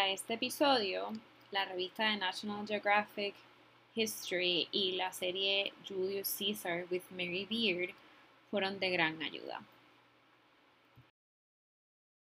Para 0.00 0.12
este 0.12 0.32
episodio, 0.32 1.12
la 1.50 1.66
revista 1.66 2.04
de 2.08 2.16
National 2.16 2.66
Geographic 2.66 3.34
History 3.94 4.66
y 4.72 4.92
la 4.92 5.12
serie 5.12 5.74
Julius 5.86 6.36
Caesar 6.38 6.86
with 6.90 7.02
Mary 7.10 7.46
Beard 7.50 7.94
fueron 8.50 8.80
de 8.80 8.88
gran 8.88 9.20
ayuda. 9.20 9.60